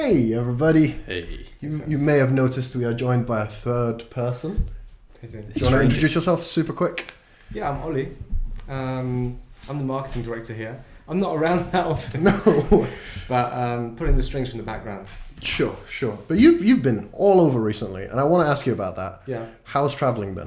Hey, 0.00 0.32
everybody. 0.32 0.86
Hey. 1.06 1.44
You, 1.60 1.70
you 1.88 1.98
may 1.98 2.18
have 2.18 2.30
noticed 2.32 2.76
we 2.76 2.84
are 2.84 2.94
joined 2.94 3.26
by 3.26 3.42
a 3.42 3.46
third 3.46 4.08
person. 4.10 4.70
Hey, 5.20 5.26
Dean. 5.26 5.42
Do 5.42 5.52
you 5.56 5.64
want 5.66 5.74
to 5.74 5.82
introduce 5.82 6.14
yourself 6.14 6.44
super 6.46 6.72
quick? 6.72 7.12
Yeah, 7.52 7.68
I'm 7.68 7.82
Ollie. 7.82 8.16
Um, 8.68 9.40
I'm 9.68 9.78
the 9.78 9.82
marketing 9.84 10.22
director 10.22 10.54
here. 10.54 10.84
I'm 11.08 11.18
not 11.18 11.34
around 11.34 11.72
that 11.72 11.84
often, 11.84 12.22
No. 12.22 12.86
but 13.28 13.52
um, 13.52 13.96
putting 13.96 14.14
the 14.14 14.22
strings 14.22 14.50
from 14.50 14.58
the 14.58 14.64
background. 14.64 15.08
sure, 15.42 15.74
sure. 15.88 16.16
But 16.28 16.38
you've, 16.38 16.62
you've 16.64 16.82
been 16.82 17.08
all 17.12 17.40
over 17.40 17.58
recently, 17.60 18.04
and 18.04 18.20
I 18.20 18.22
want 18.24 18.46
to 18.46 18.50
ask 18.52 18.66
you 18.66 18.72
about 18.72 18.94
that. 18.94 19.22
Yeah, 19.26 19.46
How's 19.64 19.96
traveling 19.96 20.32
been? 20.32 20.46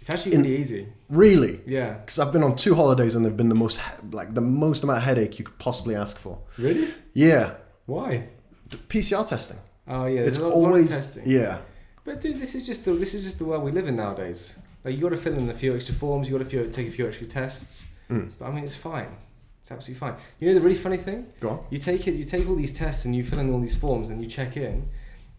it's 0.00 0.10
actually 0.10 0.34
In- 0.34 0.42
really 0.42 0.56
easy. 0.56 0.88
Really? 1.08 1.60
Yeah. 1.64 1.92
Because 1.92 2.18
I've 2.18 2.32
been 2.32 2.42
on 2.42 2.56
two 2.56 2.74
holidays 2.74 3.14
and 3.14 3.24
they've 3.24 3.36
been 3.36 3.50
the 3.50 3.54
most, 3.54 3.78
like, 4.10 4.34
the 4.34 4.40
most 4.40 4.82
amount 4.82 4.98
of 4.98 5.04
headache 5.04 5.38
you 5.38 5.44
could 5.44 5.58
possibly 5.60 5.94
ask 5.94 6.18
for. 6.18 6.40
Really? 6.58 6.92
Yeah. 7.12 7.54
Why? 7.86 8.30
PCR 8.70 9.26
testing. 9.26 9.58
Oh 9.88 10.06
yeah, 10.06 10.20
it's 10.22 10.38
a 10.38 10.42
lot, 10.42 10.48
lot 10.50 10.56
of 10.56 10.64
always, 10.66 10.94
testing. 10.94 11.24
yeah. 11.26 11.58
But 12.04 12.20
dude, 12.20 12.40
this 12.40 12.54
is 12.54 12.66
just 12.66 12.84
the 12.84 12.92
this 12.92 13.14
is 13.14 13.24
just 13.24 13.38
the 13.38 13.44
world 13.44 13.62
we 13.62 13.70
live 13.70 13.86
in 13.88 13.96
nowadays. 13.96 14.56
Like 14.84 14.94
you 14.96 15.02
got 15.02 15.10
to 15.10 15.16
fill 15.16 15.34
in 15.34 15.48
a 15.48 15.54
few 15.54 15.74
extra 15.74 15.94
forms, 15.94 16.28
you 16.28 16.36
got 16.38 16.48
to 16.48 16.70
take 16.70 16.88
a 16.88 16.90
few 16.90 17.06
extra 17.06 17.26
tests. 17.26 17.86
Mm. 18.10 18.30
But 18.38 18.46
I 18.46 18.50
mean, 18.50 18.64
it's 18.64 18.74
fine. 18.76 19.08
It's 19.60 19.72
absolutely 19.72 19.98
fine. 19.98 20.14
You 20.40 20.48
know 20.48 20.54
the 20.54 20.60
really 20.60 20.74
funny 20.76 20.98
thing? 20.98 21.26
Go 21.40 21.48
on. 21.48 21.64
You 21.70 21.78
take 21.78 22.06
it, 22.06 22.12
you 22.14 22.24
take 22.24 22.46
all 22.48 22.54
these 22.54 22.72
tests 22.74 23.06
and 23.06 23.16
you 23.16 23.24
fill 23.24 23.38
in 23.38 23.50
all 23.52 23.60
these 23.60 23.74
forms 23.74 24.10
and 24.10 24.22
you 24.22 24.28
check 24.28 24.58
in, 24.58 24.86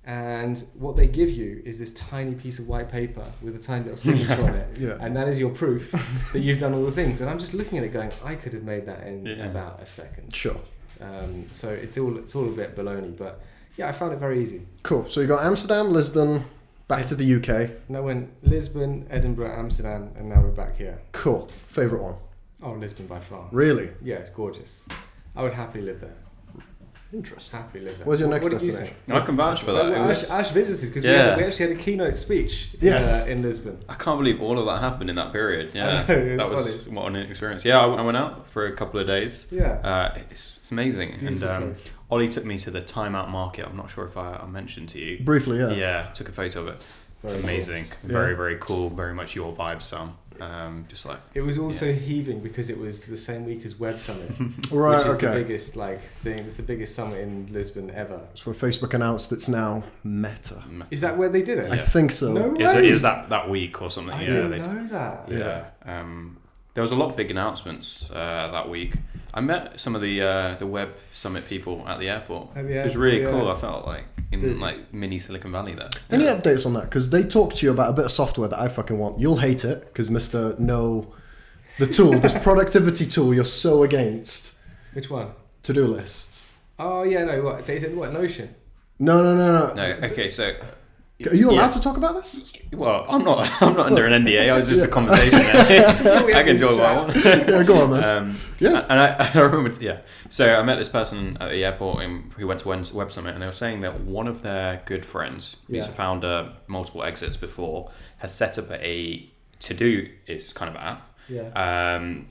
and 0.03 0.63
what 0.73 0.95
they 0.95 1.05
give 1.05 1.29
you 1.29 1.61
is 1.63 1.77
this 1.77 1.91
tiny 1.93 2.33
piece 2.33 2.57
of 2.57 2.67
white 2.67 2.89
paper 2.91 3.23
with 3.43 3.55
a 3.55 3.59
tiny 3.59 3.83
little 3.83 3.97
signature 4.07 4.41
on 4.43 4.55
it, 4.55 4.77
Yeah. 4.79 4.97
and 4.99 5.15
that 5.15 5.27
is 5.27 5.37
your 5.39 5.51
proof 5.51 5.91
that 6.33 6.39
you've 6.39 6.57
done 6.59 6.73
all 6.73 6.83
the 6.85 6.91
things. 6.91 7.21
And 7.21 7.29
I'm 7.29 7.37
just 7.37 7.53
looking 7.53 7.77
at 7.77 7.83
it, 7.83 7.89
going, 7.93 8.11
I 8.23 8.33
could 8.35 8.53
have 8.53 8.63
made 8.63 8.87
that 8.87 9.05
in 9.05 9.25
Yeah. 9.27 9.45
about 9.45 9.79
a 9.81 9.85
second. 9.85 10.35
Sure. 10.35 10.57
Um, 11.01 11.47
so 11.51 11.69
it's 11.69 11.97
all 11.97 12.17
it's 12.17 12.35
all 12.35 12.47
a 12.47 12.51
bit 12.51 12.75
baloney, 12.75 13.15
but 13.15 13.41
yeah, 13.77 13.87
I 13.87 13.91
found 13.91 14.13
it 14.13 14.19
very 14.19 14.41
easy. 14.41 14.61
Cool. 14.83 15.07
So 15.09 15.21
you 15.21 15.27
got 15.27 15.43
Amsterdam, 15.43 15.91
Lisbon, 15.91 16.45
back 16.87 17.05
to 17.07 17.15
the 17.15 17.35
UK. 17.35 17.71
And 17.87 17.97
I 17.97 17.99
went 17.99 18.31
Lisbon, 18.43 19.05
Edinburgh, 19.09 19.53
Amsterdam, 19.57 20.11
and 20.17 20.29
now 20.29 20.41
we're 20.41 20.49
back 20.49 20.77
here. 20.77 21.01
Cool. 21.11 21.49
Favorite 21.67 22.01
one? 22.01 22.15
Oh, 22.63 22.71
Lisbon 22.71 23.07
by 23.07 23.19
far. 23.19 23.47
Really? 23.51 23.89
Yeah, 24.01 24.15
it's 24.15 24.29
gorgeous. 24.29 24.87
I 25.35 25.43
would 25.43 25.53
happily 25.53 25.83
live 25.83 25.99
there. 25.99 26.15
Interesting. 27.13 27.59
Happily 27.59 27.83
live 27.85 27.97
there. 27.97 28.05
Where's 28.07 28.19
your 28.19 28.29
What- 28.29 28.35
next 28.41 28.51
what 28.51 28.59
do 28.59 28.65
you 28.65 28.71
destination? 28.73 28.97
I 29.11 29.19
can 29.21 29.35
vouch 29.35 29.61
for 29.61 29.71
that. 29.73 29.85
Well, 29.89 30.09
It 30.09 30.11
Ash, 30.11 30.29
Ash 30.29 30.51
visited 30.51 30.87
because 30.89 31.03
we, 31.03 31.11
Yeah. 31.11 31.29
had, 31.29 31.37
we 31.37 31.43
actually 31.43 31.67
had 31.69 31.77
a 31.77 31.79
keynote 31.81 32.15
speech 32.15 32.69
Yes. 32.81 33.25
uh, 33.27 33.31
in 33.31 33.41
Lisbon. 33.41 33.77
I 33.87 33.93
can't 33.93 34.17
believe 34.19 34.41
all 34.41 34.59
of 34.59 34.65
that 34.65 34.81
happened 34.81 35.09
in 35.09 35.15
that 35.15 35.31
period. 35.31 35.71
Yeah, 35.73 36.05
know, 36.07 36.37
that 36.37 36.49
was 36.51 36.89
what 36.89 37.07
an 37.07 37.15
experience. 37.15 37.63
Yeah, 37.63 37.79
I, 37.79 37.85
I 37.87 38.01
went 38.01 38.17
out 38.17 38.49
for 38.49 38.65
a 38.65 38.71
couple 38.73 38.99
of 38.99 39.07
days. 39.07 39.47
Yeah. 39.51 39.73
Uh, 39.83 40.17
it's, 40.31 40.57
it's 40.59 40.71
amazing. 40.71 41.13
and 41.25 41.43
um, 41.43 41.63
place. 41.63 41.85
Ollie 42.11 42.29
took 42.29 42.43
me 42.45 42.57
to 42.59 42.71
the 42.71 42.81
Time 42.81 43.15
Out 43.15 43.29
Market. 43.29 43.65
I'm 43.67 43.77
not 43.77 43.89
sure 43.91 44.05
if 44.05 44.17
I, 44.17 44.39
I 44.43 44.47
mentioned 44.47 44.89
to 44.89 44.99
you. 44.99 45.23
Briefly, 45.23 45.59
yeah. 45.59 45.69
Yeah, 45.71 46.01
took 46.15 46.27
a 46.29 46.31
photo 46.31 46.61
of 46.61 46.67
it. 46.67 46.81
Very 47.23 47.39
amazing. 47.39 47.85
Yeah. 48.03 48.11
Very 48.11 48.35
very 48.35 48.57
cool. 48.59 48.89
Very 48.89 49.13
much 49.13 49.35
your 49.35 49.53
vibe, 49.55 49.81
Sam. 49.81 50.15
Um, 50.41 50.85
just 50.89 51.05
like 51.05 51.19
It 51.33 51.41
was 51.41 51.57
also 51.57 51.91
heaving 51.91 52.39
because 52.41 52.69
it 52.69 52.77
was 52.77 53.05
the 53.07 53.17
same 53.17 53.45
week 53.45 53.65
as 53.65 53.79
Web 53.79 53.99
Summit, 54.01 54.29
Right, 54.71 54.97
which 54.97 55.07
is 55.07 55.17
the 55.19 55.29
okay. 55.29 55.41
biggest 55.43 55.75
like 55.75 56.01
thing. 56.01 56.39
It's 56.39 56.57
the 56.57 56.63
biggest 56.63 56.95
summit 56.95 57.19
in 57.21 57.47
Lisbon 57.51 57.89
ever. 57.91 58.19
It's 58.33 58.45
where 58.45 58.55
Facebook 58.55 58.93
announced 58.93 59.31
it's 59.31 59.47
now 59.47 59.83
Meta. 60.03 60.63
Is 60.91 61.01
that 61.01 61.17
where 61.17 61.29
they 61.29 61.41
did 61.41 61.57
it? 61.59 61.71
I 61.71 61.75
Yeah. 61.75 61.81
think 61.85 62.11
so. 62.11 62.31
No 62.33 62.55
is, 62.55 62.73
way. 62.73 62.87
is 62.89 63.01
that 63.01 63.29
that 63.29 63.49
week 63.49 63.81
or 63.81 63.89
something? 63.91 64.13
I 64.13 64.21
yeah, 64.21 64.27
didn't 64.27 64.57
know 64.59 64.87
that. 64.87 65.29
Yeah. 65.29 65.65
Um, 65.99 66.37
there 66.73 66.81
was 66.81 66.91
a 66.91 66.95
lot 66.95 67.09
of 67.09 67.15
big 67.15 67.31
announcements 67.31 68.09
uh, 68.11 68.49
that 68.51 68.69
week. 68.69 68.95
I 69.33 69.41
met 69.41 69.79
some 69.79 69.95
of 69.95 70.01
the 70.01 70.21
uh, 70.21 70.55
the 70.55 70.67
Web 70.67 70.89
Summit 71.13 71.45
people 71.47 71.83
at 71.87 71.99
the 71.99 72.09
airport. 72.09 72.55
At 72.55 72.67
the 72.67 72.79
it 72.81 72.83
was 72.83 72.95
really 72.97 73.21
airport, 73.23 73.43
cool. 73.43 73.51
I 73.51 73.55
felt 73.55 73.85
like 73.85 74.03
in 74.31 74.39
Dude, 74.39 74.57
like 74.59 74.93
mini 74.93 75.19
Silicon 75.19 75.51
Valley 75.51 75.73
there. 75.73 75.89
Any 76.11 76.25
Yeah. 76.25 76.35
updates 76.35 76.65
on 76.65 76.73
that? 76.73 76.83
Because 76.83 77.09
they 77.09 77.23
talk 77.23 77.53
to 77.55 77.65
you 77.65 77.71
about 77.71 77.89
a 77.89 77.93
bit 77.93 78.05
of 78.05 78.11
software 78.11 78.47
that 78.49 78.59
I 78.59 78.67
fucking 78.67 78.97
want. 78.97 79.19
You'll 79.19 79.37
hate 79.37 79.63
it 79.65 79.81
because 79.85 80.09
Mister 80.11 80.55
No, 80.59 81.13
the 81.77 81.87
tool, 81.87 82.19
this 82.19 82.33
productivity 82.43 83.05
tool, 83.05 83.33
you're 83.33 83.43
so 83.45 83.83
against 83.83 84.53
Which 84.93 85.09
one? 85.09 85.29
to 85.63 85.73
do 85.73 85.85
lists. 85.87 86.47
Oh 86.79 87.03
yeah, 87.03 87.23
no. 87.23 87.41
What 87.43 87.65
they 87.65 87.79
said? 87.79 87.95
What 87.95 88.11
Notion? 88.13 88.53
No, 88.99 89.21
no, 89.21 89.35
no, 89.35 89.67
no. 89.67 89.73
No, 89.73 90.07
okay, 90.07 90.29
so 90.29 90.53
Are 91.25 91.33
you 91.33 91.49
allowed 91.49 91.65
Yeah. 91.67 91.71
to 91.71 91.79
talk 91.79 91.95
about 91.95 92.15
this? 92.15 92.51
Well, 92.73 93.05
I'm 93.07 93.23
not. 93.23 93.49
I'm 93.61 93.73
not 93.75 93.85
under 93.87 94.05
an 94.05 94.25
NDA. 94.25 94.49
I 94.49 94.57
was 94.57 94.67
just 94.67 94.83
a 94.83 94.87
conversation. 94.89 95.39
I 95.39 96.43
can 96.43 96.57
do 96.57 96.65
what 96.67 96.79
I 96.81 96.93
want. 96.97 97.15
yeah, 97.15 97.63
go 97.63 97.83
on, 97.83 97.89
man. 97.91 98.03
Um, 98.03 98.37
Yeah. 98.59 98.85
And 98.89 98.99
I, 98.99 99.31
I 99.33 99.39
remember, 99.39 99.81
yeah. 99.81 99.99
So 100.29 100.53
I 100.53 100.61
met 100.63 100.77
this 100.77 100.89
person 100.89 101.37
at 101.39 101.51
the 101.51 101.63
airport 101.63 102.03
in, 102.03 102.31
who 102.37 102.47
went 102.47 102.59
to 102.61 102.67
Web 102.67 102.85
Web 102.93 103.11
Summit, 103.13 103.33
and 103.33 103.41
they 103.41 103.47
were 103.47 103.53
saying 103.53 103.79
that 103.81 104.01
one 104.01 104.27
of 104.27 104.41
their 104.41 104.81
good 104.85 105.05
friends, 105.05 105.55
who's 105.67 105.87
a 105.87 105.91
founder, 105.91 106.51
multiple 106.67 107.03
exits 107.03 107.37
before, 107.37 107.91
has 108.17 108.33
set 108.35 108.57
up 108.57 108.69
a 108.71 109.29
to 109.59 109.73
do 109.73 110.09
is 110.27 110.51
kind 110.51 110.69
of 110.69 110.75
app, 110.81 111.15
Yeah. 111.29 111.95
um, 111.95 112.27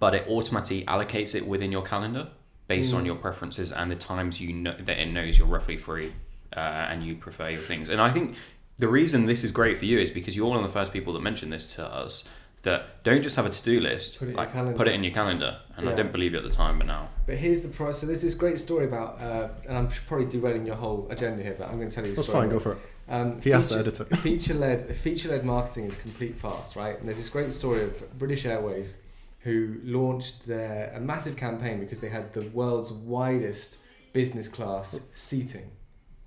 but 0.00 0.14
it 0.14 0.26
automatically 0.28 0.82
allocates 0.86 1.34
it 1.34 1.46
within 1.46 1.70
your 1.70 1.82
calendar 1.82 2.28
based 2.68 2.94
Mm. 2.94 2.96
on 2.96 3.04
your 3.06 3.16
preferences 3.16 3.70
and 3.70 3.90
the 3.90 3.96
times 3.96 4.40
you 4.40 4.50
know 4.54 4.74
that 4.78 4.98
it 4.98 5.12
knows 5.12 5.38
you're 5.38 5.46
roughly 5.46 5.76
free 5.76 6.14
uh, 6.56 6.60
and 6.90 7.04
you 7.04 7.16
prefer 7.16 7.50
your 7.50 7.60
things. 7.60 7.88
And 7.88 8.00
I 8.00 8.10
think 8.10 8.36
the 8.78 8.88
reason 8.88 9.26
this 9.26 9.44
is 9.44 9.50
great 9.52 9.78
for 9.78 9.84
you 9.84 9.98
is 9.98 10.10
because 10.10 10.36
you're 10.36 10.46
one 10.48 10.58
of 10.58 10.64
the 10.64 10.72
first 10.72 10.92
people 10.92 11.12
that 11.14 11.20
mentioned 11.20 11.52
this 11.52 11.74
to 11.74 11.84
us. 11.86 12.24
That 12.62 13.04
don't 13.04 13.22
just 13.22 13.36
have 13.36 13.44
a 13.44 13.50
to-do 13.50 13.78
list, 13.78 14.18
Put 14.18 14.28
it 14.28 14.30
in 14.30 14.36
like 14.38 14.54
your 14.54 14.72
put 14.72 14.88
it 14.88 14.94
in 14.94 15.04
your 15.04 15.12
calendar. 15.12 15.58
And 15.76 15.86
I 15.86 15.94
didn't 15.94 16.12
believe 16.12 16.32
you 16.32 16.38
at 16.38 16.44
the 16.44 16.50
time, 16.50 16.78
but 16.78 16.86
now 16.86 17.10
But 17.26 17.36
here's 17.36 17.62
the 17.62 17.68
price. 17.68 17.98
So 17.98 18.06
there's 18.06 18.22
this 18.22 18.32
great 18.34 18.56
story 18.56 18.86
about, 18.86 19.20
uh, 19.20 19.48
and 19.68 19.76
I'm 19.76 19.88
probably 20.08 20.24
derailing 20.24 20.64
your 20.64 20.76
whole 20.76 21.06
agenda 21.10 21.42
here, 21.42 21.56
but 21.58 21.68
I'm 21.68 21.76
going 21.76 21.90
to 21.90 21.94
tell 21.94 22.04
you 22.04 22.12
the 22.12 22.16
That's 22.16 22.28
story. 22.28 22.44
fine. 22.44 22.50
Go 22.50 22.58
for 22.58 22.72
it. 22.72 22.78
Um, 23.06 23.38
He 23.42 23.50
has 23.50 23.68
to 23.68 23.78
edit 23.80 24.00
it. 24.00 24.16
feature-led, 24.16 24.96
feature-led 24.96 25.44
marketing 25.44 25.84
is 25.84 25.96
complete 25.98 26.34
farce, 26.36 26.74
right? 26.74 26.98
And 26.98 27.06
there's 27.06 27.18
this 27.18 27.28
great 27.28 27.52
story 27.52 27.82
of 27.82 28.18
British 28.18 28.46
Airways, 28.46 28.96
who 29.40 29.76
launched 29.84 30.46
their 30.46 30.90
a 30.94 31.00
massive 31.00 31.36
campaign 31.36 31.80
because 31.80 32.00
they 32.00 32.08
had 32.08 32.32
the 32.32 32.48
world's 32.54 32.90
widest 32.92 33.80
business 34.14 34.48
class 34.48 35.06
seating, 35.12 35.70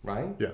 right? 0.08 0.30
Yeah. 0.40 0.52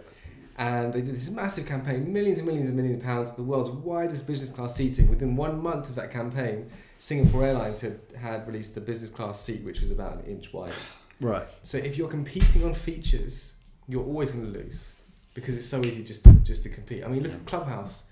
And 0.57 0.93
they 0.93 1.01
did 1.01 1.15
this 1.15 1.29
massive 1.31 1.65
campaign, 1.65 2.11
millions 2.13 2.39
and 2.39 2.47
millions 2.47 2.69
and 2.69 2.77
millions 2.77 2.97
of 2.97 3.03
pounds, 3.03 3.31
the 3.31 3.41
world's 3.43 3.71
widest 3.71 4.27
business 4.27 4.51
class 4.51 4.75
seating. 4.75 5.07
Within 5.09 5.35
one 5.35 5.61
month 5.61 5.89
of 5.89 5.95
that 5.95 6.11
campaign, 6.11 6.69
Singapore 6.99 7.43
Airlines 7.45 7.81
had, 7.81 7.99
had 8.19 8.45
released 8.47 8.77
a 8.77 8.81
business 8.81 9.09
class 9.09 9.39
seat 9.41 9.63
which 9.63 9.81
was 9.81 9.89
about 9.91 10.13
an 10.17 10.25
inch 10.25 10.51
wide. 10.53 10.73
Right. 11.21 11.47
So 11.61 11.77
if 11.77 11.95
you're 11.97 12.09
competing 12.09 12.65
on 12.65 12.73
features, 12.73 13.53
you're 13.87 14.03
always 14.03 14.31
going 14.31 14.51
to 14.51 14.59
lose 14.59 14.91
because 15.33 15.55
it's 15.55 15.65
so 15.65 15.79
easy 15.79 16.03
just 16.03 16.25
to 16.25 16.33
just 16.33 16.63
to 16.63 16.69
compete. 16.69 17.03
I 17.05 17.07
mean, 17.07 17.23
look 17.23 17.31
at 17.31 17.45
Clubhouse. 17.45 18.05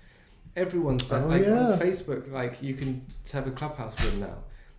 Everyone's 0.56 1.04
done 1.04 1.24
Oh, 1.24 1.28
like 1.28 1.42
yeah. 1.42 1.72
on 1.72 1.78
Facebook. 1.78 2.30
Like 2.32 2.62
you 2.62 2.72
can 2.74 3.04
have 3.32 3.46
a 3.46 3.50
Clubhouse 3.50 4.02
room 4.02 4.20
now. 4.20 4.34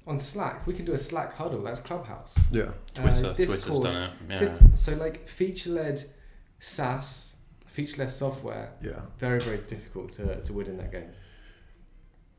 On 0.08 0.18
Slack, 0.18 0.66
we 0.66 0.74
can 0.74 0.84
do 0.86 0.94
a 0.94 0.98
Slack 0.98 1.36
huddle. 1.36 1.62
That's 1.62 1.80
Clubhouse. 1.80 2.40
Yeah. 2.52 2.72
Twitter, 2.96 3.28
Uh, 3.28 3.34
Twitter's 3.36 3.56
Discord. 3.66 3.84
done 3.92 4.04
it. 4.04 4.12
Yeah. 4.30 4.40
Just- 4.40 4.78
so 4.84 4.96
like 4.96 5.28
feature-led 5.30 6.04
SaaS, 6.64 7.36
feature-led 7.68 8.10
software, 8.10 8.72
Yeah. 8.82 9.02
very 9.20 9.40
very 9.40 9.58
difficult 9.58 10.12
to, 10.14 10.42
to 10.42 10.54
win 10.54 10.68
in 10.68 10.78
that 10.78 10.92
game. 10.92 11.10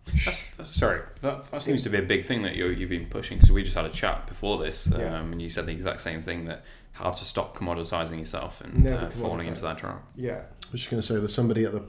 That's, 0.07 0.51
that's- 0.57 0.77
sorry, 0.77 1.01
that, 1.21 1.51
that 1.51 1.63
seems 1.63 1.83
to 1.83 1.91
be 1.91 1.99
a 1.99 2.03
big 2.03 2.25
thing 2.25 2.43
that 2.43 2.57
you 2.57 2.69
you've 2.69 2.91
been 2.91 3.07
pushing 3.07 3.37
because 3.37 3.53
we 3.53 3.63
just 3.63 3.77
had 3.77 3.85
a 3.85 3.91
chat 3.91 4.27
before 4.27 4.59
this, 4.59 4.87
um, 4.87 5.01
Yeah. 5.01 5.21
and 5.21 5.43
you 5.43 5.49
said 5.49 5.67
the 5.67 5.73
exact 5.73 6.01
same 6.01 6.21
thing 6.23 6.47
that 6.47 6.65
how 6.93 7.11
to 7.11 7.25
stop 7.25 7.57
commoditizing 7.57 8.19
yourself 8.19 8.61
and 8.61 8.87
uh, 8.87 9.09
falling 9.11 9.49
into 9.49 9.61
that 9.63 9.79
trap. 9.79 10.03
Yeah. 10.15 10.43
I 10.63 10.67
was 10.73 10.81
just 10.81 10.91
going 10.91 11.01
to 11.01 11.07
say 11.07 11.15
there's 11.17 11.35
somebody 11.35 11.65
at 11.65 11.73
the 11.73 11.83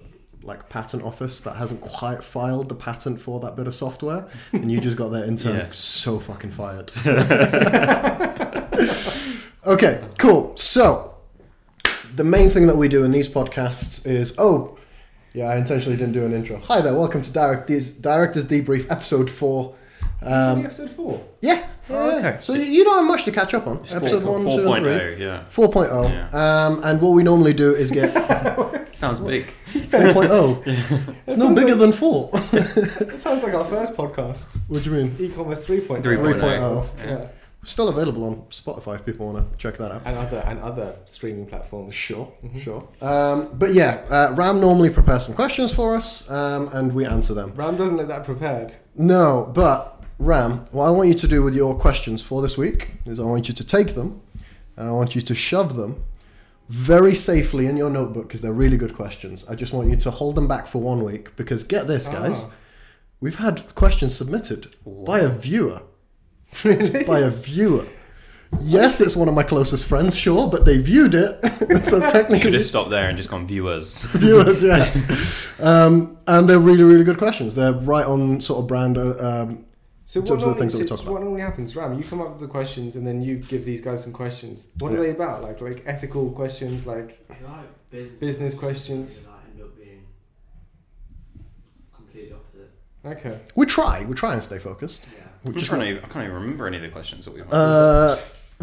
like 0.44 0.68
patent 0.70 1.04
office 1.04 1.40
that 1.42 1.56
hasn't 1.56 1.82
quite 1.82 2.24
filed 2.24 2.70
the 2.70 2.76
patent 2.76 3.20
for 3.22 3.40
that 3.42 3.56
bit 3.56 3.68
of 3.68 3.76
software, 3.76 4.28
and 4.54 4.72
you 4.72 4.80
just 4.82 4.98
got 4.98 5.10
their 5.10 5.26
intern 5.26 5.58
Yeah. 5.58 5.68
so 5.72 6.20
fucking 6.20 6.52
fired. 6.52 6.92
okay, 9.66 10.04
cool. 10.18 10.56
So 10.58 11.15
the 12.16 12.24
main 12.24 12.50
thing 12.50 12.68
that 12.68 12.78
we 12.78 12.88
do 12.88 13.04
in 13.04 13.12
these 13.12 13.28
podcasts 13.30 14.06
is 14.06 14.34
oh, 14.38 14.78
yeah, 15.34 15.46
I 15.46 15.58
intentionally 15.58 15.98
didn't 15.98 16.14
do 16.14 16.26
an 16.26 16.34
intro. 16.34 16.58
Hi 16.60 16.82
there, 16.82 16.94
welcome 16.94 17.22
to 17.22 17.32
Directors 17.32 17.90
Directors 17.92 18.46
Debrief, 18.48 18.90
episode 18.90 19.30
four. 19.30 19.76
Um, 20.22 20.66
episode 20.66 20.90
four. 20.90 21.24
yeah, 21.42 21.68
Oh, 21.90 22.10
yeah. 22.10 22.16
okay. 22.18 22.38
So 22.42 22.54
you- 22.54 22.84
don't 22.84 22.98
have 23.00 23.06
much 23.06 23.26
to 23.26 23.32
catch 23.32 23.54
up 23.54 23.68
on. 23.68 23.78
It's 23.78 23.94
episode 23.94 24.24
four, 24.24 24.40
one, 24.44 24.50
two, 24.58 24.72
and 24.72 24.84
three. 24.84 24.94
4.0, 24.94 25.20
yeah. 25.20 25.44
4.0. 25.52 26.10
Yeah. 26.10 26.66
Um, 26.68 26.82
and 26.84 27.02
what 27.02 27.12
we 27.12 27.22
normally 27.24 27.54
do 27.54 27.76
is 27.76 27.92
get 27.92 28.12
Sounds 28.96 29.20
big. 29.20 29.46
4.0. 29.74 31.16
It's 31.28 31.38
no 31.38 31.54
bigger 31.54 31.72
like- 31.76 31.80
than 31.80 31.92
4. 31.92 32.30
it 32.54 33.20
sounds 33.20 33.44
like 33.44 33.54
our 33.54 33.66
first 33.66 33.94
podcast. 33.96 34.58
what 34.68 34.84
do 34.84 34.90
you 34.90 34.96
mean? 34.96 35.16
E-commerce 35.20 35.68
3.0. 35.68 36.02
3.0. 36.02 36.40
3.0. 36.40 37.06
Yeah. 37.06 37.28
Still 37.66 37.90
available 37.90 38.24
on 38.26 38.36
Spotify 38.52 38.96
if 38.96 39.06
people 39.06 39.26
want 39.28 39.52
to 39.52 39.58
check 39.58 39.76
that 39.78 39.92
out. 39.92 40.04
And 40.06 40.18
other 40.18 40.44
and 40.46 40.60
other 40.60 40.96
streaming 41.06 41.48
platforms. 41.48 41.96
Sure, 41.96 42.32
Mhm. 42.46 42.60
sure. 42.60 42.88
Um, 43.02 43.50
but 43.56 43.74
yeah, 43.74 44.02
uh, 44.10 44.34
Ram 44.36 44.62
normally 44.62 44.92
prepares 44.92 45.26
some 45.26 45.34
questions 45.36 45.72
for 45.74 45.96
us 45.96 46.30
um, 46.30 46.70
and 46.74 46.94
we 46.94 47.06
answer 47.06 47.34
them. 47.34 47.54
Ram 47.56 47.76
doesn't 47.76 47.98
look 47.98 48.08
that 48.08 48.24
prepared. 48.24 48.76
No, 48.96 49.50
but 49.54 50.04
Ram, 50.20 50.64
what 50.72 50.86
I 50.86 50.92
want 50.92 51.08
you 51.10 51.16
to 51.16 51.28
do 51.28 51.42
with 51.42 51.56
your 51.56 51.76
questions 51.76 52.22
for 52.22 52.42
this 52.42 52.56
week 52.56 52.92
is 53.06 53.20
I 53.20 53.24
want 53.24 53.48
you 53.48 53.54
to 53.56 53.64
take 53.64 53.96
them 53.96 54.22
and 54.78 54.88
I 54.88 54.92
want 54.92 55.16
you 55.16 55.22
to 55.24 55.34
shove 55.36 55.76
them 55.76 56.04
very 56.70 57.16
safely 57.16 57.66
in 57.68 57.78
your 57.78 57.90
notebook 57.90 58.28
because 58.28 58.42
they're 58.42 58.54
really 58.54 58.78
good 58.78 58.94
questions. 58.96 59.46
I 59.50 59.56
just 59.56 59.74
want 59.74 59.90
you 59.90 59.96
to 59.98 60.12
hold 60.12 60.36
them 60.36 60.48
back 60.48 60.68
for 60.68 60.82
one 60.82 61.04
week 61.04 61.36
because 61.36 61.64
get 61.64 61.88
this, 61.88 62.08
guys. 62.08 62.46
Ah. 62.48 62.54
We've 63.22 63.38
had 63.38 63.74
questions 63.76 64.16
submitted 64.16 64.76
by 64.86 65.20
a 65.20 65.30
viewer. 65.30 65.82
By 67.08 67.20
a 67.20 67.30
viewer. 67.30 67.86
Yes, 68.62 69.02
it's 69.02 69.16
one 69.16 69.28
of 69.28 69.34
my 69.34 69.44
closest 69.44 69.86
friends, 69.86 70.16
sure, 70.16 70.48
but 70.50 70.64
they 70.66 70.78
viewed 70.78 71.14
it. 71.14 71.40
so 71.86 72.00
technically. 72.00 72.40
Should 72.40 72.54
have 72.54 72.66
stopped 72.66 72.90
there 72.90 73.10
and 73.10 73.18
just 73.18 73.30
gone 73.30 73.46
viewers. 73.46 74.02
viewers, 74.14 74.64
yeah. 74.64 74.94
Um, 75.60 76.18
and 76.28 76.48
they're 76.48 76.60
really, 76.60 76.84
really 76.84 77.04
good 77.04 77.18
questions. 77.18 77.56
They're 77.56 77.74
right 77.74 78.06
on 78.06 78.40
sort 78.42 78.60
of 78.62 78.68
brand. 78.68 78.98
uh, 78.98 79.02
Um, 79.20 79.66
So 80.06 80.20
In 80.20 80.24
what 80.24 80.28
terms 80.28 80.30
of 80.30 80.40
the 80.40 80.46
normally, 80.46 80.60
things 80.60 80.74
that 80.74 80.80
we 80.80 80.88
so 80.88 80.96
talk 80.96 81.02
about. 81.04 81.14
what 81.14 81.22
normally 81.24 81.42
happens, 81.42 81.76
Ram? 81.76 81.98
You 81.98 82.04
come 82.04 82.22
up 82.22 82.30
with 82.32 82.40
the 82.40 82.48
questions 82.48 82.96
and 82.96 83.06
then 83.06 83.22
you 83.22 83.38
give 83.38 83.66
these 83.66 83.82
guys 83.82 84.04
some 84.04 84.14
questions. 84.14 84.68
What 84.80 84.94
are 84.94 85.02
they 85.02 85.10
about? 85.10 85.42
Like 85.44 85.60
like 85.62 85.84
ethical 85.88 86.30
questions, 86.32 86.86
like 86.86 87.28
like 87.44 87.68
business, 87.90 88.20
business 88.20 88.54
questions. 88.54 89.28
I 89.28 89.52
end 89.52 89.62
up 89.64 89.76
being 89.76 90.04
completely 91.94 92.34
opposite. 92.34 92.72
Okay. 93.06 93.40
we 93.56 93.66
try. 93.66 94.06
We 94.06 94.14
try 94.16 94.34
and 94.34 94.44
stay 94.44 94.60
focused. 94.60 95.06
Yeah. 95.18 95.25
We 95.46 95.52
I'm 95.52 95.58
just 95.60 95.70
trying 95.70 95.96
to, 95.96 96.04
I 96.04 96.08
can't 96.08 96.26
even 96.26 96.34
remember 96.36 96.68
any 96.68 96.78
of 96.78 96.84
the 96.84 96.90
questions 96.90 97.26
that 97.26 97.34
we've 97.34 97.44
had. 97.46 97.54
Uh, 97.54 98.18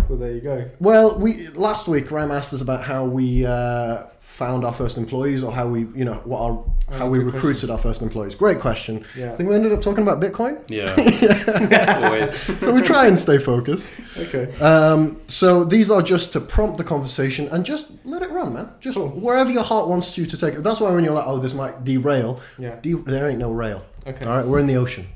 Well, 0.08 0.18
there 0.18 0.32
you 0.32 0.40
go. 0.40 0.68
well, 0.80 1.18
we 1.18 1.48
last 1.48 1.86
week 1.86 2.10
Ram 2.10 2.30
asked 2.32 2.52
us 2.54 2.60
about 2.60 2.82
how 2.82 3.04
we 3.04 3.46
uh, 3.46 4.04
found 4.20 4.64
our 4.64 4.72
first 4.72 4.96
employees 4.96 5.42
or 5.42 5.52
how 5.52 5.68
we, 5.68 5.80
you 5.94 6.04
know, 6.04 6.14
what 6.24 6.40
our 6.40 6.64
how 6.98 7.06
Oh, 7.06 7.10
we 7.10 7.18
good 7.20 7.34
recruited 7.34 7.70
our 7.70 7.78
first 7.78 8.02
employees. 8.02 8.34
Great 8.34 8.58
question. 8.58 9.04
Yeah. 9.16 9.32
I 9.32 9.36
think 9.36 9.48
we 9.48 9.54
ended 9.54 9.72
up 9.72 9.80
talking 9.80 10.02
about 10.02 10.20
Bitcoin. 10.20 10.62
yeah. 10.68 12.00
Always. 12.04 12.38
So 12.60 12.74
we 12.74 12.82
try 12.82 13.06
and 13.06 13.18
stay 13.18 13.38
focused. 13.38 14.00
Okay. 14.18 14.52
Um, 14.60 15.20
so 15.28 15.64
these 15.64 15.90
are 15.90 16.02
just 16.02 16.32
to 16.32 16.40
prompt 16.40 16.76
the 16.78 16.84
conversation 16.84 17.48
and 17.48 17.64
just 17.64 17.86
let 18.04 18.22
it 18.22 18.30
run, 18.30 18.54
man. 18.54 18.70
Just 18.80 18.96
Cool. 18.96 19.08
wherever 19.08 19.50
your 19.50 19.62
heart 19.62 19.88
wants 19.88 20.18
you 20.18 20.26
to 20.26 20.36
take 20.36 20.54
it. 20.54 20.62
That's 20.62 20.80
why 20.80 20.90
when 20.92 21.04
you're 21.04 21.14
like, 21.14 21.26
oh, 21.26 21.38
this 21.38 21.54
might 21.54 21.84
derail. 21.84 22.40
Yeah. 22.58 22.76
De- 22.80 22.94
there 22.94 23.28
ain't 23.28 23.38
no 23.38 23.52
rail. 23.52 23.84
Okay. 24.06 24.24
All 24.26 24.36
right, 24.36 24.46
we're 24.46 24.58
in 24.58 24.66
the 24.66 24.76
ocean. 24.76 25.06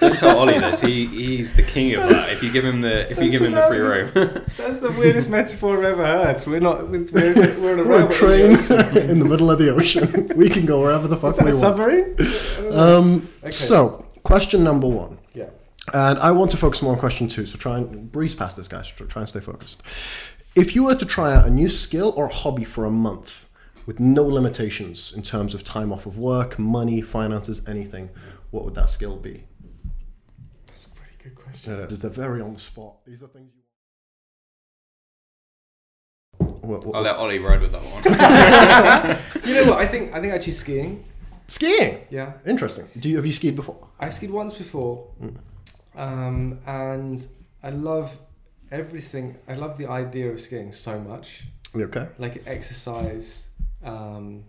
Don't 0.00 0.18
tell 0.18 0.38
Ollie 0.38 0.58
this. 0.58 0.80
He 0.80 1.06
he's 1.06 1.54
the 1.54 1.62
king 1.62 1.94
of 1.94 2.08
that. 2.08 2.30
If 2.32 2.42
you 2.42 2.50
give 2.50 2.64
him 2.64 2.80
the 2.80 3.10
if 3.10 3.18
you 3.20 3.30
give 3.30 3.42
him 3.42 3.52
the 3.52 3.66
free 3.66 3.80
roam. 3.80 4.10
That's 4.56 4.78
the 4.80 4.90
weirdest 4.92 5.28
metaphor 5.30 5.78
I've 5.78 5.84
ever 5.98 6.06
heard. 6.06 6.46
We're 6.46 6.60
not. 6.60 6.88
We're, 6.88 7.04
we're, 7.12 7.60
we're 7.60 7.72
on 7.74 7.78
a 7.80 7.84
We're 7.84 8.08
a 8.08 8.12
train 8.12 8.46
in 8.46 8.52
the 8.54 9.06
in 9.10 9.18
the 9.18 9.24
middle 9.24 9.50
of 9.50 9.58
the 9.58 9.70
ocean. 9.74 10.30
we 10.36 10.48
can 10.48 10.64
go 10.66 10.80
wherever 10.80 11.06
the 11.08 11.16
fuck 11.16 11.32
Is 11.32 11.36
that 11.38 11.44
we 11.44 11.50
a 11.50 11.54
want. 11.54 11.60
submarine? 11.60 12.14
I 12.18 12.62
don't 12.62 12.70
know. 12.74 12.98
Um, 12.98 13.28
Okay. 13.42 13.50
So, 13.50 14.06
question 14.22 14.62
number 14.64 14.86
one. 14.88 15.18
yeah. 15.34 15.50
And 15.92 16.18
I 16.20 16.30
want 16.30 16.50
to 16.52 16.56
focus 16.56 16.80
more 16.80 16.92
on 16.92 16.98
question 16.98 17.26
two, 17.28 17.44
so 17.44 17.58
try 17.58 17.76
and 17.78 18.10
breeze 18.10 18.34
past 18.36 18.56
this, 18.56 18.68
guys. 18.68 18.88
Try 18.88 19.22
and 19.22 19.28
stay 19.28 19.40
focused. 19.40 19.82
If 20.54 20.74
you 20.76 20.84
were 20.84 20.94
to 20.94 21.04
try 21.04 21.34
out 21.34 21.46
a 21.46 21.50
new 21.50 21.68
skill 21.68 22.12
or 22.16 22.28
hobby 22.28 22.62
for 22.64 22.84
a 22.84 22.90
month 22.90 23.48
with 23.84 23.98
no 23.98 24.22
limitations 24.24 25.12
in 25.12 25.22
terms 25.22 25.54
of 25.54 25.64
time 25.64 25.92
off 25.92 26.06
of 26.06 26.16
work, 26.16 26.56
money, 26.56 27.00
finances, 27.02 27.62
anything, 27.66 28.10
what 28.52 28.64
would 28.64 28.74
that 28.76 28.88
skill 28.88 29.16
be? 29.16 29.44
That's 30.68 30.86
a 30.86 30.90
pretty 30.90 31.16
good 31.22 31.34
question. 31.34 31.86
They're 31.88 32.10
very 32.10 32.40
on 32.40 32.54
the 32.54 32.60
spot. 32.60 33.04
These 33.04 33.22
are 33.24 33.26
things 33.28 33.50
you. 33.56 33.62
What, 36.60 36.86
what- 36.86 36.94
I'll 36.96 37.02
let 37.02 37.16
Ollie 37.16 37.38
ride 37.40 37.60
with 37.60 37.72
that 37.72 37.82
one. 37.82 39.18
You 39.44 39.54
know 39.56 39.70
what? 39.70 39.80
I 39.80 39.86
think 39.86 40.14
I 40.14 40.20
think 40.20 40.32
actually 40.32 40.52
skiing. 40.52 41.04
Skiing. 41.48 42.06
Yeah. 42.10 42.34
Interesting. 42.46 42.86
Do 42.98 43.08
you 43.08 43.16
have 43.16 43.26
you 43.26 43.32
skied 43.32 43.56
before? 43.56 43.88
I 43.98 44.08
skied 44.10 44.30
once 44.30 44.54
before, 44.54 45.08
um, 45.96 46.60
and 46.66 47.26
I 47.62 47.70
love 47.70 48.16
everything. 48.70 49.36
I 49.48 49.54
love 49.54 49.76
the 49.76 49.88
idea 49.88 50.30
of 50.30 50.40
skiing 50.40 50.70
so 50.72 51.00
much. 51.00 51.42
You 51.74 51.84
okay? 51.86 52.06
Like 52.18 52.44
exercise, 52.46 53.48
um, 53.84 54.44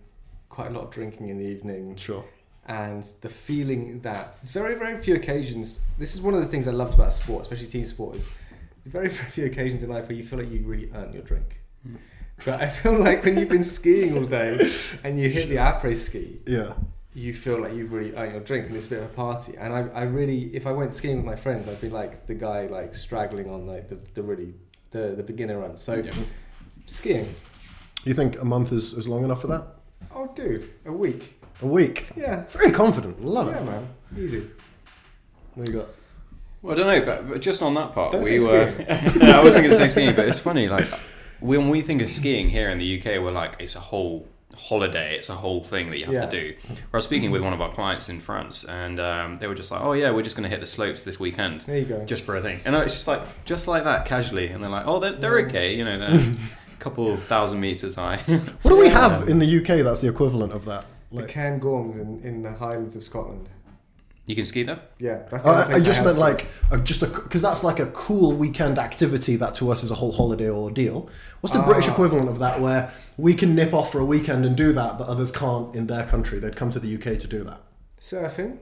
quite 0.48 0.68
a 0.68 0.70
lot 0.70 0.84
of 0.84 0.90
drinking 0.90 1.28
in 1.30 1.38
the 1.38 1.44
evening, 1.46 1.96
Sure. 1.96 2.24
And 2.66 3.04
the 3.20 3.28
feeling 3.28 4.00
that 4.00 4.36
there's 4.40 4.50
very 4.52 4.74
very 4.74 4.96
few 5.02 5.14
occasions. 5.14 5.80
This 5.98 6.14
is 6.14 6.20
one 6.20 6.34
of 6.34 6.40
the 6.40 6.46
things 6.46 6.66
I 6.68 6.72
loved 6.72 6.94
about 6.94 7.12
sport, 7.12 7.42
especially 7.42 7.66
team 7.66 7.84
sport. 7.84 8.16
Is 8.16 8.28
there's 8.82 8.92
very 8.92 9.08
very 9.18 9.30
few 9.30 9.46
occasions 9.46 9.82
in 9.82 9.90
life 9.90 10.08
where 10.08 10.16
you 10.16 10.22
feel 10.24 10.38
like 10.38 10.50
you 10.50 10.62
really 10.64 10.90
earn 10.94 11.12
your 11.12 11.22
drink. 11.22 11.60
Hmm. 11.86 11.96
But 12.44 12.60
I 12.60 12.68
feel 12.68 12.98
like 12.98 13.24
when 13.24 13.38
you've 13.38 13.48
been 13.48 13.62
skiing 13.62 14.16
all 14.18 14.24
day 14.24 14.70
and 15.04 15.20
you 15.20 15.28
hit 15.28 15.48
the 15.48 15.56
après 15.56 15.96
ski, 15.96 16.40
Yeah. 16.46 16.72
you 17.14 17.32
feel 17.32 17.60
like 17.60 17.74
you've 17.74 17.92
really 17.92 18.12
earned 18.16 18.32
your 18.32 18.40
drink 18.40 18.66
and 18.66 18.76
it's 18.76 18.86
a 18.86 18.90
bit 18.90 18.98
of 18.98 19.04
a 19.04 19.14
party. 19.14 19.56
And 19.56 19.72
I, 19.72 19.86
I 19.94 20.02
really, 20.02 20.52
if 20.52 20.66
I 20.66 20.72
went 20.72 20.92
skiing 20.94 21.18
with 21.18 21.24
my 21.26 21.36
friends, 21.36 21.68
I'd 21.68 21.80
be 21.80 21.88
like 21.90 22.26
the 22.26 22.34
guy 22.34 22.66
like 22.66 22.92
straggling 22.92 23.48
on 23.48 23.68
like 23.68 23.88
the, 23.88 23.98
the 24.14 24.22
really 24.24 24.52
the, 24.90 25.14
the 25.16 25.22
beginner 25.22 25.60
run. 25.60 25.76
So 25.76 25.94
Yeah. 25.94 26.10
skiing. 26.86 27.34
You 28.04 28.14
think 28.14 28.40
a 28.40 28.44
month 28.44 28.72
is, 28.72 28.92
is 28.94 29.06
long 29.06 29.22
enough 29.24 29.40
for 29.40 29.46
that? 29.46 29.66
Oh, 30.12 30.30
dude, 30.34 30.68
a 30.84 30.92
week. 30.92 31.40
A 31.62 31.66
week. 31.66 32.08
Yeah, 32.16 32.44
Very 32.50 32.72
confident. 32.72 33.22
Love 33.24 33.48
yeah, 33.48 33.58
it. 33.58 33.64
man, 33.64 33.88
easy. 34.18 34.50
What 35.54 35.68
you 35.68 35.72
got? 35.74 35.86
Well, 36.62 36.74
I 36.74 36.76
don't 36.78 36.86
know, 36.86 37.04
but, 37.06 37.28
but 37.28 37.40
just 37.40 37.62
on 37.62 37.74
that 37.74 37.92
part, 37.94 38.12
Don't 38.12 38.22
we 38.22 38.38
say 38.38 38.46
were. 38.74 38.84
no, 39.16 39.40
I 39.40 39.44
wasn't 39.44 39.64
going 39.64 39.70
to 39.70 39.76
say 39.76 39.88
skiing, 39.88 40.14
but 40.16 40.26
it's 40.28 40.38
funny. 40.38 40.68
Like 40.68 40.86
when 41.40 41.68
we 41.68 41.82
think 41.82 42.02
of 42.02 42.10
skiing 42.10 42.48
here 42.48 42.70
in 42.70 42.78
the 42.78 42.98
UK, 42.98 43.20
we're 43.22 43.30
like 43.32 43.56
it's 43.60 43.76
a 43.76 43.80
whole 43.80 44.26
holiday, 44.56 45.14
it's 45.16 45.28
a 45.28 45.34
whole 45.34 45.62
thing 45.62 45.90
that 45.90 45.98
you 45.98 46.06
have 46.06 46.14
Yeah. 46.14 46.26
to 46.26 46.30
do. 46.30 46.54
I 46.70 46.96
was 46.96 47.04
speaking 47.04 47.30
with 47.30 47.42
one 47.42 47.52
of 47.52 47.60
our 47.60 47.70
clients 47.72 48.08
in 48.08 48.18
France, 48.20 48.64
and 48.64 48.98
um, 48.98 49.36
they 49.36 49.46
were 49.46 49.54
just 49.54 49.70
like, 49.70 49.82
"Oh 49.82 49.92
yeah, 49.92 50.10
we're 50.10 50.22
just 50.22 50.36
going 50.36 50.44
to 50.44 50.48
hit 50.48 50.60
the 50.60 50.66
slopes 50.66 51.04
this 51.04 51.20
weekend." 51.20 51.60
There 51.62 51.78
you 51.78 51.84
go. 51.84 52.04
Just 52.04 52.24
for 52.24 52.34
a 52.36 52.40
thing, 52.40 52.60
and 52.64 52.74
it's 52.76 52.94
just 52.94 53.06
like 53.08 53.22
just 53.44 53.68
like 53.68 53.84
that, 53.84 54.06
casually, 54.06 54.48
and 54.48 54.62
they're 54.62 54.70
like, 54.70 54.86
"Oh, 54.86 54.98
they're, 55.00 55.12
they're 55.12 55.38
Yeah. 55.40 55.46
okay, 55.46 55.76
you 55.76 55.84
know, 55.84 55.98
they're 55.98 56.14
a 56.72 56.76
couple 56.78 57.16
thousand 57.16 57.60
meters 57.60 57.94
high." 57.94 58.16
What 58.62 58.70
do 58.70 58.76
we 58.78 58.86
Yeah. 58.86 59.08
have 59.10 59.28
in 59.28 59.38
the 59.38 59.58
UK 59.58 59.84
that's 59.84 60.00
the 60.00 60.08
equivalent 60.08 60.52
of 60.52 60.64
that? 60.64 60.86
The 61.10 61.22
Like, 61.22 61.30
Cairngorms 61.30 62.00
in, 62.00 62.20
in 62.22 62.42
the 62.42 62.52
Highlands 62.52 62.96
of 62.96 63.02
Scotland. 63.02 63.48
you 64.26 64.34
can 64.34 64.44
ski 64.46 64.62
there. 64.62 64.80
Yeah, 64.98 65.22
that's 65.30 65.44
the 65.44 65.50
only 65.50 65.74
I, 65.74 65.76
I 65.76 65.80
just 65.80 65.98
have 65.98 66.06
meant 66.06 66.18
like 66.18 66.46
a, 66.70 66.78
just 66.78 67.02
a 67.02 67.06
because 67.06 67.42
that's 67.42 67.62
like 67.62 67.78
a 67.78 67.86
cool 67.86 68.32
weekend 68.32 68.78
activity 68.78 69.36
that 69.36 69.54
to 69.56 69.70
us 69.70 69.82
is 69.84 69.90
a 69.90 69.94
whole 69.96 70.12
holiday 70.12 70.48
ordeal. 70.48 71.08
What's 71.40 71.54
the 71.54 71.62
British 71.62 71.88
Ah. 71.88 71.92
equivalent 71.92 72.28
of 72.28 72.38
that, 72.38 72.60
where 72.60 72.90
we 73.18 73.34
can 73.34 73.54
nip 73.54 73.74
off 73.74 73.92
for 73.92 73.98
a 74.00 74.04
weekend 74.04 74.44
and 74.46 74.56
do 74.56 74.72
that, 74.72 74.96
but 74.98 75.08
others 75.08 75.30
can't 75.30 75.74
in 75.74 75.86
their 75.88 76.04
country? 76.06 76.38
They'd 76.38 76.56
come 76.56 76.70
to 76.70 76.80
the 76.80 76.94
UK 76.94 77.18
to 77.18 77.26
do 77.26 77.44
that. 77.44 77.60
surfing. 78.00 78.58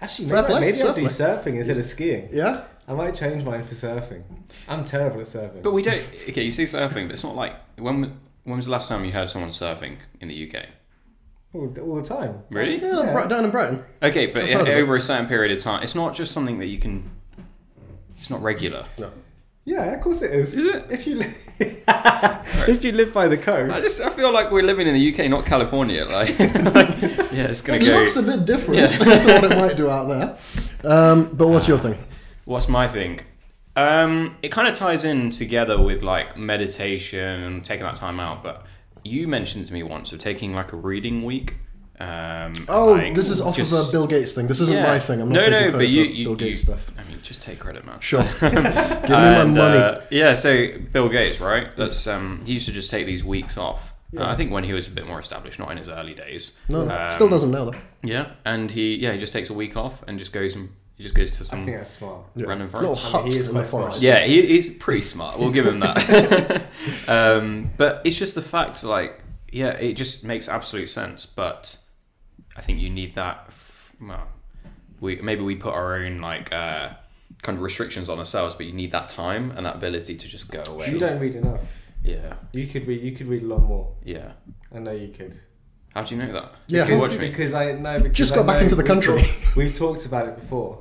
Actually, 0.00 0.28
Fair 0.28 0.42
maybe, 0.42 0.52
play, 0.52 0.60
maybe 0.60 0.82
I'll 0.82 0.94
do 0.94 1.00
play. 1.02 1.10
surfing 1.10 1.56
instead 1.56 1.76
of 1.76 1.84
skiing. 1.84 2.28
Yeah, 2.30 2.62
I 2.86 2.92
might 2.92 3.14
change 3.14 3.42
mine 3.44 3.64
for 3.64 3.74
surfing. 3.74 4.22
I'm 4.68 4.84
terrible 4.84 5.20
at 5.20 5.26
surfing. 5.26 5.62
But 5.62 5.72
we 5.72 5.82
don't. 5.82 6.02
Okay, 6.28 6.44
you 6.44 6.50
see 6.52 6.64
surfing, 6.64 7.06
but 7.08 7.12
it's 7.12 7.24
not 7.24 7.34
like 7.36 7.56
when. 7.78 8.18
When 8.44 8.56
was 8.56 8.64
the 8.64 8.72
last 8.72 8.88
time 8.88 9.04
you 9.04 9.12
heard 9.12 9.28
someone 9.28 9.50
surfing 9.50 9.96
in 10.22 10.28
the 10.28 10.48
UK? 10.50 10.64
All, 11.54 11.72
all 11.80 11.96
the 11.96 12.02
time. 12.02 12.42
Really? 12.50 12.80
yeah, 12.80 13.04
Yeah. 13.04 13.12
Bri- 13.12 13.28
down 13.28 13.44
in 13.44 13.50
Brighton. 13.50 13.84
Okay, 14.02 14.26
but 14.26 14.42
I've 14.42 14.50
heard 14.50 14.60
of 14.62 14.68
it. 14.68 14.74
over 14.82 14.96
a 14.96 15.00
certain 15.00 15.26
period 15.26 15.56
of 15.56 15.62
time, 15.62 15.82
it's 15.82 15.94
not 15.94 16.14
just 16.14 16.32
something 16.32 16.58
that 16.58 16.66
you 16.66 16.78
can. 16.78 17.10
It's 18.18 18.30
not 18.30 18.42
regular. 18.42 18.84
No. 18.98 19.10
Yeah, 19.64 19.84
of 19.94 20.00
course 20.00 20.22
it 20.22 20.32
is. 20.32 20.56
Is 20.56 20.74
it? 20.74 20.84
If 20.90 21.06
you 21.06 21.16
li- 21.16 21.34
if 21.60 22.82
you 22.84 22.92
live 22.92 23.12
by 23.12 23.28
the 23.28 23.36
coast, 23.36 23.74
I 23.74 23.80
just 23.80 24.00
I 24.00 24.08
feel 24.10 24.32
like 24.32 24.50
we're 24.50 24.62
living 24.62 24.86
in 24.86 24.94
the 24.94 25.12
UK, 25.12 25.28
not 25.30 25.44
California. 25.44 26.04
Like, 26.06 26.38
like, 26.40 26.88
yeah, 27.32 27.48
it's 27.48 27.60
gonna 27.60 27.78
It 27.78 27.84
go. 27.84 27.92
looks 27.92 28.16
a 28.16 28.22
bit 28.22 28.46
different 28.46 28.80
Yeah. 28.80 28.86
to 29.18 29.32
what 29.34 29.44
it 29.44 29.50
might 29.56 29.76
do 29.76 29.90
out 29.90 30.08
there. 30.08 30.38
Um, 30.90 31.30
but 31.34 31.48
what's 31.48 31.68
your 31.68 31.78
thing? 31.78 31.98
What's 32.46 32.66
my 32.66 32.88
thing? 32.88 33.20
Um, 33.76 34.38
it 34.42 34.48
kind 34.50 34.66
of 34.68 34.74
ties 34.74 35.04
in 35.04 35.30
together 35.30 35.78
with 35.80 36.02
like 36.02 36.38
meditation 36.38 37.42
and 37.42 37.62
taking 37.62 37.84
that 37.84 37.96
time 37.96 38.18
out. 38.20 38.42
But 38.42 38.64
you 39.08 39.26
mentioned 39.28 39.66
to 39.66 39.72
me 39.72 39.82
once 39.82 40.12
of 40.12 40.18
taking 40.18 40.54
like 40.54 40.72
a 40.72 40.76
reading 40.76 41.24
week. 41.24 41.56
Um, 42.00 42.52
Oh, 42.68 42.92
like, 42.92 43.14
this 43.14 43.28
is 43.28 43.40
off 43.40 43.56
just- 43.56 43.72
of 43.72 43.88
a 43.88 43.90
Bill 43.92 44.06
Gates 44.06 44.32
thing. 44.32 44.46
This 44.46 44.60
isn't 44.60 44.76
Yeah. 44.76 44.86
my 44.86 44.98
thing. 45.00 45.20
I'm 45.20 45.28
not 45.30 45.34
No, 45.34 45.40
taking 45.40 45.52
no, 45.52 45.58
credit 45.60 45.78
but 45.78 45.88
you- 45.88 46.04
for 46.04 46.10
you- 46.12 46.24
Bill 46.26 46.34
Gates 46.36 46.60
you- 46.60 46.64
stuff. 46.66 46.92
I 46.96 47.02
mean, 47.10 47.18
just 47.24 47.42
take 47.42 47.58
credit, 47.58 47.84
man. 47.84 47.98
Sure. 48.00 48.22
Give 48.40 48.52
me 48.52 48.60
my 48.60 49.40
And, 49.40 49.54
money. 49.56 49.78
uh, 49.78 50.00
yeah, 50.10 50.34
so 50.34 50.68
Bill 50.92 51.08
Gates, 51.08 51.40
right? 51.40 51.76
That's 51.76 52.06
um, 52.06 52.42
he 52.44 52.52
used 52.52 52.66
to 52.66 52.72
just 52.72 52.90
take 52.90 53.06
these 53.06 53.24
weeks 53.24 53.56
off. 53.56 53.94
Uh, 54.16 54.24
I 54.24 54.36
think 54.36 54.50
when 54.52 54.64
he 54.64 54.72
was 54.72 54.86
a 54.86 54.90
bit 54.90 55.06
more 55.06 55.18
established, 55.20 55.58
not 55.58 55.70
in 55.72 55.76
his 55.76 55.88
early 55.88 56.14
days. 56.14 56.52
no, 56.70 56.84
no, 56.84 56.94
Um, 56.96 57.12
still 57.14 57.28
doesn't 57.28 57.50
know 57.50 57.70
though. 57.72 57.78
Yeah, 58.02 58.26
and 58.44 58.70
he 58.70 58.94
yeah 58.94 59.12
he 59.12 59.18
just 59.18 59.32
takes 59.32 59.50
a 59.50 59.54
week 59.54 59.76
off 59.76 60.02
and 60.06 60.18
just 60.20 60.32
goes 60.32 60.54
and 60.54 60.68
he 60.98 61.04
just 61.04 61.14
goes 61.14 61.30
to 61.30 61.44
some. 61.44 61.60
I 61.60 61.60
some 61.60 61.64
think 61.64 61.76
that's 61.78 61.90
smart. 61.90 62.24
Yeah. 62.34 62.46
random 62.46 62.70
Little 62.72 62.96
forest. 62.96 63.14
I 63.14 63.22
mean, 63.22 63.32
he 63.32 63.38
is 63.38 63.48
in 63.48 63.54
the 63.54 63.60
quite 63.60 63.68
smart. 63.68 63.84
forest. 63.84 64.02
Yeah, 64.02 64.26
he, 64.26 64.46
he's 64.46 64.68
pretty 64.68 65.02
smart. 65.02 65.38
We'll 65.38 65.52
give 65.52 65.66
him 65.66 65.78
that. 65.80 66.66
um, 67.08 67.70
but 67.76 68.02
it's 68.04 68.18
just 68.18 68.34
the 68.34 68.42
fact, 68.42 68.82
like, 68.82 69.22
yeah, 69.50 69.70
it 69.70 69.94
just 69.94 70.24
makes 70.24 70.48
absolute 70.48 70.88
sense. 70.90 71.24
But 71.24 71.78
I 72.56 72.60
think 72.60 72.80
you 72.80 72.90
need 72.90 73.14
that. 73.14 73.44
F- 73.48 73.92
well, 74.00 74.26
we 75.00 75.16
maybe 75.22 75.42
we 75.42 75.54
put 75.54 75.72
our 75.72 75.94
own 75.94 76.18
like 76.18 76.52
uh, 76.52 76.90
kind 77.42 77.56
of 77.56 77.62
restrictions 77.62 78.08
on 78.08 78.18
ourselves, 78.18 78.56
but 78.56 78.66
you 78.66 78.72
need 78.72 78.90
that 78.90 79.08
time 79.08 79.52
and 79.52 79.64
that 79.66 79.76
ability 79.76 80.16
to 80.16 80.26
just 80.28 80.50
go 80.50 80.64
away. 80.66 80.90
You 80.90 80.98
don't 80.98 81.20
read 81.20 81.36
enough. 81.36 81.60
Yeah, 82.02 82.34
You 82.52 82.66
could 82.66 82.86
read. 82.86 83.02
You 83.02 83.12
could 83.12 83.28
read 83.28 83.42
a 83.42 83.46
lot 83.46 83.62
more. 83.62 83.92
yeah. 84.04 84.32
I 84.74 84.78
know 84.80 84.92
you 84.92 85.08
could. 85.08 85.34
How 85.98 86.04
do 86.04 86.14
you 86.14 86.22
know 86.22 86.32
that? 86.32 86.52
Yeah. 86.68 86.84
Because, 86.84 87.00
watch 87.00 87.10
me. 87.18 87.28
because 87.28 87.54
I 87.54 87.72
know. 87.72 87.98
Because 87.98 88.16
Just 88.16 88.32
I 88.32 88.36
got 88.36 88.46
back 88.46 88.62
into 88.62 88.76
the 88.76 88.84
country. 88.84 89.20
talked- 89.20 89.36
we've 89.56 89.74
talked 89.74 90.06
about 90.06 90.28
it 90.28 90.36
before. 90.36 90.80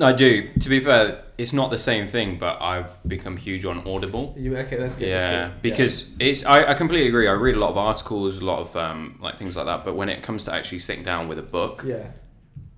I 0.00 0.12
do. 0.14 0.48
To 0.60 0.68
be 0.70 0.80
fair, 0.80 1.24
it's 1.36 1.52
not 1.52 1.68
the 1.68 1.76
same 1.76 2.08
thing, 2.08 2.38
but 2.38 2.56
I've 2.62 3.06
become 3.06 3.36
huge 3.36 3.66
on 3.66 3.86
Audible. 3.86 4.34
You 4.38 4.56
okay? 4.56 4.76
That's 4.76 4.94
good. 4.94 5.08
Yeah, 5.08 5.18
that's 5.18 5.52
good. 5.56 5.62
because 5.62 6.16
it's 6.18 6.42
I, 6.46 6.70
I 6.70 6.74
completely 6.74 7.08
agree. 7.08 7.28
I 7.28 7.32
read 7.32 7.54
a 7.54 7.58
lot 7.58 7.68
of 7.68 7.76
articles, 7.76 8.38
a 8.38 8.44
lot 8.44 8.60
of 8.60 8.74
um, 8.76 9.18
like 9.20 9.36
things 9.36 9.58
like 9.58 9.66
that. 9.66 9.84
But 9.84 9.94
when 9.94 10.08
it 10.08 10.22
comes 10.22 10.44
to 10.46 10.54
actually 10.54 10.78
sitting 10.78 11.04
down 11.04 11.28
with 11.28 11.38
a 11.38 11.42
book, 11.42 11.84
yeah. 11.86 12.06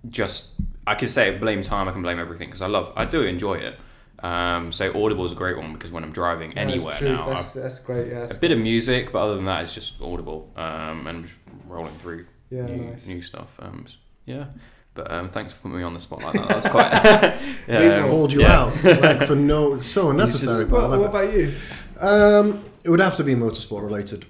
just 0.09 0.49
I 0.85 0.97
can 0.97 1.07
say 1.07 1.38
blame 1.38 1.62
time. 1.62 1.87
I 1.88 1.92
can 1.92 2.02
blame 2.02 2.19
everything 2.19 2.49
because 2.49 2.62
I 2.62 2.66
love. 2.66 2.92
I 2.97 3.04
do 3.04 3.23
enjoy 3.23 3.54
it. 3.54 3.78
Um, 4.23 4.71
so 4.71 4.90
Audible 5.04 5.25
is 5.25 5.33
a 5.33 5.35
great 5.35 5.57
one 5.57 5.73
because 5.73 5.90
when 5.90 6.04
I'm 6.04 6.12
driving 6.12 6.50
No, 6.50 6.54
that's 6.64 6.73
anywhere 6.75 6.95
true. 6.95 7.12
now, 7.12 7.28
That's, 7.31 7.54
that's 7.54 7.78
great. 7.81 8.09
Yeah, 8.09 8.21
that's 8.21 8.35
a 8.37 8.38
bit 8.38 8.52
of 8.52 8.59
music, 8.59 9.11
but 9.12 9.19
other 9.21 9.35
than 9.35 9.47
that, 9.47 9.64
it's 9.64 9.75
just 9.75 10.00
Audible 10.00 10.52
um, 10.57 11.09
and 11.09 11.25
just 11.25 11.35
rolling 11.73 11.95
through 11.95 12.26
Yeah, 12.50 12.67
new, 12.67 12.76
nice. 12.85 13.07
new 13.07 13.23
stuff. 13.23 13.49
Um, 13.59 13.87
yeah, 14.26 14.47
but 14.95 15.11
um, 15.11 15.31
thanks 15.31 15.52
for 15.52 15.61
putting 15.61 15.79
me 15.79 15.83
on 15.83 15.95
the 15.95 16.00
spot 16.00 16.23
like 16.23 16.35
that. 16.35 16.49
That 16.49 16.57
was 16.57 16.67
quite. 16.67 17.38
They 17.67 17.95
um, 18.00 18.09
called 18.11 18.33
you 18.33 18.43
yeah. 18.43 18.61
out 18.61 18.85
like 18.85 19.26
for 19.26 19.35
no 19.35 19.76
so 19.79 20.11
unnecessary. 20.11 20.67
but 20.67 20.91
What, 20.91 20.99
what 21.00 21.09
about 21.11 21.33
you? 21.35 21.52
Um, 22.00 22.64
it 22.85 22.91
would 22.91 23.00
have 23.00 23.17
to 23.17 23.25
be 23.25 23.35
motorsport 23.35 23.83
related. 23.83 24.26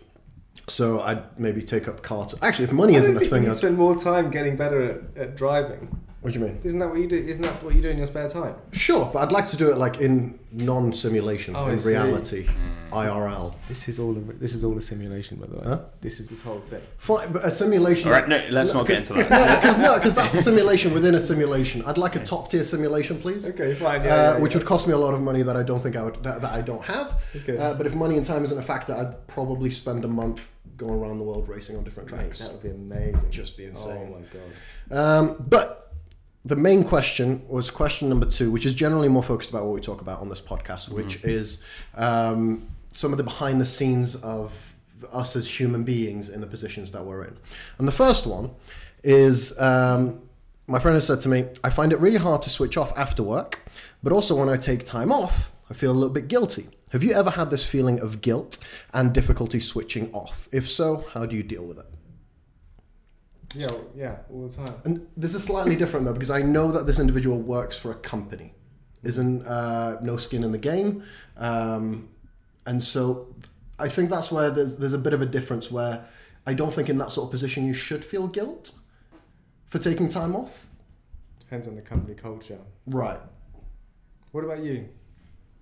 So 0.68 1.00
I'd 1.00 1.38
maybe 1.38 1.60
take 1.62 1.88
up 1.88 2.02
kart. 2.02 2.34
Actually, 2.42 2.66
if 2.66 2.72
money 2.72 2.94
I 2.94 3.00
isn't 3.00 3.16
a 3.16 3.20
thing, 3.20 3.44
you 3.44 3.50
I'd, 3.50 3.56
spend 3.56 3.76
more 3.76 3.96
time 3.96 4.30
getting 4.30 4.56
better 4.56 4.82
at, 5.16 5.22
at 5.22 5.36
driving. 5.36 5.98
What 6.22 6.32
do 6.32 6.38
you 6.38 6.44
mean? 6.46 6.60
Isn't 6.64 6.78
that 6.78 6.88
what 6.88 6.98
you 6.98 7.08
do? 7.08 7.16
Isn't 7.16 7.42
that 7.42 7.62
what 7.62 7.74
you 7.74 7.82
do 7.82 7.90
in 7.90 7.98
your 7.98 8.06
spare 8.06 8.28
time? 8.28 8.54
Sure, 8.72 9.10
but 9.12 9.20
I'd 9.20 9.32
like 9.32 9.48
to 9.48 9.56
do 9.56 9.70
it 9.70 9.76
like 9.76 10.00
in 10.00 10.38
non-simulation, 10.52 11.54
Oh, 11.56 11.66
I 11.66 11.72
in 11.72 11.78
see. 11.78 11.90
reality, 11.90 12.46
Mm. 12.46 12.90
IRL. 12.92 13.54
This 13.68 13.88
is 13.88 13.98
all. 13.98 14.16
A, 14.16 14.20
this 14.20 14.54
is 14.54 14.64
all 14.64 14.76
a 14.76 14.82
simulation, 14.82 15.38
by 15.38 15.46
the 15.46 15.56
way. 15.56 15.62
Huh? 15.64 15.80
This 16.00 16.20
is 16.20 16.28
this 16.28 16.42
whole 16.42 16.60
thing. 16.60 16.80
Fine, 16.98 17.32
but 17.32 17.44
a 17.44 17.50
simulation. 17.50 18.08
All 18.08 18.14
right, 18.14 18.28
no, 18.28 18.40
let's 18.50 18.72
not 18.74 18.86
get 18.86 18.98
into 18.98 19.14
that. 19.14 19.30
No, 19.30 19.56
because 19.56 19.78
no, 19.78 19.94
because 19.94 20.14
that's 20.14 20.34
a 20.34 20.42
simulation 20.50 20.92
within 20.94 21.14
a 21.14 21.20
simulation. 21.20 21.82
I'd 21.86 21.98
like 21.98 22.16
a 22.16 22.22
top 22.22 22.50
tier 22.50 22.64
simulation, 22.64 23.18
please. 23.18 23.48
Okay, 23.50 23.74
fine. 23.74 24.02
uh, 24.02 24.04
Yeah, 24.04 24.14
yeah, 24.34 24.38
which 24.38 24.52
yeah. 24.52 24.58
would 24.58 24.66
cost 24.66 24.86
me 24.86 24.92
a 24.92 24.98
lot 24.98 25.14
of 25.14 25.22
money 25.22 25.42
that 25.42 25.56
I 25.56 25.62
don't 25.62 25.80
think 25.82 25.96
I 25.96 26.02
would 26.04 26.22
that, 26.22 26.40
that 26.42 26.52
I 26.52 26.60
don't 26.60 26.84
have. 26.84 27.22
Okay. 27.34 27.56
Uh, 27.56 27.74
but 27.74 27.86
if 27.86 27.94
money 27.94 28.16
and 28.16 28.24
time 28.24 28.44
isn't 28.44 28.58
a 28.58 28.62
factor, 28.62 28.94
I'd 28.94 29.26
probably 29.26 29.70
spend 29.70 30.04
a 30.04 30.08
month 30.08 30.48
going 30.76 30.94
around 31.00 31.18
the 31.18 31.24
world 31.24 31.48
racing 31.48 31.76
on 31.76 31.84
different 31.84 32.10
Mate, 32.10 32.18
tracks. 32.18 32.38
that 32.40 32.52
would 32.52 32.62
be 32.62 32.70
amazing. 32.70 33.30
Just 33.30 33.56
be 33.56 33.64
insane. 33.64 34.12
Oh 34.12 34.18
my 34.18 34.24
god. 34.32 35.28
Um, 35.30 35.46
but 35.48 35.91
the 36.44 36.56
main 36.56 36.82
question 36.82 37.42
was 37.48 37.70
question 37.70 38.08
number 38.08 38.26
two, 38.26 38.50
which 38.50 38.66
is 38.66 38.74
generally 38.74 39.08
more 39.08 39.22
focused 39.22 39.50
about 39.50 39.64
what 39.64 39.74
we 39.74 39.80
talk 39.80 40.00
about 40.00 40.20
on 40.20 40.28
this 40.28 40.40
podcast, 40.40 40.88
which 40.88 41.22
is 41.24 41.62
um, 41.94 42.68
some 42.92 43.12
of 43.12 43.18
the 43.18 43.24
behind 43.24 43.60
the 43.60 43.66
scenes 43.66 44.16
of 44.16 44.74
us 45.12 45.36
as 45.36 45.48
human 45.60 45.84
beings 45.84 46.28
in 46.28 46.40
the 46.40 46.46
positions 46.46 46.90
that 46.92 47.04
we're 47.04 47.24
in. 47.24 47.36
And 47.78 47.86
the 47.86 47.92
first 47.92 48.26
one 48.26 48.50
is 49.04 49.58
um, 49.60 50.20
my 50.66 50.78
friend 50.78 50.94
has 50.94 51.06
said 51.06 51.20
to 51.22 51.28
me, 51.28 51.46
I 51.62 51.70
find 51.70 51.92
it 51.92 51.98
really 51.98 52.18
hard 52.18 52.42
to 52.42 52.50
switch 52.50 52.76
off 52.76 52.96
after 52.96 53.22
work, 53.22 53.60
but 54.02 54.12
also 54.12 54.34
when 54.34 54.48
I 54.48 54.56
take 54.56 54.84
time 54.84 55.12
off, 55.12 55.52
I 55.70 55.74
feel 55.74 55.90
a 55.90 55.94
little 55.94 56.10
bit 56.10 56.28
guilty. 56.28 56.68
Have 56.90 57.02
you 57.02 57.12
ever 57.14 57.30
had 57.30 57.50
this 57.50 57.64
feeling 57.64 58.00
of 58.00 58.20
guilt 58.20 58.58
and 58.92 59.14
difficulty 59.14 59.60
switching 59.60 60.12
off? 60.12 60.48
If 60.52 60.68
so, 60.68 61.04
how 61.14 61.24
do 61.24 61.34
you 61.36 61.42
deal 61.42 61.64
with 61.64 61.78
it? 61.78 61.86
Yeah, 63.54 63.70
yeah, 63.94 64.16
all 64.32 64.48
the 64.48 64.54
time. 64.54 64.74
And 64.84 65.06
this 65.16 65.34
is 65.34 65.44
slightly 65.44 65.76
different 65.76 66.06
though, 66.06 66.12
because 66.12 66.30
I 66.30 66.42
know 66.42 66.72
that 66.72 66.86
this 66.86 66.98
individual 66.98 67.38
works 67.38 67.76
for 67.78 67.90
a 67.90 67.96
company, 67.96 68.54
isn't 69.02 69.46
uh, 69.46 69.98
no 70.00 70.16
skin 70.16 70.44
in 70.44 70.52
the 70.52 70.58
game, 70.58 71.02
um, 71.36 72.08
and 72.66 72.82
so 72.82 73.34
I 73.78 73.88
think 73.88 74.10
that's 74.10 74.30
where 74.30 74.50
there's 74.50 74.76
there's 74.76 74.92
a 74.92 74.98
bit 74.98 75.12
of 75.12 75.22
a 75.22 75.26
difference 75.26 75.70
where 75.70 76.04
I 76.46 76.54
don't 76.54 76.72
think 76.72 76.88
in 76.88 76.98
that 76.98 77.12
sort 77.12 77.26
of 77.26 77.30
position 77.30 77.66
you 77.66 77.74
should 77.74 78.04
feel 78.04 78.26
guilt 78.28 78.72
for 79.66 79.78
taking 79.78 80.08
time 80.08 80.34
off. 80.36 80.66
Depends 81.40 81.68
on 81.68 81.74
the 81.74 81.82
company 81.82 82.14
culture. 82.14 82.58
Right. 82.86 83.20
What 84.32 84.44
about 84.44 84.62
you, 84.62 84.88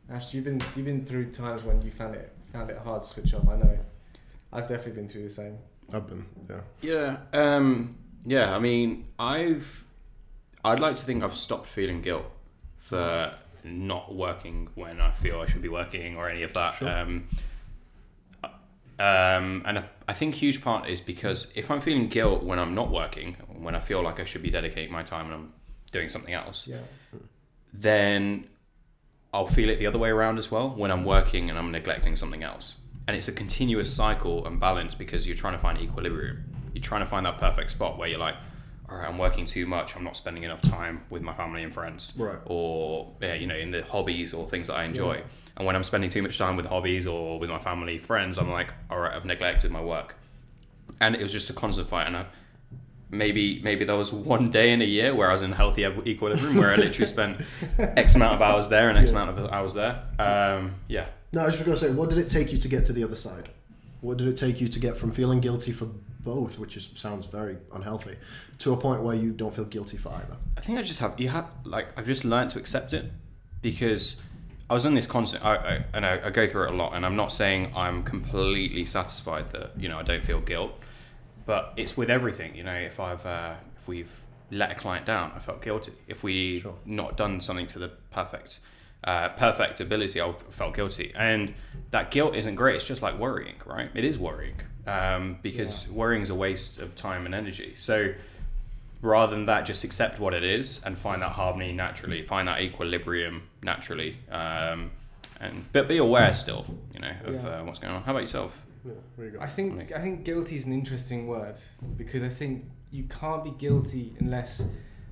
Ash? 0.08 0.32
You've 0.32 0.44
been 0.44 0.60
you've 0.76 0.86
been 0.86 1.04
through 1.04 1.30
times 1.30 1.64
when 1.64 1.82
you 1.82 1.90
found 1.90 2.14
it 2.14 2.32
found 2.52 2.70
it 2.70 2.78
hard 2.78 3.02
to 3.02 3.08
switch 3.08 3.34
off. 3.34 3.48
I 3.48 3.56
know. 3.56 3.78
I've 4.52 4.68
definitely 4.68 4.92
been 4.92 5.08
through 5.08 5.24
the 5.24 5.30
same. 5.30 5.58
I've 5.92 6.06
been. 6.06 6.26
Yeah. 6.48 6.60
Yeah, 6.80 7.16
um, 7.56 7.96
yeah. 8.26 8.54
I 8.54 8.58
mean, 8.58 9.06
I've, 9.18 9.84
I'd 10.64 10.80
like 10.80 10.96
to 10.96 11.04
think 11.04 11.22
I've 11.22 11.36
stopped 11.36 11.68
feeling 11.68 12.00
guilt 12.02 12.24
for 12.78 13.32
not 13.64 14.14
working 14.14 14.68
when 14.74 15.00
I 15.00 15.10
feel 15.12 15.40
I 15.40 15.46
should 15.46 15.62
be 15.62 15.68
working 15.68 16.16
or 16.16 16.28
any 16.28 16.42
of 16.42 16.52
that. 16.54 16.74
Sure. 16.76 16.88
Um, 16.88 17.28
um, 18.98 19.62
and 19.64 19.78
I, 19.78 19.84
I 20.08 20.12
think 20.12 20.34
huge 20.34 20.62
part 20.62 20.88
is 20.88 21.00
because 21.00 21.50
if 21.54 21.70
I'm 21.70 21.80
feeling 21.80 22.08
guilt 22.08 22.42
when 22.42 22.58
I'm 22.58 22.74
not 22.74 22.90
working, 22.90 23.34
when 23.48 23.74
I 23.74 23.80
feel 23.80 24.02
like 24.02 24.20
I 24.20 24.24
should 24.24 24.42
be 24.42 24.50
dedicating 24.50 24.92
my 24.92 25.02
time 25.02 25.26
and 25.26 25.34
I'm 25.34 25.52
doing 25.90 26.08
something 26.10 26.34
else, 26.34 26.68
Yeah. 26.68 26.78
then 27.72 28.46
I'll 29.32 29.46
feel 29.46 29.70
it 29.70 29.78
the 29.78 29.86
other 29.86 29.98
way 29.98 30.10
around 30.10 30.38
as 30.38 30.50
well 30.50 30.70
when 30.70 30.90
I'm 30.90 31.04
working 31.04 31.48
and 31.48 31.58
I'm 31.58 31.70
neglecting 31.70 32.14
something 32.16 32.42
else. 32.42 32.74
And 33.08 33.16
it's 33.16 33.28
a 33.28 33.32
continuous 33.32 33.92
cycle 33.92 34.46
and 34.46 34.60
balance 34.60 34.94
because 34.94 35.26
you're 35.26 35.36
trying 35.36 35.54
to 35.54 35.58
find 35.58 35.78
equilibrium. 35.78 36.44
You're 36.74 36.82
trying 36.82 37.00
to 37.00 37.06
find 37.06 37.26
that 37.26 37.38
perfect 37.38 37.70
spot 37.72 37.98
where 37.98 38.08
you're 38.08 38.18
like, 38.20 38.36
all 38.88 38.96
right, 38.96 39.08
I'm 39.08 39.18
working 39.18 39.46
too 39.46 39.66
much. 39.66 39.96
I'm 39.96 40.04
not 40.04 40.16
spending 40.16 40.42
enough 40.44 40.62
time 40.62 41.02
with 41.10 41.22
my 41.22 41.32
family 41.34 41.62
and 41.62 41.72
friends, 41.72 42.12
Right. 42.16 42.38
or 42.44 43.12
yeah, 43.20 43.34
you 43.34 43.46
know, 43.46 43.54
in 43.56 43.70
the 43.70 43.82
hobbies 43.82 44.32
or 44.34 44.48
things 44.48 44.66
that 44.68 44.74
I 44.74 44.84
enjoy. 44.84 45.22
And 45.56 45.66
when 45.66 45.76
I'm 45.76 45.82
spending 45.84 46.10
too 46.10 46.22
much 46.22 46.38
time 46.38 46.56
with 46.56 46.66
hobbies 46.66 47.06
or 47.06 47.38
with 47.38 47.50
my 47.50 47.58
family, 47.58 47.98
friends, 47.98 48.38
I'm 48.38 48.50
like, 48.50 48.72
all 48.90 48.98
right, 48.98 49.14
I've 49.14 49.24
neglected 49.24 49.70
my 49.70 49.80
work. 49.82 50.16
And 51.00 51.14
it 51.14 51.22
was 51.22 51.32
just 51.32 51.50
a 51.50 51.52
constant 51.52 51.88
fight. 51.88 52.06
And 52.08 52.16
I, 52.16 52.26
maybe 53.10 53.60
maybe 53.62 53.84
there 53.84 53.96
was 53.96 54.12
one 54.12 54.50
day 54.50 54.72
in 54.72 54.82
a 54.82 54.84
year 54.84 55.14
where 55.14 55.28
I 55.28 55.32
was 55.32 55.42
in 55.42 55.52
healthy 55.52 55.82
equilibrium 55.84 56.56
where 56.56 56.70
I 56.70 56.76
literally 56.76 57.06
spent 57.06 57.40
X 57.78 58.14
amount 58.14 58.34
of 58.34 58.42
hours 58.42 58.68
there 58.68 58.88
and 58.88 58.98
X 58.98 59.10
amount 59.10 59.30
of 59.38 59.50
hours 59.52 59.74
there. 59.74 60.02
Um, 60.18 60.74
yeah. 60.88 61.06
No, 61.32 61.42
I 61.42 61.46
was 61.46 61.54
just 61.54 61.64
going 61.64 61.76
to 61.76 61.84
say, 61.84 61.92
what 61.92 62.10
did 62.10 62.18
it 62.18 62.28
take 62.28 62.52
you 62.52 62.58
to 62.58 62.68
get 62.68 62.84
to 62.86 62.92
the 62.92 63.04
other 63.04 63.16
side? 63.16 63.50
What 64.00 64.16
did 64.16 64.26
it 64.28 64.36
take 64.36 64.60
you 64.60 64.68
to 64.68 64.78
get 64.78 64.96
from 64.96 65.12
feeling 65.12 65.40
guilty 65.40 65.72
for 65.72 65.86
both, 66.20 66.58
which 66.58 66.76
is, 66.76 66.90
sounds 66.94 67.26
very 67.26 67.56
unhealthy, 67.72 68.16
to 68.58 68.72
a 68.72 68.76
point 68.76 69.02
where 69.02 69.14
you 69.14 69.32
don't 69.32 69.54
feel 69.54 69.64
guilty 69.64 69.96
for 69.96 70.08
either? 70.10 70.36
I 70.56 70.60
think 70.60 70.78
I 70.78 70.82
just 70.82 71.00
have 71.00 71.18
you 71.20 71.28
have 71.28 71.48
like 71.64 71.88
I've 71.98 72.06
just 72.06 72.24
learned 72.24 72.50
to 72.52 72.58
accept 72.58 72.92
it 72.92 73.10
because 73.62 74.16
I 74.68 74.74
was 74.74 74.84
on 74.86 74.94
this 74.94 75.06
constant 75.06 75.44
I, 75.44 75.54
I 75.56 75.84
and 75.94 76.04
I, 76.04 76.26
I 76.26 76.30
go 76.30 76.46
through 76.46 76.64
it 76.64 76.70
a 76.70 76.76
lot 76.76 76.94
and 76.94 77.06
I'm 77.06 77.16
not 77.16 77.30
saying 77.32 77.72
I'm 77.76 78.02
completely 78.02 78.84
satisfied 78.84 79.50
that 79.52 79.72
you 79.78 79.88
know 79.88 79.98
I 79.98 80.02
don't 80.02 80.24
feel 80.24 80.40
guilt 80.40 80.72
but 81.46 81.72
it's 81.76 81.96
with 81.96 82.10
everything 82.10 82.54
you 82.54 82.64
know 82.64 82.74
if 82.74 83.00
I've 83.00 83.24
uh, 83.24 83.54
if 83.80 83.88
we've 83.88 84.12
let 84.50 84.72
a 84.72 84.74
client 84.74 85.06
down 85.06 85.32
I 85.34 85.38
felt 85.38 85.62
guilty 85.62 85.92
if 86.06 86.22
we 86.22 86.60
Sure. 86.60 86.74
not 86.84 87.16
done 87.16 87.40
something 87.40 87.66
to 87.68 87.78
the 87.78 87.88
perfect 88.10 88.60
uh, 89.04 89.28
perfect 89.30 89.80
ability 89.80 90.20
I 90.20 90.32
felt 90.50 90.74
guilty 90.74 91.12
and 91.14 91.54
that 91.90 92.10
guilt 92.10 92.34
isn't 92.36 92.54
great 92.54 92.76
it's 92.76 92.84
just 92.84 93.02
like 93.02 93.18
worrying 93.18 93.54
right 93.66 93.90
it 93.94 94.04
is 94.04 94.18
worrying 94.18 94.56
um, 94.86 95.38
because 95.42 95.88
worrying 95.88 96.22
is 96.22 96.30
a 96.30 96.34
waste 96.34 96.78
of 96.78 96.94
time 96.96 97.24
and 97.26 97.34
energy 97.34 97.74
so 97.78 98.12
rather 99.02 99.34
than 99.34 99.46
that, 99.46 99.64
just 99.64 99.82
accept 99.84 100.20
what 100.20 100.34
it 100.34 100.44
is 100.44 100.80
and 100.84 100.96
find 100.96 101.22
that 101.22 101.32
harmony 101.32 101.72
naturally, 101.72 102.22
find 102.22 102.46
that 102.48 102.60
equilibrium 102.60 103.42
naturally, 103.62 104.18
um, 104.30 104.90
and 105.40 105.64
but 105.72 105.88
be 105.88 105.96
aware 105.96 106.34
still, 106.34 106.66
you 106.92 107.00
know, 107.00 107.12
of 107.24 107.34
Yeah. 107.34 107.48
uh, 107.48 107.64
what's 107.64 107.78
going 107.78 107.94
on. 107.94 108.02
How 108.02 108.12
about 108.12 108.20
yourself? 108.22 108.60
Yeah, 108.84 108.92
you. 109.18 109.38
I 109.40 109.46
think 109.46 109.76
Like- 109.76 109.92
I 109.92 110.00
think 110.00 110.24
guilty 110.24 110.56
is 110.56 110.66
an 110.66 110.72
interesting 110.72 111.26
word 111.26 111.56
because 111.96 112.22
I 112.22 112.28
think 112.28 112.66
you 112.90 113.04
can't 113.04 113.42
be 113.42 113.52
guilty 113.52 114.16
unless 114.20 114.68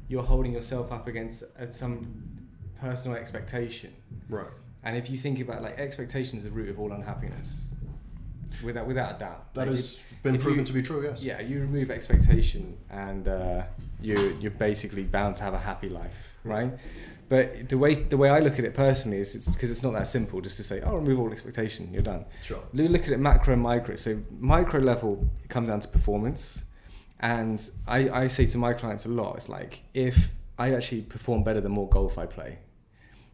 you're 0.08 0.22
holding 0.22 0.52
yourself 0.52 0.92
up 0.92 1.06
against 1.08 1.44
some 1.72 2.37
personal 2.80 3.16
expectation. 3.18 3.92
Right. 4.28 4.46
And 4.84 4.96
if 4.96 5.10
you 5.10 5.16
think 5.16 5.40
about 5.40 5.62
like 5.62 5.78
expectation 5.78 6.38
is 6.38 6.44
the 6.44 6.50
root 6.50 6.68
of 6.68 6.78
all 6.78 6.92
unhappiness, 6.92 7.64
without 8.62 8.86
without 8.86 9.16
a 9.16 9.18
doubt. 9.18 9.54
That 9.54 9.62
Like, 9.62 9.70
has 9.70 9.98
been 10.22 10.34
if 10.36 10.42
proven 10.42 10.60
you- 10.60 10.66
to 10.66 10.72
be 10.72 10.82
true, 10.82 11.02
yes. 11.02 11.22
Yeah, 11.22 11.40
you 11.40 11.60
remove 11.60 11.90
expectation, 11.90 12.76
and 12.90 13.26
uh, 13.28 13.64
you 14.00 14.36
you're 14.40 14.50
basically 14.52 15.04
bound 15.04 15.36
to 15.36 15.42
have 15.44 15.54
a 15.54 15.58
happy 15.58 15.88
life, 15.88 16.28
right? 16.44 16.72
But 17.28 17.68
the 17.68 17.76
way 17.76 17.94
the 17.94 18.16
way 18.16 18.30
I 18.30 18.38
look 18.38 18.58
at 18.58 18.64
it 18.64 18.72
personally 18.74 19.18
is 19.18 19.34
it's 19.34 19.48
because 19.50 19.70
it's 19.70 19.82
not 19.82 19.92
that 19.92 20.08
simple. 20.08 20.40
Just 20.40 20.56
to 20.56 20.62
say, 20.62 20.80
oh, 20.80 20.96
remove 20.96 21.18
all 21.20 21.30
expectation, 21.30 21.92
you're 21.92 22.02
done. 22.02 22.24
Sure. 22.42 22.62
You 22.72 22.88
look 22.88 23.02
at 23.02 23.10
it 23.10 23.18
macro 23.20 23.52
and 23.52 23.62
micro. 23.62 23.96
So 23.96 24.18
micro 24.40 24.80
level, 24.80 25.28
it 25.44 25.50
comes 25.50 25.68
down 25.68 25.80
to 25.80 25.88
performance, 25.88 26.64
and 27.20 27.60
I, 27.86 28.08
I 28.22 28.28
say 28.28 28.46
to 28.46 28.58
my 28.58 28.72
clients 28.72 29.04
a 29.04 29.10
lot, 29.10 29.36
it's 29.36 29.48
like 29.50 29.82
if 29.92 30.30
I 30.58 30.72
actually 30.74 31.02
perform 31.02 31.42
better 31.44 31.60
the 31.60 31.68
more 31.68 31.88
golf 31.88 32.16
I 32.16 32.24
play. 32.26 32.58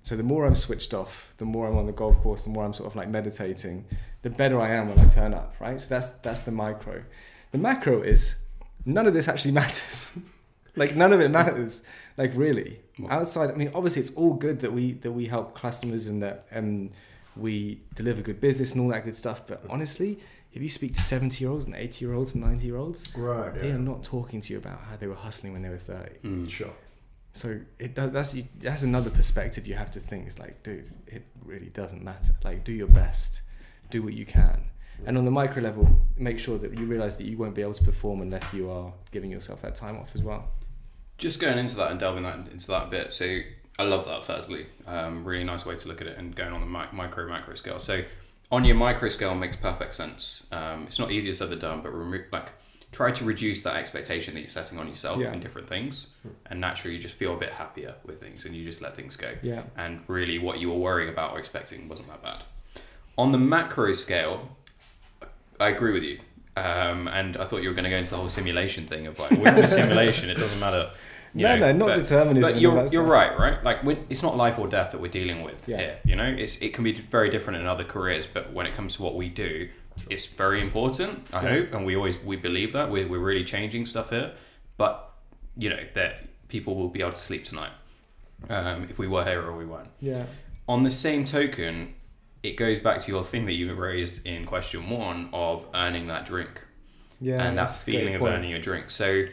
So 0.05 0.17
the 0.17 0.23
more 0.23 0.47
I'm 0.47 0.55
switched 0.55 0.95
off, 0.95 1.35
the 1.39 1.45
more 1.47 1.67
I'm 1.67 1.77
on 1.77 1.87
the 1.87 1.93
golf 1.93 2.17
course, 2.23 2.45
the 2.45 2.51
more 2.51 2.65
I'm 2.65 2.75
sort 2.75 2.87
of 2.91 2.95
like 2.95 3.09
meditating, 3.09 3.87
the 4.23 4.31
better 4.31 4.61
I 4.61 4.69
am 4.71 4.89
when 4.89 4.99
I 5.01 5.09
turn 5.09 5.35
up, 5.35 5.55
right? 5.61 5.81
So 5.81 5.89
that's 5.89 6.11
that's 6.27 6.41
the 6.41 6.53
micro. 6.53 7.03
The 7.53 7.59
macro 7.59 8.03
is 8.03 8.37
none 8.85 9.07
of 9.07 9.15
this 9.15 9.29
actually 9.29 9.53
matters. 9.63 10.13
like 10.77 10.95
none 10.95 11.13
of 11.13 11.21
it 11.21 11.31
matters. 11.31 11.85
Like 12.19 12.33
really. 12.37 12.81
Outside, 13.09 13.51
I 13.51 13.55
mean, 13.55 13.71
obviously 13.75 14.01
it's 14.03 14.15
all 14.15 14.35
good 14.35 14.61
that 14.61 14.73
we 14.73 14.93
that 15.05 15.11
we 15.13 15.25
help 15.27 15.59
customers 15.59 16.07
and 16.07 16.23
that 16.23 16.47
um, 16.53 16.91
we 17.35 17.81
deliver 17.95 18.21
good 18.23 18.41
business 18.41 18.73
and 18.75 18.83
all 18.83 18.89
that 18.91 19.05
good 19.07 19.17
stuff. 19.17 19.47
But 19.49 19.63
honestly, 19.71 20.19
if 20.53 20.63
you 20.63 20.69
speak 20.69 20.93
to 20.95 21.01
70 21.01 21.43
year 21.43 21.51
olds 21.51 21.65
and 21.65 21.75
80 21.75 22.05
year 22.05 22.15
olds 22.15 22.35
and 22.35 22.45
90 22.45 22.67
year 22.67 22.77
olds, 22.77 23.05
Right. 23.17 23.53
they 23.55 23.69
Yeah. 23.69 23.77
are 23.77 23.79
not 23.79 24.03
talking 24.05 24.41
to 24.43 24.53
you 24.53 24.59
about 24.59 24.81
how 24.83 24.97
they 24.97 25.07
were 25.09 25.15
hustling 25.27 25.55
when 25.55 25.63
they 25.63 25.71
were 25.71 25.79
30. 25.79 26.11
Mm. 26.23 26.49
Sure. 26.51 26.71
So 27.35 27.59
it 27.81 27.97
does, 27.97 28.12
that's 28.12 28.37
that's 28.61 28.85
another 28.85 29.11
perspective 29.11 29.67
you 29.67 29.75
have 29.75 29.91
to 29.91 30.00
think. 30.00 30.29
It's 30.29 30.38
like, 30.38 30.62
dude, 30.62 30.88
it 31.09 31.26
really 31.45 31.67
doesn't 31.67 32.03
matter. 32.03 32.33
Like, 32.45 32.62
do 32.62 32.73
your 32.73 32.87
best, 32.87 33.43
do 33.91 34.05
what 34.05 34.12
you 34.12 34.25
can, 34.25 34.62
and 35.05 35.19
on 35.19 35.25
the 35.25 35.33
micro 35.33 35.61
level, 35.61 35.88
make 36.17 36.38
sure 36.38 36.59
that 36.59 36.79
you 36.79 36.87
realize 36.87 37.17
that 37.17 37.26
you 37.26 37.37
won't 37.37 37.57
be 37.57 37.62
able 37.62 37.75
to 37.75 37.83
perform 37.83 38.23
unless 38.23 38.55
you 38.55 38.71
are 38.71 38.93
giving 39.11 39.33
yourself 39.33 39.62
that 39.62 39.75
time 39.75 39.99
off 39.99 40.14
as 40.14 40.23
well. 40.23 40.49
Just 41.19 41.41
going 41.41 41.59
into 41.59 41.75
that 41.75 41.91
and 41.91 41.99
delving 41.99 42.23
that 42.23 42.37
into 42.53 42.69
that 42.69 42.88
bit. 42.88 43.12
So 43.12 43.41
I 43.81 43.83
love 43.83 44.07
that. 44.07 44.25
Firstly, 44.25 44.67
um, 44.87 45.25
really 45.25 45.45
nice 45.45 45.67
way 45.67 45.75
to 45.75 45.88
look 45.88 46.00
at 46.00 46.07
it 46.07 46.17
and 46.17 46.37
going 46.37 46.53
on 46.53 46.61
the 46.61 46.67
mi- 46.67 46.93
micro 46.93 47.29
macro 47.29 47.57
scale. 47.57 47.81
So 47.81 48.05
on 48.53 48.64
your 48.64 48.76
micro 48.76 49.09
scale 49.09 49.35
makes 49.35 49.57
perfect 49.57 49.95
sense. 49.95 50.47
Um, 50.53 50.85
it's 50.87 51.00
not 51.00 51.11
easier 51.11 51.35
said 51.35 51.50
than 51.50 51.59
done, 51.59 51.83
but 51.83 51.93
remove 51.93 52.26
like 52.31 52.53
try 52.95 53.11
to 53.11 53.25
reduce 53.25 53.63
that 53.65 53.75
expectation 53.77 54.35
that 54.35 54.41
you're 54.41 54.47
setting 54.61 54.79
on 54.79 54.87
yourself 54.89 55.19
Yeah. 55.21 55.33
in 55.33 55.41
different 55.41 55.69
things, 55.69 56.07
and 56.47 56.61
naturally 56.61 56.95
you 56.97 57.03
just 57.03 57.17
feel 57.17 57.35
a 57.35 57.37
bit 57.37 57.51
happier 57.51 57.97
with 58.07 58.21
things, 58.21 58.45
and 58.45 58.55
you 58.57 58.65
just 58.65 58.81
let 58.81 58.95
things 58.97 59.17
go. 59.17 59.31
Yeah. 59.43 59.63
And 59.77 60.01
really, 60.07 60.39
what 60.39 60.61
you 60.61 60.71
were 60.71 60.79
worrying 60.79 61.09
about 61.09 61.33
or 61.33 61.39
expecting 61.41 61.89
wasn't 61.89 62.09
that 62.09 62.23
bad. 62.23 62.45
On 63.19 63.33
the 63.33 63.39
macro 63.39 63.93
scale, 63.95 64.57
I 65.61 65.69
agree 65.69 65.93
with 65.93 66.05
you. 66.05 66.19
Um, 66.57 67.09
and 67.09 67.37
I 67.37 67.45
thought 67.45 67.63
you 67.65 67.69
were 67.69 67.75
going 67.75 67.85
to 67.85 67.91
go 67.91 67.97
into 67.97 68.11
the 68.11 68.17
whole 68.17 68.29
simulation 68.29 68.87
thing 68.87 69.09
of 69.09 69.19
like, 69.19 69.33
we're 69.33 69.49
in 69.49 69.65
a 69.65 69.69
simulation, 69.69 70.31
it 70.31 70.35
doesn't 70.35 70.61
matter. 70.61 70.91
No, 71.37 71.57
know, 71.57 71.73
no, 71.73 71.87
not 71.87 71.87
but- 71.97 72.03
determinism. 72.05 72.53
but 72.53 72.61
you're, 72.61 72.87
you're 72.93 73.03
right, 73.03 73.37
right? 73.37 73.63
Like 73.65 73.79
it's 74.09 74.23
not 74.23 74.37
life 74.37 74.57
or 74.57 74.69
death 74.69 74.93
that 74.93 75.01
we're 75.01 75.11
dealing 75.11 75.43
with 75.43 75.69
Yeah. 75.69 75.79
here. 75.79 75.99
You 76.05 76.15
know, 76.15 76.27
it's 76.27 76.57
it 76.59 76.73
can 76.75 76.85
be 76.85 76.93
very 76.93 77.29
different 77.29 77.59
in 77.61 77.67
other 77.67 77.83
careers, 77.83 78.25
but 78.27 78.53
when 78.53 78.67
it 78.67 78.75
comes 78.75 78.95
to 78.97 79.03
what 79.03 79.17
we 79.17 79.29
do, 79.29 79.69
it's 80.11 80.27
very 80.27 80.61
important. 80.61 81.29
I 81.33 81.43
Yeah. 81.43 81.49
hope, 81.51 81.75
and 81.75 81.85
we 81.87 81.97
always 81.97 82.19
we 82.19 82.37
believe 82.37 82.73
that 82.73 82.91
we're 82.91 83.07
we're 83.09 83.19
really 83.19 83.45
changing 83.45 83.87
stuff 83.87 84.11
here. 84.11 84.33
But 84.77 85.11
you 85.57 85.71
know 85.71 85.81
that 85.95 86.27
people 86.49 86.75
will 86.75 86.89
be 86.89 87.01
able 87.01 87.13
to 87.13 87.19
sleep 87.19 87.45
tonight 87.45 87.73
um, 88.49 88.85
if 88.91 88.99
we 88.99 89.07
were 89.09 89.25
here 89.25 89.43
or 89.43 89.57
we 89.57 89.65
weren't. 89.65 89.91
Yeah. 90.01 90.25
On 90.69 90.83
the 90.83 90.91
same 90.91 91.25
token, 91.25 91.95
it 92.43 92.57
goes 92.57 92.79
back 92.79 93.01
to 93.01 93.11
your 93.13 93.25
thing 93.25 93.47
that 93.47 93.55
you 93.55 93.73
raised 93.75 94.27
in 94.27 94.45
question 94.45 94.89
one 94.91 95.29
of 95.33 95.65
earning 95.75 96.07
that 96.09 96.27
drink 96.27 96.63
Yeah. 97.21 97.43
and 97.43 97.57
that 97.59 97.63
that's 97.67 97.83
a 97.83 97.85
great 97.91 97.99
feeling 98.01 98.15
of 98.15 98.23
earning 98.23 98.51
your 98.51 98.61
drink. 98.61 98.91
So, 98.91 99.27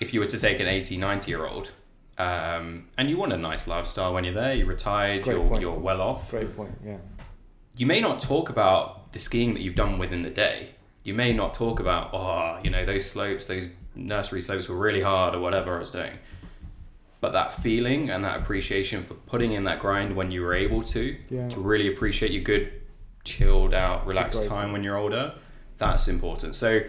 if 0.00 0.12
you 0.12 0.20
were 0.20 0.26
to 0.26 0.38
take 0.38 0.60
an 0.60 0.66
80, 0.66 0.96
90 0.96 1.30
year 1.30 1.46
old, 1.46 1.72
um, 2.18 2.86
and 2.98 3.08
you 3.10 3.16
want 3.16 3.32
a 3.32 3.36
nice 3.36 3.66
lifestyle 3.66 4.12
when 4.14 4.24
you're 4.24 4.34
there, 4.34 4.54
you're 4.54 4.66
retired, 4.66 5.22
Great 5.22 5.36
you're, 5.36 5.48
point. 5.48 5.60
you're 5.62 5.72
well 5.78 6.00
off, 6.00 6.30
Great 6.30 6.54
point. 6.56 6.72
Yeah. 6.84 6.98
you 7.76 7.86
may 7.86 8.00
not 8.00 8.20
talk 8.20 8.48
about 8.50 9.03
the 9.14 9.18
skiing 9.20 9.54
that 9.54 9.62
you've 9.62 9.74
done 9.76 9.98
within 9.98 10.22
the 10.22 10.30
day. 10.30 10.70
You 11.04 11.14
may 11.14 11.32
not 11.32 11.54
talk 11.54 11.80
about, 11.80 12.12
oh, 12.12 12.58
you 12.62 12.68
know, 12.70 12.84
those 12.84 13.08
slopes, 13.10 13.46
those 13.46 13.68
nursery 13.94 14.42
slopes 14.42 14.68
were 14.68 14.76
really 14.76 15.00
hard 15.02 15.34
or 15.34 15.40
whatever 15.40 15.76
I 15.76 15.80
was 15.80 15.90
doing. 15.92 16.18
But 17.20 17.32
that 17.32 17.54
feeling 17.54 18.10
and 18.10 18.24
that 18.24 18.40
appreciation 18.40 19.04
for 19.04 19.14
putting 19.14 19.52
in 19.52 19.64
that 19.64 19.78
grind 19.78 20.14
when 20.16 20.30
you 20.30 20.42
were 20.42 20.52
able 20.54 20.82
to, 20.84 21.16
Yeah. 21.30 21.48
to 21.48 21.60
really 21.60 21.88
appreciate 21.88 22.32
your 22.32 22.42
good, 22.42 22.72
chilled 23.24 23.72
out, 23.72 24.06
relaxed 24.06 24.46
time 24.48 24.72
when 24.72 24.82
you're 24.82 24.96
older, 24.98 25.34
that's 25.78 26.08
important. 26.08 26.54
So 26.54 26.80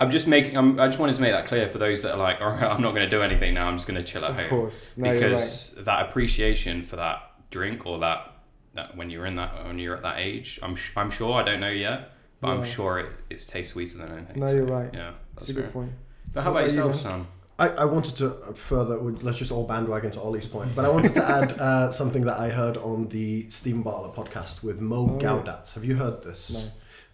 I'm 0.00 0.10
just 0.10 0.26
making, 0.26 0.56
I'm, 0.56 0.80
I 0.80 0.86
just 0.88 0.98
wanted 0.98 1.14
to 1.16 1.22
make 1.22 1.32
that 1.32 1.46
clear 1.46 1.68
for 1.68 1.78
those 1.78 2.02
that 2.02 2.12
are 2.14 2.18
like, 2.18 2.40
all 2.40 2.48
right, 2.50 2.62
I'm 2.64 2.80
not 2.82 2.94
going 2.94 3.08
to 3.08 3.10
do 3.10 3.22
anything 3.22 3.54
now, 3.54 3.68
I'm 3.68 3.76
just 3.76 3.86
going 3.86 4.02
to 4.02 4.10
chill 4.10 4.24
at 4.24 4.30
Of 4.30 4.36
home. 4.36 4.48
course. 4.48 4.96
No, 4.96 5.12
you're 5.12 5.20
right. 5.20 5.28
because 5.30 5.74
that 5.78 6.08
appreciation 6.08 6.82
for 6.82 6.96
that 6.96 7.20
drink 7.50 7.86
or 7.86 7.98
that, 8.00 8.32
that 8.74 8.96
when 8.96 9.10
you're 9.10 9.26
in 9.26 9.34
that, 9.34 9.64
when 9.66 9.78
you're 9.78 9.96
at 9.96 10.02
that 10.02 10.18
age, 10.18 10.58
I'm, 10.62 10.76
sh- 10.76 10.92
I'm 10.96 11.10
sure, 11.10 11.32
I 11.34 11.42
don't 11.42 11.60
know 11.60 11.70
yet, 11.70 12.10
but 12.40 12.48
I'm 12.50 12.64
sure 12.64 12.98
it, 12.98 13.06
it 13.30 13.44
tastes 13.48 13.72
sweeter 13.72 13.98
than 13.98 14.12
anything. 14.12 14.40
No, 14.40 14.48
so, 14.48 14.54
you're 14.54 14.66
right. 14.66 14.90
Yeah, 14.92 15.12
That's 15.34 15.46
that's 15.46 15.48
a 15.48 15.52
good 15.52 15.60
great. 15.62 15.72
point. 15.72 15.92
But 16.32 16.42
how 16.44 16.52
What 16.52 16.64
about 16.64 16.70
about 16.74 16.84
you, 16.84 16.90
yourself, 16.90 17.04
Ben? 17.04 17.24
Sam? 17.24 17.26
I, 17.56 17.68
I 17.68 17.84
wanted 17.84 18.16
to 18.16 18.30
further, 18.56 18.96
let's 18.98 19.38
just 19.38 19.52
all 19.52 19.64
bandwagon 19.64 20.10
to 20.12 20.20
Ollie's 20.20 20.48
point, 20.48 20.74
but 20.74 20.84
I 20.84 20.88
wanted 20.88 21.14
to 21.14 21.24
add 21.24 21.52
uh, 21.60 21.90
something 21.92 22.24
that 22.24 22.38
I 22.40 22.48
heard 22.48 22.76
on 22.76 23.08
the 23.10 23.48
Steven 23.48 23.82
Bartlett 23.82 24.12
podcast 24.12 24.64
with 24.64 24.80
Mo 24.80 25.08
Oh, 25.08 25.18
yeah. 25.20 25.28
Gawdat. 25.28 25.72
Have 25.74 25.84
you 25.84 25.94
heard 25.94 26.22
this? 26.22 26.52
No. 26.54 26.70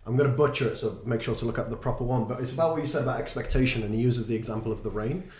I'm 0.06 0.16
going 0.16 0.30
to 0.30 0.34
butcher 0.34 0.70
it, 0.70 0.78
so 0.78 0.98
make 1.04 1.20
sure 1.20 1.34
to 1.34 1.44
look 1.44 1.58
up 1.58 1.68
the 1.68 1.76
proper 1.76 2.04
one. 2.04 2.24
But 2.24 2.40
it's 2.40 2.52
about 2.52 2.72
what 2.72 2.80
you 2.80 2.86
said 2.86 3.02
about 3.02 3.20
expectation, 3.20 3.82
and 3.82 3.94
he 3.94 4.00
uses 4.00 4.26
the 4.28 4.34
example 4.34 4.72
of 4.72 4.82
the 4.82 4.88
rain. 4.88 5.30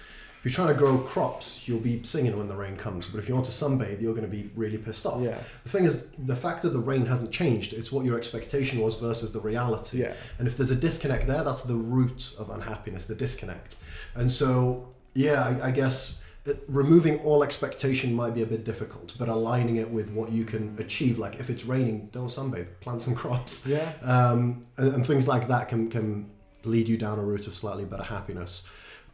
If 0.42 0.46
you're 0.46 0.53
trying 0.55 0.68
to 0.68 0.79
grow 0.79 0.96
crops, 0.96 1.68
you'll 1.68 1.81
be 1.81 2.03
singing 2.03 2.35
when 2.38 2.48
the 2.48 2.57
rain 2.57 2.74
comes. 2.74 3.07
But 3.09 3.18
if 3.18 3.29
you 3.29 3.35
want 3.35 3.44
to 3.46 3.53
sunbathe, 3.53 4.00
you're 4.00 4.14
going 4.14 4.24
to 4.24 4.37
be 4.37 4.50
really 4.57 4.79
pissed 4.79 5.05
off. 5.05 5.20
Yeah. 5.20 5.37
The 5.64 5.68
thing 5.68 5.85
is, 5.85 6.07
the 6.18 6.35
fact 6.35 6.62
that 6.62 6.70
the 6.70 6.79
rain 6.79 7.05
hasn't 7.05 7.31
changed, 7.31 7.74
it's 7.74 7.92
what 7.92 8.07
your 8.07 8.16
expectation 8.16 8.81
was 8.81 8.96
versus 8.96 9.33
the 9.33 9.40
reality. 9.40 10.00
Yeah. 10.00 10.14
And 10.38 10.48
if 10.48 10.57
there's 10.57 10.70
a 10.70 10.76
disconnect 10.76 11.26
there, 11.26 11.44
that's 11.44 11.64
the 11.64 11.74
root 11.74 12.35
of 12.38 12.48
unhappiness, 12.48 13.05
the 13.05 13.14
disconnect. 13.14 13.76
And 14.14 14.33
so, 14.33 14.88
yeah, 15.12 15.59
I, 15.62 15.68
I 15.68 15.70
guess 15.72 16.22
it, 16.46 16.64
removing 16.68 17.18
all 17.18 17.42
expectation 17.44 18.14
might 18.14 18.35
be 18.35 18.40
a 18.42 18.46
bit 18.46 18.64
difficult, 18.64 19.12
but 19.18 19.29
aligning 19.29 19.76
it 19.76 19.90
with 19.90 20.11
what 20.11 20.33
you 20.33 20.46
can 20.46 20.74
achieve, 20.79 21.18
like 21.18 21.38
if 21.38 21.50
it's 21.50 21.66
raining, 21.66 22.09
don't 22.12 22.29
sunbathe, 22.29 22.68
plant 22.81 23.03
some 23.03 23.14
crops, 23.22 23.66
Yeah. 23.66 23.92
um, 24.03 24.62
and, 24.79 24.94
and 24.94 25.07
things 25.07 25.29
like 25.29 25.48
that 25.48 25.68
can 25.68 25.90
can 25.90 26.31
lead 26.64 26.88
you 26.88 26.96
down 26.96 27.18
a 27.18 27.22
route 27.22 27.46
of 27.46 27.55
slightly 27.55 27.85
better 27.85 28.03
happiness. 28.05 28.62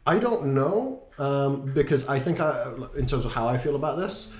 I 0.07 0.19
don't 0.19 0.53
know 0.53 1.03
um, 1.19 1.73
because 1.73 2.07
I 2.07 2.17
think 2.17 2.39
I, 2.39 2.71
in 2.95 3.05
terms 3.05 3.25
of 3.25 3.33
how 3.33 3.47
I 3.47 3.57
feel 3.57 3.75
about 3.75 3.97
this, 3.97 4.31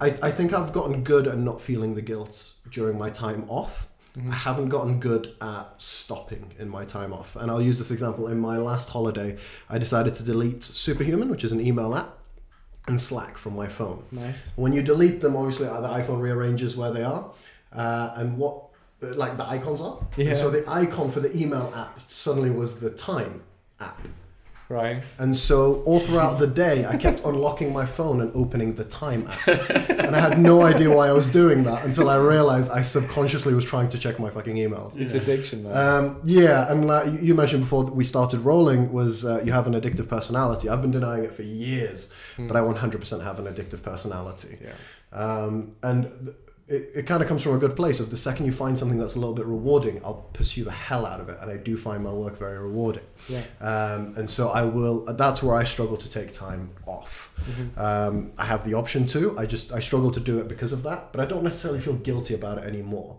I, 0.00 0.16
I 0.22 0.30
think 0.30 0.54
I've 0.54 0.72
gotten 0.72 1.04
good 1.04 1.28
at 1.28 1.36
not 1.36 1.60
feeling 1.60 1.94
the 1.94 2.00
guilt 2.00 2.54
during 2.70 2.96
my 2.96 3.10
time 3.10 3.44
off. 3.48 3.86
I 4.28 4.32
haven't 4.34 4.70
gotten 4.70 4.98
good 4.98 5.34
at 5.40 5.66
stopping 5.78 6.52
in 6.58 6.68
my 6.68 6.84
time 6.84 7.12
off. 7.12 7.36
And 7.36 7.50
I'll 7.50 7.62
use 7.62 7.78
this 7.78 7.90
example. 7.90 8.28
In 8.28 8.40
my 8.40 8.56
last 8.56 8.88
holiday, 8.88 9.36
I 9.68 9.76
decided 9.78 10.14
to 10.16 10.22
delete 10.22 10.64
Superhuman, 10.64 11.28
which 11.28 11.44
is 11.44 11.52
an 11.52 11.60
email 11.60 11.94
app, 11.94 12.18
and 12.88 12.98
Slack 13.00 13.36
from 13.36 13.54
my 13.54 13.68
phone. 13.68 14.02
Nice. 14.10 14.52
When 14.56 14.72
you 14.72 14.82
delete 14.82 15.20
them, 15.20 15.36
obviously 15.36 15.68
uh, 15.68 15.80
the 15.82 15.88
iPhone 15.88 16.20
rearranges 16.20 16.76
where 16.76 16.90
they 16.90 17.04
are, 17.04 17.30
uh, 17.72 18.10
and 18.16 18.36
what 18.38 18.64
uh, 19.02 19.14
like 19.14 19.36
the 19.36 19.46
icons 19.46 19.80
are. 19.82 19.98
And 20.16 20.26
Yeah. 20.28 20.32
so 20.34 20.50
the 20.50 20.64
icon 20.68 21.10
for 21.10 21.20
the 21.20 21.36
email 21.40 21.72
app 21.76 22.00
suddenly 22.10 22.50
was 22.50 22.80
the 22.80 22.90
time 22.90 23.42
app. 23.78 24.08
Right. 24.70 25.02
And 25.18 25.36
so 25.36 25.82
all 25.82 25.98
throughout 26.00 26.38
the 26.38 26.46
day, 26.46 26.86
I 26.86 26.96
kept 26.96 27.20
unlocking 27.30 27.72
my 27.72 27.84
phone 27.86 28.20
and 28.20 28.30
opening 28.36 28.76
the 28.76 28.84
time 28.84 29.26
app. 29.28 29.48
And 30.06 30.14
I 30.14 30.20
had 30.20 30.38
no 30.38 30.62
idea 30.62 30.88
why 30.96 31.08
I 31.08 31.12
was 31.12 31.28
doing 31.28 31.64
that 31.64 31.84
until 31.84 32.08
I 32.08 32.16
realized 32.16 32.70
I 32.70 32.82
subconsciously 32.82 33.52
was 33.52 33.64
trying 33.64 33.88
to 33.88 33.98
check 33.98 34.18
my 34.20 34.30
fucking 34.30 34.54
emails. 34.56 34.96
It's 34.96 35.14
addiction, 35.14 35.64
though. 35.64 35.74
Um, 35.74 36.20
yeah, 36.24 36.70
and 36.70 36.86
like 36.86 37.06
you- 37.12 37.18
you 37.30 37.34
mentioned 37.34 37.62
before 37.64 37.84
we 37.84 38.04
started 38.04 38.40
rolling 38.40 38.92
was 38.92 39.24
uh, 39.24 39.42
you 39.44 39.52
have 39.52 39.66
an 39.66 39.74
addictive 39.74 40.08
personality. 40.08 40.68
I've 40.68 40.82
been 40.82 40.92
denying 41.00 41.24
it 41.24 41.34
for 41.34 41.42
years, 41.42 42.12
but 42.38 42.56
I 42.56 42.60
100% 42.60 43.22
have 43.24 43.38
an 43.40 43.46
addictive 43.52 43.82
personality. 43.82 44.58
yeah. 44.62 44.72
Um, 45.12 45.72
and 45.82 46.04
th- 46.24 46.36
it, 46.70 46.92
it 46.94 47.06
kind 47.06 47.20
of 47.20 47.28
comes 47.28 47.42
from 47.42 47.54
a 47.54 47.58
good 47.58 47.74
place 47.74 47.98
of 47.98 48.10
the 48.10 48.16
second 48.16 48.46
you 48.46 48.52
find 48.52 48.78
something 48.78 48.96
that's 48.96 49.16
a 49.16 49.18
little 49.18 49.34
bit 49.34 49.44
rewarding, 49.44 50.00
I'll 50.04 50.26
pursue 50.32 50.62
the 50.62 50.70
hell 50.70 51.04
out 51.04 51.20
of 51.20 51.28
it. 51.28 51.36
And 51.42 51.50
I 51.50 51.56
do 51.56 51.76
find 51.76 52.02
my 52.02 52.12
work 52.12 52.38
very 52.38 52.58
rewarding. 52.58 53.02
Yeah. 53.28 53.42
Um, 53.60 54.14
and 54.16 54.30
so 54.30 54.50
I 54.50 54.62
will, 54.62 55.04
that's 55.04 55.42
where 55.42 55.56
I 55.56 55.64
struggle 55.64 55.96
to 55.96 56.08
take 56.08 56.32
time 56.32 56.70
off. 56.86 57.34
Um, 57.76 58.32
I 58.38 58.44
have 58.44 58.64
the 58.64 58.74
option 58.74 59.04
to, 59.06 59.36
I 59.36 59.46
just, 59.46 59.72
I 59.72 59.80
struggle 59.80 60.12
to 60.12 60.20
do 60.20 60.38
it 60.38 60.46
because 60.46 60.72
of 60.72 60.84
that, 60.84 61.12
but 61.12 61.20
I 61.20 61.24
don't 61.24 61.42
necessarily 61.42 61.80
feel 61.80 61.94
guilty 61.94 62.34
about 62.34 62.58
it 62.58 62.64
anymore. 62.64 63.18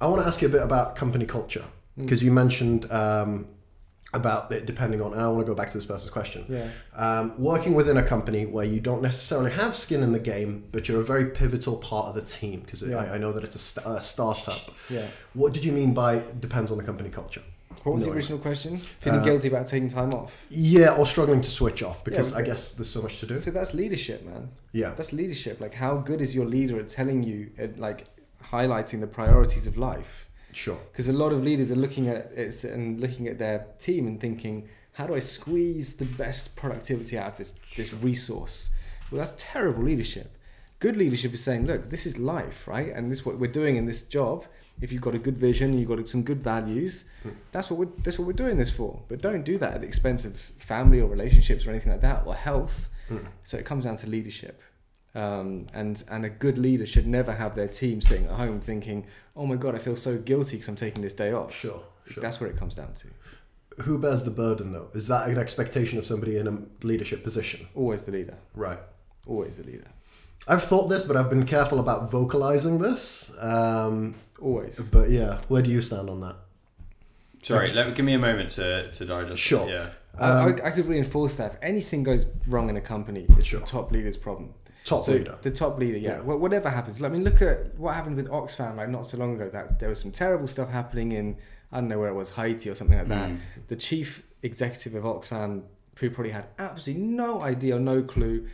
I 0.00 0.06
want 0.06 0.22
to 0.22 0.28
ask 0.28 0.40
you 0.40 0.48
a 0.48 0.50
bit 0.50 0.62
about 0.62 0.94
company 0.94 1.26
culture 1.26 1.64
because 1.98 2.22
you 2.22 2.30
mentioned 2.30 2.90
um, 2.92 3.48
about 4.14 4.50
it 4.52 4.66
depending 4.66 5.02
on, 5.02 5.12
and 5.12 5.20
I 5.20 5.28
want 5.28 5.44
to 5.46 5.50
go 5.52 5.54
back 5.54 5.70
to 5.72 5.76
this 5.78 5.84
person's 5.84 6.10
question 6.10 6.44
Yeah. 6.48 6.68
um, 6.94 7.34
working 7.38 7.74
within 7.74 7.96
a 7.96 8.02
company 8.02 8.46
where 8.46 8.64
you 8.64 8.80
don't 8.80 9.02
necessarily 9.02 9.50
have 9.50 9.76
skin 9.76 10.02
in 10.02 10.12
the 10.12 10.18
game, 10.20 10.64
but 10.72 10.88
you're 10.88 11.00
a 11.00 11.04
very 11.04 11.26
pivotal 11.26 11.76
part 11.76 12.06
of 12.06 12.14
the 12.14 12.22
team 12.22 12.60
because 12.60 12.82
Yeah. 12.82 12.96
I, 12.98 13.14
I 13.14 13.18
know 13.18 13.32
that 13.32 13.42
it's 13.44 13.56
a, 13.56 13.58
st- 13.58 13.86
a 13.86 14.00
startup. 14.00 14.70
Yeah. 14.88 15.06
What 15.34 15.52
did 15.52 15.64
you 15.64 15.72
mean 15.72 15.92
by 15.92 16.22
depends 16.40 16.70
on 16.70 16.78
the 16.78 16.84
company 16.84 17.10
culture? 17.10 17.42
What 17.82 17.94
was 17.94 18.06
No. 18.06 18.10
the 18.12 18.16
original 18.16 18.38
question? 18.38 18.80
Feeling 19.00 19.20
Uh, 19.20 19.24
guilty 19.24 19.48
about 19.48 19.66
taking 19.66 19.88
time 19.88 20.14
off. 20.14 20.44
Yeah, 20.50 20.94
or 20.96 21.04
struggling 21.06 21.40
to 21.42 21.50
switch 21.50 21.82
off 21.82 22.02
because 22.04 22.32
Yeah, 22.32 22.38
I 22.38 22.42
guess 22.42 22.72
there's 22.72 22.88
so 22.90 23.02
much 23.02 23.20
to 23.20 23.26
do. 23.26 23.36
So 23.36 23.50
that's 23.50 23.74
leadership, 23.74 24.24
man. 24.24 24.48
Yeah, 24.72 24.92
That's 24.96 25.12
leadership. 25.12 25.60
Like, 25.60 25.74
how 25.74 25.96
good 25.98 26.20
is 26.20 26.34
your 26.34 26.46
leader 26.46 26.78
at 26.80 26.88
telling 26.88 27.22
you, 27.22 27.50
at 27.58 27.78
like 27.78 28.06
highlighting 28.52 29.00
the 29.00 29.06
priorities 29.06 29.66
of 29.66 29.76
life? 29.76 30.28
Sure. 30.56 30.78
Because 30.90 31.08
a 31.08 31.12
lot 31.12 31.32
of 31.32 31.42
leaders 31.42 31.70
are 31.70 31.76
looking 31.76 32.08
at 32.08 32.32
it 32.32 32.64
and 32.64 33.00
looking 33.00 33.28
at 33.28 33.38
their 33.38 33.66
team 33.78 34.06
and 34.06 34.20
thinking, 34.20 34.68
how 34.92 35.06
do 35.06 35.14
I 35.14 35.18
squeeze 35.18 35.96
the 35.96 36.04
best 36.04 36.56
productivity 36.56 37.18
out 37.18 37.32
of 37.32 37.38
this 37.38 37.52
this 37.76 37.92
resource? 37.92 38.70
Well, 39.10 39.18
that's 39.18 39.34
terrible 39.36 39.82
leadership. 39.82 40.36
Good 40.78 40.96
leadership 40.96 41.32
is 41.32 41.42
saying, 41.42 41.66
look, 41.66 41.90
this 41.90 42.06
is 42.06 42.18
life, 42.18 42.66
right? 42.66 42.92
And 42.92 43.10
this 43.10 43.20
is 43.20 43.26
what 43.26 43.38
we're 43.38 43.50
doing 43.50 43.76
in 43.76 43.86
this 43.86 44.02
job. 44.02 44.44
If 44.80 44.92
you've 44.92 45.00
got 45.00 45.14
a 45.14 45.18
good 45.18 45.36
vision, 45.36 45.78
you've 45.78 45.88
got 45.88 46.06
some 46.06 46.22
good 46.22 46.40
values, 46.40 47.04
that's 47.50 47.70
what 47.70 47.78
we're 47.78 47.92
that's 48.02 48.18
what 48.18 48.26
we're 48.26 48.32
doing 48.44 48.58
this 48.58 48.70
for. 48.70 49.00
But 49.08 49.22
don't 49.22 49.44
do 49.44 49.58
that 49.58 49.74
at 49.74 49.80
the 49.80 49.86
expense 49.86 50.24
of 50.24 50.38
family 50.38 51.00
or 51.00 51.08
relationships 51.08 51.66
or 51.66 51.70
anything 51.70 51.92
like 51.92 52.02
that 52.02 52.26
or 52.26 52.34
health. 52.34 52.90
Mm. 53.10 53.26
So 53.42 53.56
it 53.56 53.64
comes 53.64 53.84
down 53.84 53.96
to 53.96 54.06
leadership. 54.06 54.60
Um, 55.16 55.66
and 55.72 56.02
and 56.10 56.24
a 56.24 56.28
good 56.28 56.58
leader 56.58 56.84
should 56.84 57.06
never 57.06 57.32
have 57.32 57.56
their 57.56 57.68
team 57.68 58.00
sitting 58.02 58.26
at 58.26 58.32
home 58.32 58.60
thinking, 58.60 59.06
"Oh 59.34 59.46
my 59.46 59.56
god, 59.56 59.74
I 59.74 59.78
feel 59.78 59.96
so 59.96 60.18
guilty 60.18 60.56
because 60.56 60.68
I'm 60.68 60.76
taking 60.76 61.00
this 61.02 61.14
day 61.14 61.32
off." 61.32 61.54
Sure, 61.54 61.82
sure. 62.06 62.20
That's 62.20 62.38
where 62.40 62.50
it 62.50 62.56
comes 62.58 62.74
down 62.74 62.92
to. 62.92 63.08
Who 63.82 63.98
bears 63.98 64.22
the 64.24 64.30
burden 64.30 64.72
though? 64.72 64.88
Is 64.94 65.08
that 65.08 65.28
an 65.28 65.38
expectation 65.38 65.98
of 65.98 66.04
somebody 66.06 66.36
in 66.36 66.46
a 66.46 66.58
leadership 66.86 67.24
position? 67.24 67.66
Always 67.74 68.02
the 68.02 68.12
leader. 68.12 68.36
Right. 68.54 68.78
Always 69.26 69.56
the 69.56 69.64
leader. 69.64 69.86
I've 70.46 70.62
thought 70.62 70.88
this, 70.88 71.04
but 71.04 71.16
I've 71.16 71.30
been 71.30 71.46
careful 71.46 71.80
about 71.80 72.10
vocalizing 72.10 72.78
this. 72.78 73.32
Um, 73.38 74.14
Always. 74.40 74.78
but 74.90 75.10
yeah, 75.10 75.40
where 75.48 75.62
do 75.62 75.70
you 75.70 75.80
stand 75.80 76.08
on 76.10 76.20
that? 76.20 76.36
Sorry, 77.42 77.70
let 77.72 77.88
me, 77.88 77.94
give 77.94 78.04
me 78.04 78.14
a 78.14 78.18
moment 78.18 78.50
to, 78.52 78.90
to 78.92 79.04
digest. 79.04 79.40
Sure. 79.40 79.66
It. 79.68 79.72
Yeah. 79.72 79.88
I, 80.18 80.30
Um, 80.30 80.56
I, 80.62 80.66
I 80.68 80.70
could 80.70 80.86
reinforce 80.86 81.34
that. 81.36 81.52
If 81.54 81.58
anything 81.62 82.02
goes 82.02 82.26
wrong 82.46 82.68
in 82.70 82.76
a 82.76 82.80
company, 82.80 83.26
it's 83.36 83.46
Sure. 83.46 83.60
the 83.60 83.66
top 83.66 83.90
leader's 83.92 84.16
problem. 84.16 84.54
Top 84.86 85.02
so 85.04 85.12
leader. 85.12 85.36
The 85.42 85.50
top 85.50 85.78
leader, 85.78 85.98
yeah. 85.98 86.10
Yeah. 86.16 86.20
Wha- 86.20 86.36
Whatever 86.36 86.70
happens. 86.70 87.02
I 87.02 87.08
mean, 87.10 87.24
look 87.24 87.42
at 87.42 87.76
what 87.78 87.94
happened 87.94 88.16
with 88.16 88.30
Oxfam 88.30 88.76
like 88.76 88.88
not 88.88 89.04
so 89.04 89.18
long 89.18 89.34
ago. 89.34 89.50
That 89.50 89.78
there 89.80 89.88
was 89.90 90.00
some 90.00 90.12
terrible 90.12 90.46
stuff 90.46 90.70
happening 90.70 91.12
in 91.12 91.36
I 91.72 91.80
don't 91.80 91.88
know 91.88 91.98
where 91.98 92.08
it 92.08 92.14
was, 92.14 92.30
Haiti 92.30 92.70
or 92.70 92.74
something 92.74 92.96
like 92.96 93.08
that. 93.08 93.30
Mm. 93.30 93.38
The 93.68 93.76
chief 93.76 94.22
executive 94.42 94.94
of 94.94 95.02
Oxfam, 95.04 95.64
who 95.98 96.08
probably 96.10 96.30
had 96.30 96.46
absolutely 96.58 97.04
no 97.04 97.42
idea 97.42 97.76
or 97.76 97.80
no 97.80 98.02
clue, 98.02 98.46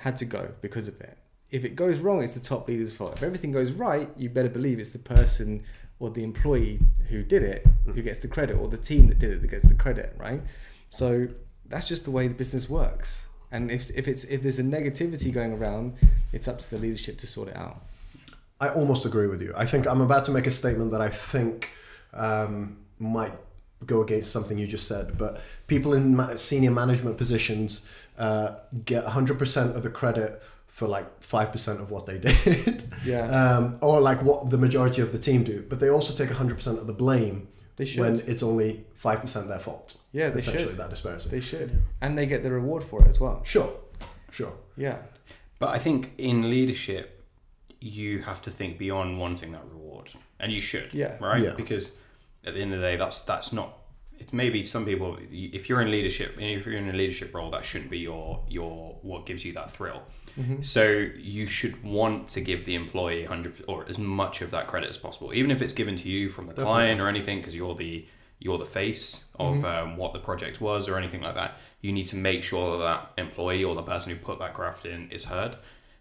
had 0.00 0.16
to 0.18 0.24
go 0.24 0.50
because 0.60 0.88
of 0.88 1.00
it. 1.00 1.16
If 1.50 1.64
it 1.64 1.76
goes 1.76 2.00
wrong, 2.00 2.22
it's 2.24 2.34
the 2.34 2.40
top 2.40 2.66
leader's 2.68 2.92
fault. 2.92 3.12
If 3.14 3.22
everything 3.22 3.52
goes 3.52 3.70
right, 3.70 4.10
you 4.16 4.28
better 4.28 4.48
believe 4.48 4.80
it's 4.80 4.90
the 4.90 4.98
person 4.98 5.62
or 6.00 6.10
the 6.10 6.24
employee 6.24 6.80
who 7.08 7.22
did 7.22 7.42
it 7.42 7.64
who 7.86 8.02
gets 8.02 8.18
the 8.18 8.28
credit, 8.28 8.54
or 8.56 8.66
the 8.68 8.76
team 8.76 9.06
that 9.08 9.18
did 9.20 9.30
it 9.30 9.40
that 9.40 9.48
gets 9.48 9.64
the 9.64 9.74
credit, 9.74 10.12
right? 10.18 10.42
So 10.88 11.28
that's 11.66 11.86
just 11.86 12.04
the 12.04 12.10
way 12.10 12.26
the 12.26 12.34
business 12.34 12.68
works. 12.68 13.28
And 13.52 13.70
if, 13.70 13.90
if 13.96 14.08
it's 14.08 14.24
if 14.24 14.42
there's 14.42 14.58
a 14.58 14.64
negativity 14.64 15.32
going 15.32 15.52
around, 15.52 15.94
it's 16.32 16.48
up 16.48 16.58
to 16.58 16.70
the 16.70 16.78
leadership 16.78 17.18
to 17.18 17.26
sort 17.26 17.48
it 17.48 17.56
out. 17.56 17.80
I 18.60 18.68
almost 18.68 19.04
agree 19.04 19.28
with 19.28 19.42
you. 19.42 19.52
I 19.56 19.66
think 19.66 19.86
I'm 19.86 20.00
about 20.00 20.24
to 20.24 20.30
make 20.30 20.46
a 20.46 20.50
statement 20.50 20.90
that 20.92 21.00
I 21.00 21.08
think 21.08 21.70
um, 22.14 22.78
might 22.98 23.32
go 23.84 24.00
against 24.00 24.32
something 24.32 24.56
you 24.56 24.66
just 24.66 24.88
said, 24.88 25.18
but 25.18 25.42
people 25.66 25.92
in 25.92 26.16
ma- 26.16 26.36
senior 26.36 26.70
management 26.70 27.18
positions 27.18 27.82
uh, 28.18 28.54
get 28.84 29.04
100% 29.04 29.76
of 29.76 29.82
the 29.82 29.90
credit 29.90 30.42
for 30.66 30.88
like 30.88 31.20
5% 31.20 31.80
of 31.80 31.90
what 31.90 32.06
they 32.06 32.18
did. 32.28 32.84
Yeah, 33.04 33.26
um, 33.28 33.78
or 33.82 34.00
like 34.00 34.22
what 34.22 34.48
the 34.50 34.58
majority 34.58 35.02
of 35.02 35.12
the 35.12 35.18
team 35.18 35.44
do, 35.44 35.64
but 35.68 35.78
they 35.78 35.90
also 35.90 36.14
take 36.14 36.34
100% 36.34 36.78
of 36.78 36.86
the 36.86 36.94
blame 36.94 37.48
they 37.76 37.84
should. 37.84 38.00
when 38.00 38.20
it's 38.26 38.42
only 38.42 38.84
5% 39.02 39.48
their 39.48 39.58
fault. 39.58 39.96
yeah, 40.12 40.30
they 40.30 40.38
essentially, 40.38 40.68
should. 40.70 40.78
that 40.78 40.90
disparity. 40.90 41.28
They 41.28 41.40
should, 41.40 41.82
and 42.00 42.16
they 42.16 42.26
get 42.26 42.42
the 42.42 42.50
reward 42.50 42.82
for 42.82 43.02
it 43.02 43.08
as 43.08 43.20
well. 43.20 43.42
Sure, 43.44 43.72
sure. 44.30 44.52
Yeah, 44.76 44.98
But 45.58 45.70
I 45.70 45.78
think 45.78 46.12
in 46.18 46.50
leadership, 46.50 47.24
you 47.80 48.22
have 48.22 48.40
to 48.42 48.50
think 48.50 48.78
beyond 48.78 49.18
wanting 49.18 49.52
that 49.52 49.64
reward, 49.70 50.10
and 50.40 50.52
you 50.52 50.60
should. 50.60 50.92
Yeah. 50.92 51.16
Right. 51.20 51.42
Yeah. 51.42 51.54
Because 51.56 51.92
at 52.44 52.54
the 52.54 52.60
end 52.60 52.72
of 52.74 52.80
the 52.80 52.86
day, 52.86 52.96
that's 52.96 53.20
that's 53.22 53.52
not. 53.52 53.78
It 54.18 54.32
maybe 54.32 54.64
some 54.64 54.84
people, 54.86 55.18
if 55.30 55.68
you're 55.68 55.82
in 55.82 55.90
leadership, 55.90 56.36
if 56.38 56.64
you're 56.66 56.76
in 56.76 56.88
a 56.88 56.92
leadership 56.92 57.34
role, 57.34 57.50
that 57.50 57.64
shouldn't 57.64 57.90
be 57.90 57.98
your 57.98 58.42
your 58.48 58.96
what 59.02 59.26
gives 59.26 59.44
you 59.44 59.52
that 59.54 59.70
thrill. 59.70 60.02
Mm-hmm. 60.38 60.62
So 60.62 61.06
you 61.16 61.46
should 61.46 61.82
want 61.82 62.28
to 62.30 62.40
give 62.40 62.66
the 62.66 62.74
employee 62.74 63.24
hundred 63.24 63.64
or 63.68 63.86
as 63.88 63.98
much 63.98 64.42
of 64.42 64.50
that 64.50 64.66
credit 64.66 64.90
as 64.90 64.96
possible, 64.98 65.32
even 65.34 65.50
if 65.50 65.62
it's 65.62 65.72
given 65.72 65.96
to 65.96 66.08
you 66.08 66.28
from 66.30 66.46
the 66.46 66.52
Definitely. 66.52 66.72
client 66.72 67.00
or 67.00 67.08
anything, 67.08 67.38
because 67.38 67.54
you're 67.54 67.74
the 67.74 68.06
you're 68.38 68.58
the 68.58 68.66
face 68.66 69.26
of 69.38 69.56
Mm-hmm. 69.56 69.64
um, 69.64 69.96
what 69.96 70.12
the 70.12 70.18
project 70.18 70.60
was 70.60 70.88
or 70.88 70.98
anything 70.98 71.22
like 71.22 71.34
that. 71.36 71.56
You 71.80 71.92
need 71.92 72.06
to 72.08 72.16
make 72.16 72.42
sure 72.44 72.76
that 72.78 72.84
that 72.84 73.22
employee 73.22 73.64
or 73.64 73.74
the 73.74 73.82
person 73.82 74.10
who 74.12 74.16
put 74.18 74.38
that 74.40 74.52
graft 74.54 74.84
in 74.84 75.10
is 75.10 75.24
heard. 75.24 75.56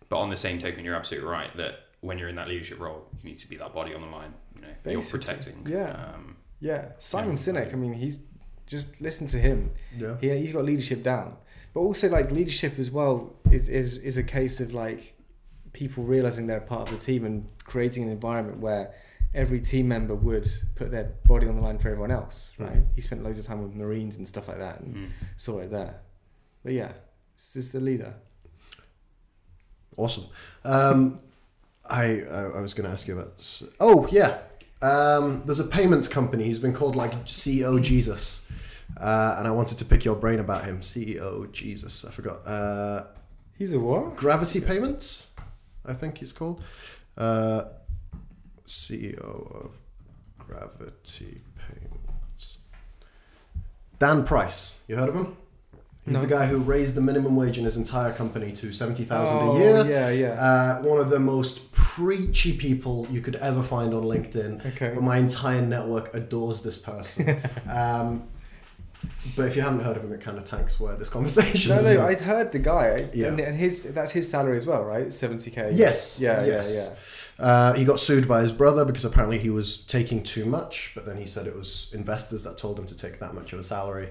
But 0.10 0.18
on 0.20 0.30
the 0.30 0.36
same 0.38 0.60
token, 0.60 0.84
you're 0.84 0.96
absolutely 0.96 1.30
right 1.30 1.56
that 1.58 1.80
when 2.02 2.18
you're 2.20 2.30
in 2.30 2.36
that 2.36 2.48
leadership 2.50 2.80
role, 2.80 3.08
you 3.22 3.30
need 3.30 3.40
to 3.40 3.48
be 3.50 3.56
that 3.58 3.74
body 3.74 3.94
on 3.94 4.02
the 4.02 4.08
line. 4.08 4.34
You 4.56 4.62
know, 4.62 4.92
you're 4.92 5.02
protecting. 5.02 5.66
yeah. 5.68 5.92
Um, 6.14 6.36
yeah. 6.60 6.92
Simon 7.00 7.32
Yeah. 7.32 7.36
Sinek. 7.36 7.74
I 7.74 7.76
mean, 7.76 7.94
he's 7.94 8.20
just 8.68 9.00
listen 9.02 9.28
to 9.28 9.38
him. 9.38 9.72
Yeah. 9.98 10.18
He, 10.20 10.30
he's 10.38 10.52
got 10.54 10.66
leadership 10.66 11.04
down. 11.04 11.38
But 11.76 11.82
also, 11.82 12.08
like 12.08 12.32
leadership 12.32 12.80
as 12.80 12.90
well 12.90 13.34
is, 13.52 13.68
is 13.68 13.98
is 13.98 14.18
a 14.18 14.24
case 14.24 14.62
of 14.62 14.74
like 14.74 15.14
people 15.74 16.06
realizing 16.06 16.48
they're 16.48 16.60
a 16.60 16.62
part 16.62 16.90
of 16.90 16.98
the 16.98 16.98
team 16.98 17.26
and 17.26 17.46
creating 17.66 18.04
an 18.04 18.10
environment 18.10 18.60
where 18.60 18.94
every 19.34 19.60
team 19.60 19.90
member 19.90 20.16
would 20.16 20.48
put 20.76 20.90
their 20.90 21.12
body 21.26 21.50
on 21.50 21.58
the 21.58 21.62
line 21.62 21.78
for 21.78 21.90
everyone 21.90 22.12
else. 22.12 22.54
Right? 22.58 22.78
He 22.96 23.02
spent 23.02 23.26
loads 23.26 23.40
of 23.40 23.46
time 23.46 23.62
with 23.62 23.76
Marines 23.76 24.16
and 24.16 24.26
stuff 24.26 24.48
like 24.48 24.60
that, 24.60 24.80
and 24.80 24.96
mm. 24.96 25.10
saw 25.36 25.60
it 25.60 25.70
there. 25.70 26.00
But 26.64 26.72
yeah, 26.72 26.94
this 27.36 27.58
is 27.58 27.74
the 27.74 27.82
leader. 27.82 28.14
Awesome. 29.98 30.28
Um, 30.64 31.20
I, 31.90 32.22
I 32.22 32.42
I 32.56 32.62
was 32.62 32.74
going 32.74 32.88
to 32.88 32.94
ask 32.94 33.06
you 33.06 33.20
about. 33.20 33.62
Oh 33.82 34.08
yeah, 34.10 34.38
um, 34.82 35.44
there's 35.44 35.60
a 35.60 35.66
payments 35.66 36.08
company. 36.08 36.46
He's 36.46 36.60
been 36.60 36.74
called 36.74 36.96
like 36.96 37.26
CEO 37.26 37.84
Jesus, 37.84 38.46
uh, 39.00 39.36
and 39.38 39.48
I 39.48 39.52
wanted 39.52 39.78
to 39.80 39.86
pick 39.86 40.06
your 40.06 40.16
brain 40.16 40.40
about 40.40 40.66
him. 40.66 40.82
CEO 40.82 41.52
Jesus. 41.52 42.06
I 42.06 42.12
forgot. 42.12 42.46
Uh, 42.48 43.04
He's 43.58 43.74
a 43.74 43.80
what? 43.80 44.18
Gravity 44.18 44.60
Payments, 44.60 45.28
I 45.86 45.94
think 45.94 46.18
he's 46.18 46.34
called. 46.34 46.62
Uh, 47.18 47.64
CEO 48.68 49.66
of 49.66 49.72
Gravity 50.40 51.42
Payments. 51.58 52.58
Dan 54.00 54.24
Price. 54.26 54.82
You 54.88 54.98
heard 54.98 55.10
of 55.10 55.16
him? 55.16 55.38
He's 56.04 56.14
No. 56.14 56.22
the 56.22 56.28
guy 56.28 56.46
who 56.48 56.58
raised 56.60 56.96
the 56.96 57.02
minimum 57.02 57.36
wage 57.36 57.58
in 57.58 57.64
his 57.66 57.78
entire 57.78 58.12
company 58.12 58.52
to 58.54 58.72
seventy 58.72 59.04
thousand 59.06 59.38
Oh, 59.38 59.56
a 59.56 59.60
year. 59.60 59.86
Yeah, 59.86 60.10
yeah. 60.10 60.28
Uh, 60.34 60.82
one 60.82 61.00
of 61.00 61.10
the 61.10 61.20
most 61.20 61.72
preachy 61.72 62.56
people 62.58 63.08
you 63.10 63.22
could 63.22 63.38
ever 63.38 63.64
find 63.64 63.94
on 63.94 64.04
LinkedIn. 64.04 64.66
okay. 64.74 64.92
But 64.94 65.04
my 65.04 65.18
entire 65.18 65.62
network 65.62 66.14
adores 66.14 66.62
this 66.62 66.78
person. 66.78 67.42
um, 67.70 68.28
but 69.36 69.48
if 69.48 69.56
you 69.56 69.62
haven't 69.62 69.82
heard 69.82 69.98
of 69.98 70.04
him, 70.04 70.12
it 70.14 70.22
kind 70.22 70.38
of 70.38 70.44
tanks 70.46 70.80
where 70.80 70.96
this 70.96 71.10
conversation 71.10 71.72
No, 71.76 71.82
is 71.82 71.90
no, 71.90 71.96
going. 71.98 72.16
I'd 72.16 72.22
heard 72.22 72.52
the 72.52 72.60
guy, 72.60 73.10
Yeah. 73.14 73.28
and, 73.28 73.40
and 73.40 73.58
his 73.58 73.84
that's 73.84 74.12
his 74.12 74.30
salary 74.30 74.58
as 74.58 74.66
well, 74.66 74.84
right? 74.84 75.12
Seventy 75.12 75.52
k. 75.52 75.72
Yes, 75.74 76.20
Yeah, 76.20 76.44
yes. 76.46 76.70
yeah, 76.72 76.84
yeah. 76.84 76.96
Uh, 77.38 77.74
he 77.74 77.84
got 77.84 78.00
sued 78.00 78.28
by 78.30 78.42
his 78.42 78.54
brother 78.54 78.86
because 78.86 79.04
apparently 79.04 79.38
he 79.38 79.50
was 79.50 79.78
taking 79.78 80.24
too 80.24 80.46
much, 80.46 80.92
but 80.96 81.06
then 81.06 81.18
he 81.18 81.26
said 81.26 81.48
it 81.48 81.56
was 81.56 81.92
investors 81.94 82.44
that 82.44 82.58
told 82.58 82.80
him 82.80 82.86
to 82.86 82.96
take 82.96 83.20
that 83.20 83.34
much 83.34 83.52
of 83.52 83.60
a 83.60 83.64
salary. 83.64 84.10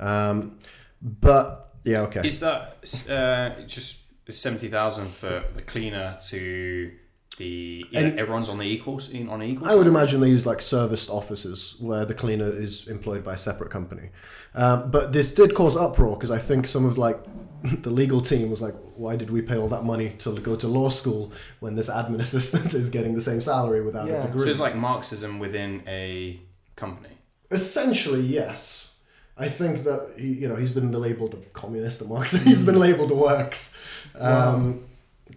Um, 0.00 0.58
but 1.00 1.72
yeah, 1.84 2.00
okay. 2.02 2.26
Is 2.26 2.40
that 2.40 2.78
uh, 3.08 3.62
just 3.66 3.98
seventy 4.30 4.68
thousand 4.68 5.08
for 5.08 5.44
the 5.54 5.62
cleaner 5.62 6.18
to 6.28 6.90
the 7.36 7.84
you 7.90 8.00
know, 8.00 8.06
And- 8.06 8.18
everyone's 8.18 8.48
on 8.48 8.58
the 8.58 8.64
equals 8.66 9.08
in 9.08 9.28
on 9.28 9.42
equals? 9.42 9.68
I 9.68 9.74
would 9.74 9.86
imagine 9.86 10.20
they 10.20 10.28
use 10.30 10.46
like 10.46 10.60
serviced 10.60 11.10
offices 11.10 11.76
where 11.80 12.04
the 12.04 12.14
cleaner 12.14 12.48
is 12.48 12.86
employed 12.88 13.24
by 13.24 13.34
a 13.34 13.38
separate 13.38 13.70
company. 13.70 14.10
Um, 14.54 14.90
but 14.90 15.12
this 15.12 15.32
did 15.32 15.54
cause 15.54 15.76
uproar 15.76 16.16
because 16.16 16.30
I 16.30 16.38
think 16.38 16.66
some 16.66 16.84
of 16.84 16.96
like 16.98 17.18
the 17.82 17.90
legal 17.90 18.20
team 18.20 18.50
was 18.50 18.60
like, 18.62 18.74
why 18.96 19.16
did 19.16 19.30
we 19.30 19.42
pay 19.42 19.56
all 19.56 19.68
that 19.68 19.84
money 19.84 20.10
to 20.18 20.32
go 20.40 20.54
to 20.56 20.68
law 20.68 20.88
school 20.90 21.32
when 21.60 21.74
this 21.74 21.88
admin 21.88 22.20
assistant 22.28 22.74
is 22.74 22.90
getting 22.90 23.14
the 23.14 23.20
same 23.20 23.40
salary 23.40 23.82
without 23.82 24.06
Yeah. 24.06 24.14
a 24.14 24.26
degree? 24.26 24.32
So 24.32 24.38
degree? 24.38 24.50
it's 24.52 24.60
like 24.60 24.76
Marxism 24.76 25.38
within 25.38 25.82
a 25.88 26.40
company. 26.76 27.14
Essentially, 27.50 28.20
yes. 28.20 28.90
I 29.36 29.48
think 29.48 29.82
that 29.84 30.14
he, 30.16 30.28
you 30.28 30.48
know, 30.48 30.54
he's 30.56 30.70
been 30.70 30.92
labeled 30.92 31.34
a 31.34 31.38
communist, 31.52 32.00
a 32.00 32.04
Marxist. 32.04 32.44
he's 32.50 32.62
been 32.62 32.78
labeled 32.78 33.10
a 33.10 33.14
works. 33.16 33.76
Um, 34.16 34.84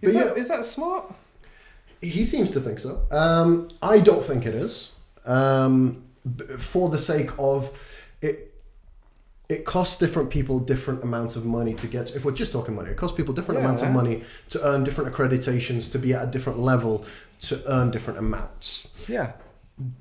But 0.00 0.12
yeah. 0.12 0.24
that, 0.28 0.36
is 0.36 0.48
that 0.48 0.64
smart? 0.64 1.12
He 2.00 2.24
seems 2.24 2.50
to 2.52 2.60
think 2.60 2.78
so. 2.78 3.02
Um, 3.10 3.68
I 3.82 3.98
don't 4.00 4.24
think 4.24 4.46
it 4.46 4.54
is. 4.54 4.92
Um, 5.26 6.04
for 6.58 6.88
the 6.88 6.98
sake 6.98 7.30
of 7.38 7.70
it, 8.22 8.54
it 9.48 9.64
costs 9.64 9.96
different 9.98 10.30
people 10.30 10.58
different 10.60 11.02
amounts 11.02 11.34
of 11.36 11.44
money 11.44 11.74
to 11.74 11.86
get. 11.86 12.14
If 12.14 12.24
we're 12.24 12.32
just 12.32 12.52
talking 12.52 12.74
money, 12.74 12.90
it 12.90 12.96
costs 12.96 13.16
people 13.16 13.34
different 13.34 13.60
Yeah. 13.60 13.64
amounts 13.66 13.82
of 13.82 13.90
money 13.90 14.22
to 14.50 14.62
earn 14.66 14.84
different 14.84 15.12
accreditations, 15.14 15.90
to 15.92 15.98
be 15.98 16.12
at 16.14 16.22
a 16.22 16.26
different 16.26 16.58
level, 16.58 17.04
to 17.42 17.62
earn 17.70 17.90
different 17.90 18.18
amounts. 18.18 18.88
Yeah. 19.06 19.32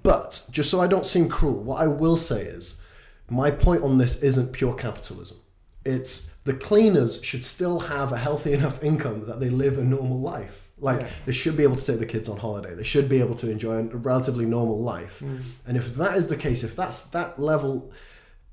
But 0.04 0.44
just 0.52 0.70
so 0.70 0.82
I 0.82 0.88
don't 0.88 1.06
seem 1.06 1.30
cruel, 1.30 1.64
what 1.64 1.82
I 1.82 1.88
will 1.88 2.18
say 2.18 2.42
is 2.42 2.82
my 3.30 3.52
point 3.52 3.84
on 3.84 3.98
this 4.00 4.18
isn't 4.24 4.52
pure 4.52 4.74
capitalism. 4.74 5.38
It's 5.86 6.34
the 6.44 6.54
cleaners 6.54 7.24
should 7.24 7.46
still 7.46 7.80
have 7.82 8.12
a 8.12 8.18
healthy 8.18 8.54
enough 8.60 8.84
income 8.84 9.26
that 9.28 9.40
they 9.40 9.50
live 9.50 9.78
a 9.78 9.84
normal 9.84 10.20
life. 10.20 10.67
Like 10.80 11.02
Yeah. 11.02 11.10
they 11.26 11.32
should 11.32 11.58
be 11.58 11.64
able 11.64 11.76
to 11.76 11.86
take 11.86 12.00
the 12.00 12.06
kids 12.06 12.30
on 12.30 12.38
holiday. 12.38 12.76
They 12.76 12.84
should 12.84 13.10
be 13.10 13.20
able 13.20 13.36
to 13.36 13.50
enjoy 13.50 13.78
a 13.80 13.84
relatively 13.84 14.46
normal 14.46 14.80
life. 14.80 15.22
Mm. 15.26 15.42
And 15.66 15.78
if 15.78 15.96
that 15.96 16.16
is 16.18 16.28
the 16.28 16.38
case, 16.38 16.64
if 16.64 16.76
that's 16.76 17.04
that 17.10 17.40
level 17.40 17.92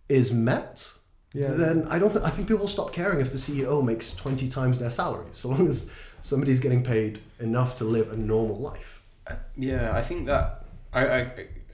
is 0.09 0.33
met, 0.33 0.91
Yeah. 1.35 1.49
then 1.49 1.87
I 1.91 1.99
don't. 1.99 2.13
Th- 2.13 2.25
I 2.25 2.31
think 2.31 2.49
people 2.49 2.61
will 2.61 2.69
stop 2.69 2.93
caring 2.93 3.21
if 3.21 3.31
the 3.33 3.39
CEO 3.39 3.83
makes 3.83 4.11
twenty 4.13 4.49
times 4.49 4.79
their 4.79 4.91
salary, 4.91 5.27
so 5.33 5.49
long 5.51 5.67
as 5.69 5.91
somebody's 6.21 6.61
getting 6.61 6.83
paid 6.83 7.21
enough 7.41 7.75
to 7.77 7.85
live 7.85 8.11
a 8.13 8.17
normal 8.17 8.57
life. 8.59 9.03
Uh, 9.27 9.35
Yeah, 9.57 9.95
I 9.95 10.03
think 10.03 10.27
that 10.27 10.65
I, 10.95 11.07
I, 11.07 11.19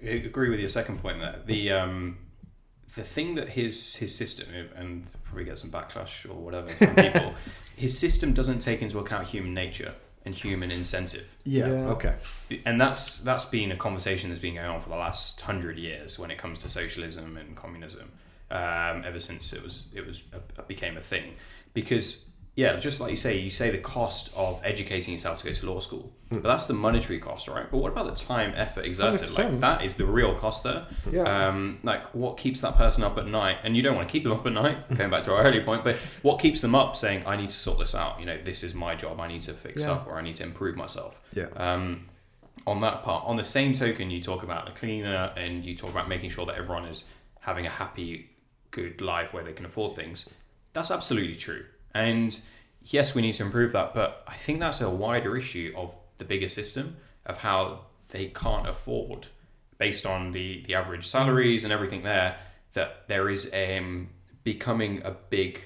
I 0.03 0.07
agree 0.07 0.49
with 0.51 0.61
your 0.61 0.69
second 0.71 0.99
point 1.03 1.19
there. 1.21 1.37
The 1.47 1.71
um, 1.73 2.19
the 2.97 3.03
thing 3.05 3.35
that 3.37 3.51
his 3.51 3.95
his 3.97 4.13
system 4.15 4.47
and 4.75 5.07
probably 5.25 5.45
get 5.45 5.59
some 5.59 5.71
backlash 5.71 6.25
or 6.29 6.35
whatever 6.35 6.71
from 6.71 6.95
people, 6.97 7.35
his 7.77 7.97
system 7.99 8.33
doesn't 8.35 8.61
take 8.61 8.83
into 8.83 8.99
account 8.99 9.29
human 9.29 9.55
nature 9.55 9.95
and 10.24 10.35
human 10.35 10.70
incentive, 10.70 11.26
Yeah. 11.44 11.66
Yeah. 11.68 11.72
Okay. 11.90 12.14
and 12.66 12.80
that's 12.80 13.18
that's 13.20 13.44
been 13.46 13.72
a 13.72 13.76
conversation 13.76 14.28
that's 14.30 14.40
been 14.40 14.54
going 14.54 14.66
on 14.66 14.80
for 14.80 14.88
the 14.90 14.96
last 14.96 15.40
hundred 15.40 15.78
years 15.78 16.18
when 16.18 16.30
it 16.30 16.38
comes 16.38 16.59
to 16.61 16.68
socialism 16.68 17.37
and 17.37 17.56
communism. 17.56 18.12
Um, 18.50 19.04
ever 19.06 19.20
since 19.20 19.52
it 19.52 19.62
was 19.62 19.85
it 19.94 20.06
was 20.06 20.22
it 20.33 20.68
became 20.68 20.96
a 20.96 21.00
thing, 21.00 21.35
because 21.72 22.24
yeah, 22.61 22.77
just 22.77 23.01
like 23.01 23.11
you 23.11 23.16
say, 23.16 23.38
you 23.38 23.51
say 23.51 23.70
the 23.70 23.79
cost 23.79 24.31
of 24.37 24.61
educating 24.62 25.12
yourself 25.14 25.38
to 25.38 25.44
go 25.46 25.53
to 25.53 25.66
law 25.70 25.81
school, 25.81 26.12
but 26.31 26.42
that's 26.42 26.66
the 26.66 26.75
monetary 26.75 27.18
cost, 27.18 27.49
right? 27.49 27.66
But 27.70 27.79
what 27.79 27.90
about 27.92 28.07
the 28.07 28.14
time, 28.14 28.53
effort 28.55 28.85
exerted? 28.85 29.31
Like 29.38 29.46
100%. 29.46 29.61
that 29.61 29.83
is 29.83 29.94
the 29.96 30.05
real 30.05 30.35
cost 30.35 30.62
there. 30.64 30.87
Yeah. 31.11 31.23
Um, 31.49 31.79
like 31.83 32.14
what 32.14 32.37
keeps 32.37 32.61
that 32.61 32.77
person 32.77 33.03
up 33.03 33.16
at 33.16 33.27
night? 33.27 33.57
And 33.64 33.77
you 33.77 33.83
don't 33.83 33.96
want 33.96 34.07
to 34.09 34.12
keep 34.12 34.25
them 34.25 34.33
up 34.33 34.46
at 34.46 34.53
night. 34.53 34.77
Going 34.99 35.11
back 35.11 35.23
to 35.25 35.35
our 35.35 35.42
earlier 35.42 35.64
point, 35.64 35.85
but 35.85 35.96
what 36.23 36.38
keeps 36.38 36.61
them 36.61 36.75
up, 36.75 36.96
saying, 36.96 37.23
"I 37.27 37.37
need 37.37 37.46
to 37.49 37.53
sort 37.66 37.79
this 37.79 37.94
out. 37.94 38.20
You 38.20 38.27
know, 38.27 38.38
this 38.42 38.62
is 38.62 38.75
my 38.75 38.94
job. 38.94 39.18
I 39.20 39.29
need 39.29 39.42
to 39.42 39.55
fix 39.55 39.83
Yeah. 39.83 39.92
up, 39.92 40.07
or 40.07 40.18
I 40.18 40.23
need 40.23 40.37
to 40.37 40.42
improve 40.44 40.77
myself." 40.77 41.20
Yeah. 41.33 41.46
Um, 41.57 42.09
on 42.66 42.81
that 42.83 43.03
part, 43.05 43.25
on 43.27 43.37
the 43.38 43.44
same 43.44 43.73
token, 43.73 44.11
you 44.11 44.20
talk 44.23 44.42
about 44.42 44.66
the 44.66 44.73
cleaner 44.73 45.33
and 45.37 45.64
you 45.64 45.75
talk 45.75 45.90
about 45.90 46.09
making 46.11 46.29
sure 46.29 46.44
that 46.46 46.57
everyone 46.57 46.85
is 46.85 47.05
having 47.40 47.64
a 47.66 47.70
happy, 47.70 48.29
good 48.70 49.01
life 49.01 49.33
where 49.33 49.42
they 49.42 49.55
can 49.55 49.64
afford 49.64 49.96
things. 49.96 50.29
That's 50.75 50.90
absolutely 50.90 51.37
true. 51.37 51.64
And 51.94 52.38
yes, 52.85 53.14
we 53.14 53.22
need 53.22 53.35
to 53.35 53.44
improve 53.44 53.72
that, 53.72 53.94
but 53.94 54.22
I 54.26 54.37
think 54.37 54.61
that's 54.61 54.81
a 54.81 54.90
wider 54.90 55.37
issue 55.37 55.72
of 55.76 55.96
the 56.18 56.24
bigger 56.24 56.48
system 56.48 56.96
of 57.26 57.38
how 57.38 57.87
they 58.09 58.26
can't 58.26 58.68
afford, 58.68 59.29
based 59.79 60.07
on 60.07 60.33
the, 60.33 60.62
the 60.66 60.74
average 60.74 61.07
salaries 61.07 61.64
and 61.64 61.72
everything 61.72 62.03
there, 62.03 62.37
that 62.72 63.09
there 63.09 63.29
is 63.29 63.50
um, 63.53 64.09
becoming 64.44 65.03
a 65.05 65.11
big 65.11 65.62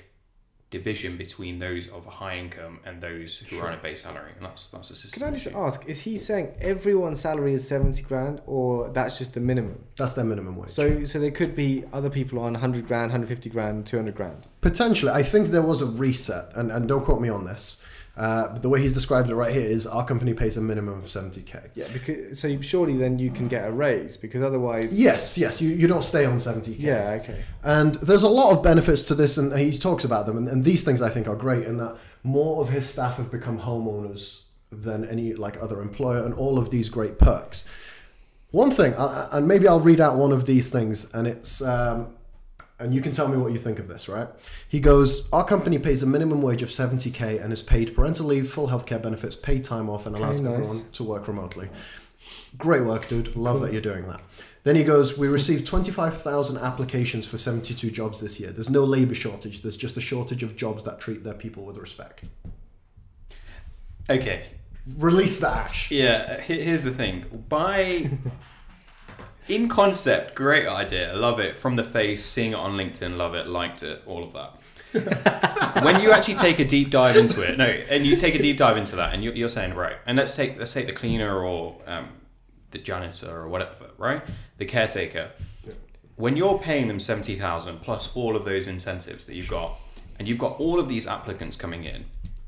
division 0.74 1.16
between 1.16 1.58
those 1.58 1.88
of 1.88 2.06
a 2.06 2.10
high 2.10 2.36
income 2.36 2.80
and 2.84 3.00
those 3.00 3.38
who 3.38 3.58
are 3.60 3.68
on 3.68 3.74
a 3.74 3.82
base 3.86 4.02
salary. 4.02 4.32
And 4.36 4.44
that's, 4.44 4.66
that's 4.68 4.90
a 4.90 4.96
system. 4.96 5.20
Can 5.20 5.28
I 5.28 5.30
just 5.32 5.46
issue. 5.46 5.58
ask, 5.58 5.86
is 5.86 6.00
he 6.02 6.16
saying 6.16 6.52
everyone's 6.60 7.20
salary 7.20 7.54
is 7.54 7.66
70 7.66 8.02
grand 8.02 8.42
or 8.46 8.88
that's 8.90 9.16
just 9.16 9.34
the 9.34 9.40
minimum? 9.40 9.78
That's 9.96 10.14
their 10.14 10.24
minimum 10.24 10.56
wage. 10.56 10.70
So 10.70 11.04
so 11.04 11.18
there 11.20 11.30
could 11.30 11.54
be 11.54 11.84
other 11.92 12.10
people 12.10 12.38
on 12.40 12.52
100 12.52 12.88
grand, 12.88 13.12
150 13.12 13.50
grand, 13.50 13.86
200 13.86 14.14
grand. 14.14 14.46
Potentially, 14.60 15.12
I 15.12 15.22
think 15.22 15.48
there 15.48 15.62
was 15.62 15.80
a 15.80 15.86
reset, 15.86 16.46
and, 16.54 16.72
and 16.72 16.88
don't 16.88 17.04
quote 17.04 17.20
me 17.20 17.28
on 17.28 17.44
this. 17.44 17.80
Uh, 18.16 18.48
but 18.48 18.62
the 18.62 18.68
way 18.68 18.80
he's 18.80 18.92
described 18.92 19.28
it 19.28 19.34
right 19.34 19.52
here 19.52 19.66
is 19.66 19.86
our 19.86 20.04
company 20.04 20.34
pays 20.34 20.56
a 20.56 20.60
minimum 20.60 20.98
of 20.98 21.04
70k. 21.06 21.70
Yeah, 21.74 21.88
because 21.92 22.38
so 22.38 22.60
surely 22.60 22.96
then 22.96 23.18
you 23.18 23.30
can 23.30 23.48
get 23.48 23.66
a 23.66 23.72
raise 23.72 24.16
because 24.16 24.40
otherwise 24.40 24.98
Yes, 24.98 25.36
yes, 25.36 25.60
you, 25.60 25.70
you 25.70 25.88
don't 25.88 26.04
stay 26.04 26.24
on 26.24 26.36
70k. 26.36 26.76
Yeah, 26.78 27.18
okay. 27.22 27.42
And 27.64 27.96
there's 27.96 28.22
a 28.22 28.28
lot 28.28 28.52
of 28.52 28.62
benefits 28.62 29.02
to 29.02 29.16
this, 29.16 29.36
and 29.36 29.56
he 29.58 29.76
talks 29.76 30.04
about 30.04 30.26
them. 30.26 30.36
And, 30.36 30.48
and 30.48 30.62
these 30.62 30.84
things 30.84 31.02
I 31.02 31.08
think 31.08 31.26
are 31.26 31.34
great 31.34 31.66
in 31.66 31.78
that 31.78 31.96
more 32.22 32.62
of 32.62 32.68
his 32.68 32.88
staff 32.88 33.16
have 33.16 33.32
become 33.32 33.58
homeowners 33.60 34.44
than 34.70 35.04
any 35.04 35.34
like 35.34 35.60
other 35.60 35.80
employer, 35.80 36.24
and 36.24 36.32
all 36.34 36.58
of 36.58 36.70
these 36.70 36.88
great 36.88 37.18
perks. 37.18 37.64
One 38.52 38.70
thing, 38.70 38.94
and 38.96 39.48
maybe 39.48 39.66
I'll 39.66 39.80
read 39.80 40.00
out 40.00 40.14
one 40.16 40.30
of 40.30 40.46
these 40.46 40.70
things, 40.70 41.12
and 41.12 41.26
it's. 41.26 41.60
Um, 41.62 42.14
and 42.78 42.94
you 42.94 43.00
can 43.00 43.12
tell 43.12 43.28
me 43.28 43.36
what 43.36 43.52
you 43.52 43.58
think 43.58 43.78
of 43.78 43.88
this, 43.88 44.08
right? 44.08 44.28
He 44.68 44.80
goes, 44.80 45.28
Our 45.32 45.44
company 45.44 45.78
pays 45.78 46.02
a 46.02 46.06
minimum 46.06 46.42
wage 46.42 46.62
of 46.62 46.68
70k 46.68 47.42
and 47.42 47.52
is 47.52 47.62
paid 47.62 47.94
parental 47.94 48.26
leave, 48.26 48.50
full 48.50 48.68
healthcare 48.68 49.00
benefits, 49.02 49.36
paid 49.36 49.64
time 49.64 49.88
off, 49.88 50.06
and 50.06 50.16
allows 50.16 50.40
Okay, 50.40 50.44
nice. 50.44 50.66
everyone 50.66 50.90
to 50.92 51.04
work 51.04 51.28
remotely. 51.28 51.68
Great 52.58 52.84
work, 52.84 53.08
dude. 53.08 53.34
Love 53.36 53.60
that 53.60 53.72
you're 53.72 53.82
doing 53.82 54.08
that. 54.08 54.20
Then 54.64 54.76
he 54.76 54.82
goes, 54.84 55.16
We 55.18 55.28
received 55.28 55.66
25,000 55.66 56.56
applications 56.58 57.26
for 57.26 57.36
72 57.38 57.90
jobs 57.90 58.20
this 58.20 58.40
year. 58.40 58.50
There's 58.50 58.70
no 58.70 58.84
labor 58.84 59.14
shortage, 59.14 59.62
there's 59.62 59.76
just 59.76 59.96
a 59.96 60.00
shortage 60.00 60.42
of 60.42 60.56
jobs 60.56 60.82
that 60.84 60.98
treat 61.00 61.22
their 61.22 61.34
people 61.34 61.64
with 61.64 61.76
respect. 61.78 62.28
Okay, 64.10 64.46
Release 64.86 65.38
the 65.40 65.48
ash. 65.48 65.90
Yeah, 65.90 66.40
here's 66.40 66.82
the 66.82 66.90
thing. 66.90 67.24
By 67.48 68.10
in 69.48 69.68
concept, 69.68 70.34
great 70.34 70.66
idea, 70.66 71.14
love 71.14 71.38
it. 71.38 71.58
From 71.58 71.76
the 71.76 71.84
face, 71.84 72.24
seeing 72.24 72.52
it 72.52 72.56
on 72.56 72.72
LinkedIn, 72.72 73.16
love 73.16 73.34
it, 73.34 73.46
liked 73.46 73.82
it, 73.82 74.02
all 74.06 74.22
of 74.22 74.32
that. 74.32 74.58
when 75.82 76.00
you 76.00 76.12
actually 76.12 76.36
take 76.36 76.60
a 76.60 76.64
deep 76.64 76.90
dive 76.90 77.16
into 77.16 77.42
it, 77.42 77.58
no, 77.58 77.64
and 77.64 78.06
you 78.06 78.14
take 78.14 78.34
a 78.34 78.38
deep 78.38 78.56
dive 78.56 78.76
into 78.76 78.94
that, 78.96 79.12
and 79.12 79.24
you're, 79.24 79.34
you're 79.34 79.48
saying 79.48 79.74
right, 79.74 79.96
and 80.06 80.16
let's 80.16 80.36
take 80.36 80.56
let's 80.56 80.72
take 80.72 80.86
the 80.86 80.92
cleaner 80.92 81.42
or 81.42 81.76
um, 81.86 82.08
the 82.70 82.78
janitor 82.78 83.28
or 83.28 83.48
whatever, 83.48 83.90
right, 83.98 84.22
the 84.58 84.64
caretaker. 84.64 85.30
When 86.14 86.36
you're 86.36 86.58
paying 86.58 86.86
them 86.86 87.00
seventy 87.00 87.34
thousand 87.34 87.80
plus 87.80 88.14
all 88.14 88.36
of 88.36 88.44
those 88.44 88.68
incentives 88.68 89.26
that 89.26 89.34
you've 89.34 89.50
got, 89.50 89.80
and 90.20 90.28
you've 90.28 90.38
got 90.38 90.60
all 90.60 90.78
of 90.78 90.88
these 90.88 91.08
applicants 91.08 91.56
coming 91.56 91.82
in, 91.84 92.04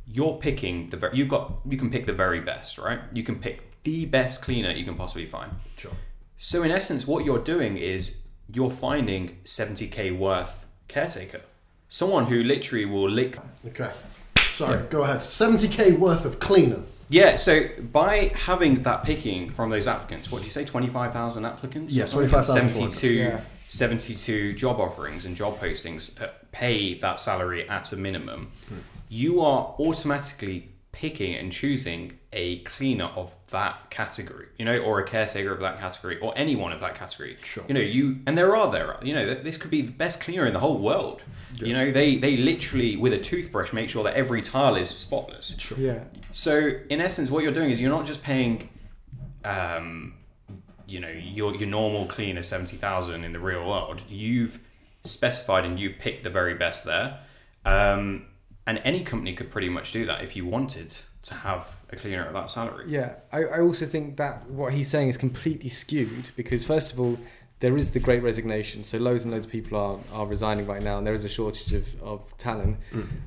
you're 0.07 0.39
picking 0.39 0.89
the 0.91 0.97
very, 0.97 1.17
you've 1.17 1.29
got 1.29 1.53
you 1.69 1.77
can 1.77 1.91
pick 1.91 2.07
the 2.07 2.13
very 2.13 2.41
best, 2.41 2.79
right? 2.79 3.01
You 3.13 3.25
can 3.25 3.41
pick 3.41 3.83
the 3.83 4.07
best 4.07 4.41
cleaner 4.41 4.71
you 4.71 4.85
can 4.85 4.95
possibly 4.95 5.27
find. 5.27 5.51
Sure. 5.77 5.93
So 6.39 6.63
in 6.63 6.71
essence, 6.71 7.07
what 7.07 7.25
you're 7.25 7.43
doing 7.43 7.77
is 7.77 8.19
you're 8.53 8.71
finding 8.71 9.39
70k 9.45 10.17
worth 10.17 10.67
caretaker, 10.89 11.41
someone 11.89 12.27
who 12.27 12.43
literally 12.43 12.85
will 12.85 13.09
lick. 13.09 13.37
Okay. 13.67 13.91
Sorry, 14.53 14.83
go 14.89 15.03
ahead. 15.03 15.19
70k 15.19 15.99
worth 15.99 16.25
of 16.25 16.39
cleaner. 16.39 16.81
Yeah. 17.09 17.37
So 17.37 17.69
by 17.93 18.33
having 18.35 18.83
that 18.83 19.05
picking 19.05 19.51
from 19.51 19.71
those 19.71 19.87
applicants, 19.87 20.31
what 20.31 20.39
do 20.39 20.45
you 20.45 20.51
say? 20.51 20.65
25,000 20.65 21.45
applicants. 21.45 21.93
Yeah, 21.93 22.07
25,000 22.07 22.71
72. 22.71 23.13
Yeah. 23.13 23.41
72 23.69 24.53
job 24.53 24.79
offerings 24.79 25.25
and 25.25 25.37
job 25.37 25.59
postings 25.59 26.15
that 26.15 26.51
pay 26.53 26.95
that 27.01 27.19
salary 27.19 27.69
at 27.69 27.93
a 27.93 27.97
minimum, 27.97 28.53
hmm. 28.69 28.77
you 29.09 29.41
are 29.41 29.75
automatically 29.79 30.69
picking 30.99 31.35
and 31.35 31.53
choosing 31.53 32.19
a 32.33 32.61
cleaner 32.61 33.11
of 33.17 33.35
that 33.49 33.91
category, 33.91 34.47
you 34.59 34.65
know, 34.65 34.79
or 34.79 34.99
a 34.99 35.05
caretaker 35.05 35.53
of 35.53 35.61
that 35.61 35.79
category, 35.79 36.19
or 36.21 36.33
anyone 36.37 36.73
of 36.73 36.81
that 36.81 36.95
category. 36.95 37.37
Sure. 37.43 37.65
You 37.69 37.75
know, 37.75 37.81
you 37.81 38.21
and 38.27 38.37
there 38.37 38.57
are 38.57 38.73
there, 38.73 38.97
you 39.03 39.13
know, 39.15 39.35
this 39.35 39.59
could 39.59 39.71
be 39.71 39.83
the 39.83 39.93
best 39.93 40.23
cleaner 40.23 40.47
in 40.47 40.55
the 40.55 40.61
whole 40.61 40.79
world. 40.79 41.23
You 41.59 41.75
know, 41.75 41.91
they 41.91 42.17
they 42.17 42.37
literally 42.37 42.97
with 42.97 43.13
a 43.13 43.19
toothbrush 43.19 43.73
make 43.73 43.89
sure 43.91 44.05
that 44.05 44.15
every 44.15 44.41
tile 44.43 44.77
is 44.77 44.89
spotless. 44.89 45.59
Sure. 45.59 45.79
Yeah. 45.79 46.05
So 46.33 46.73
in 46.89 47.01
essence, 47.01 47.31
what 47.31 47.43
you're 47.43 47.53
doing 47.53 47.71
is 47.71 47.81
you're 47.81 47.91
not 47.91 48.07
just 48.07 48.23
paying, 48.23 48.69
um, 49.45 50.15
you 50.87 51.01
know, 51.01 51.09
your 51.09 51.55
your 51.55 51.69
normal 51.69 52.07
cleaner 52.07 52.43
seventy 52.43 52.77
thousand 52.79 53.25
in 53.25 53.33
the 53.33 53.41
real 53.41 53.67
world. 53.69 54.03
You've 54.09 54.61
specified 55.05 55.65
and 55.65 55.79
you've 55.79 55.99
picked 55.99 56.25
the 56.25 56.31
very 56.31 56.55
best 56.55 56.85
there, 56.85 57.21
um, 57.65 58.27
and 58.67 58.81
any 58.85 59.03
company 59.05 59.33
could 59.35 59.51
pretty 59.51 59.69
much 59.69 59.93
do 59.93 60.05
that 60.07 60.23
if 60.23 60.35
you 60.35 60.45
wanted 60.45 60.95
to 61.23 61.35
have 61.35 61.77
a 61.91 61.97
cleaner 61.97 62.25
at 62.25 62.33
that 62.33 62.51
salary. 62.51 62.87
Yeah, 62.89 63.15
I, 63.33 63.45
I 63.45 63.61
also 63.61 63.87
think 63.87 64.17
that 64.17 64.49
what 64.51 64.73
he's 64.73 64.89
saying 64.89 65.09
is 65.09 65.17
completely 65.17 65.69
skewed 65.69 66.31
because 66.37 66.65
first 66.65 66.93
of 66.93 67.01
all, 67.01 67.19
there 67.61 67.77
is 67.77 67.93
the 67.93 68.01
great 68.01 68.23
resignation, 68.23 68.85
so 68.85 68.99
loads 68.99 69.25
and 69.25 69.33
loads 69.33 69.47
of 69.47 69.53
people 69.53 69.79
are, 69.79 69.99
are 70.13 70.27
resigning 70.27 70.67
right 70.67 70.83
now, 70.83 70.99
and 70.99 71.07
there 71.07 71.15
is 71.15 71.25
a 71.25 71.29
shortage 71.29 71.73
of, 71.73 72.03
of 72.03 72.37
talent. 72.37 72.77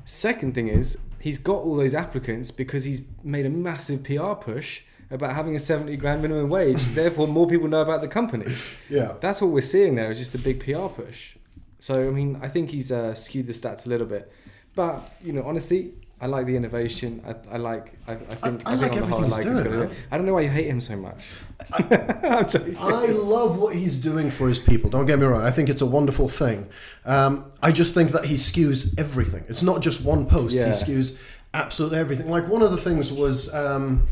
Second 0.06 0.54
thing 0.54 0.68
is 0.68 1.00
he's 1.20 1.38
got 1.40 1.58
all 1.58 1.76
those 1.76 1.96
applicants 1.96 2.52
because 2.52 2.84
he's 2.84 3.02
made 3.24 3.46
a 3.46 3.50
massive 3.50 4.04
PR 4.04 4.34
push 4.34 4.84
about 5.12 5.34
having 5.34 5.56
a 5.56 5.60
70 5.60 5.98
grand 5.98 6.22
minimum 6.22 6.50
wage. 6.50 6.84
Therefore, 6.94 7.28
more 7.28 7.48
people 7.48 7.68
know 7.68 7.82
about 7.82 8.02
the 8.02 8.08
company. 8.08 8.54
Yeah. 8.90 9.16
That's 9.20 9.42
what 9.42 9.52
we're 9.52 9.62
seeing 9.62 9.96
there 9.96 10.12
is 10.12 10.20
just 10.20 10.36
a 10.36 10.38
big 10.38 10.60
PR 10.60 10.88
push. 10.88 11.36
So 11.80 12.08
I 12.08 12.12
mean, 12.12 12.40
I 12.42 12.48
think 12.48 12.70
he's 12.70 12.92
uh, 12.92 13.16
skewed 13.16 13.48
the 13.48 13.54
stats 13.54 13.86
a 13.86 13.90
little 13.90 14.08
bit, 14.08 14.32
but 14.76 15.12
you 15.22 15.34
know, 15.34 15.44
honestly, 15.44 15.94
I 16.22 16.26
like 16.26 16.46
the 16.46 16.56
innovation. 16.56 17.22
I, 17.26 17.56
I 17.56 17.58
like. 17.58 17.94
I, 18.08 18.14
I 18.14 18.18
think. 18.18 18.68
I 18.68 18.76
like 18.76 18.92
think 18.92 18.94
on 18.94 19.10
the 19.10 19.16
whole, 19.16 19.24
everything 19.24 19.26
I 19.26 19.28
like 19.28 19.48
he's 19.48 19.60
doing. 19.62 19.92
I 20.12 20.18
don't 20.18 20.26
know 20.26 20.34
why 20.34 20.42
you 20.42 20.50
hate 20.50 20.68
him 20.68 20.82
so 20.82 20.98
much. 20.98 21.18
I'm. 21.74 22.78
I 22.78 23.06
love 23.08 23.58
what 23.58 23.76
he's 23.76 23.98
doing 23.98 24.30
for 24.30 24.48
his 24.48 24.60
people. 24.60 24.90
Don't 24.90 25.06
get 25.06 25.20
me 25.20 25.26
wrong. 25.26 25.44
I 25.44 25.52
think 25.52 25.70
it's 25.70 25.82
a 25.82 25.86
wonderful 25.86 26.28
thing. 26.28 26.68
Um, 27.06 27.52
I 27.62 27.72
just 27.72 27.94
think 27.94 28.12
that 28.12 28.26
he 28.26 28.36
skews 28.36 28.98
everything. 29.00 29.46
It's 29.48 29.64
not 29.64 29.82
just 29.82 30.02
one 30.02 30.26
post. 30.26 30.56
Yeah. 30.56 30.66
He 30.68 30.72
skews 30.72 31.18
absolutely 31.54 32.00
everything. 32.00 32.30
Like 32.30 32.48
one 32.48 32.62
of 32.62 32.72
the 32.72 32.78
things 32.78 33.14
was 33.14 33.54
um, 33.54 34.08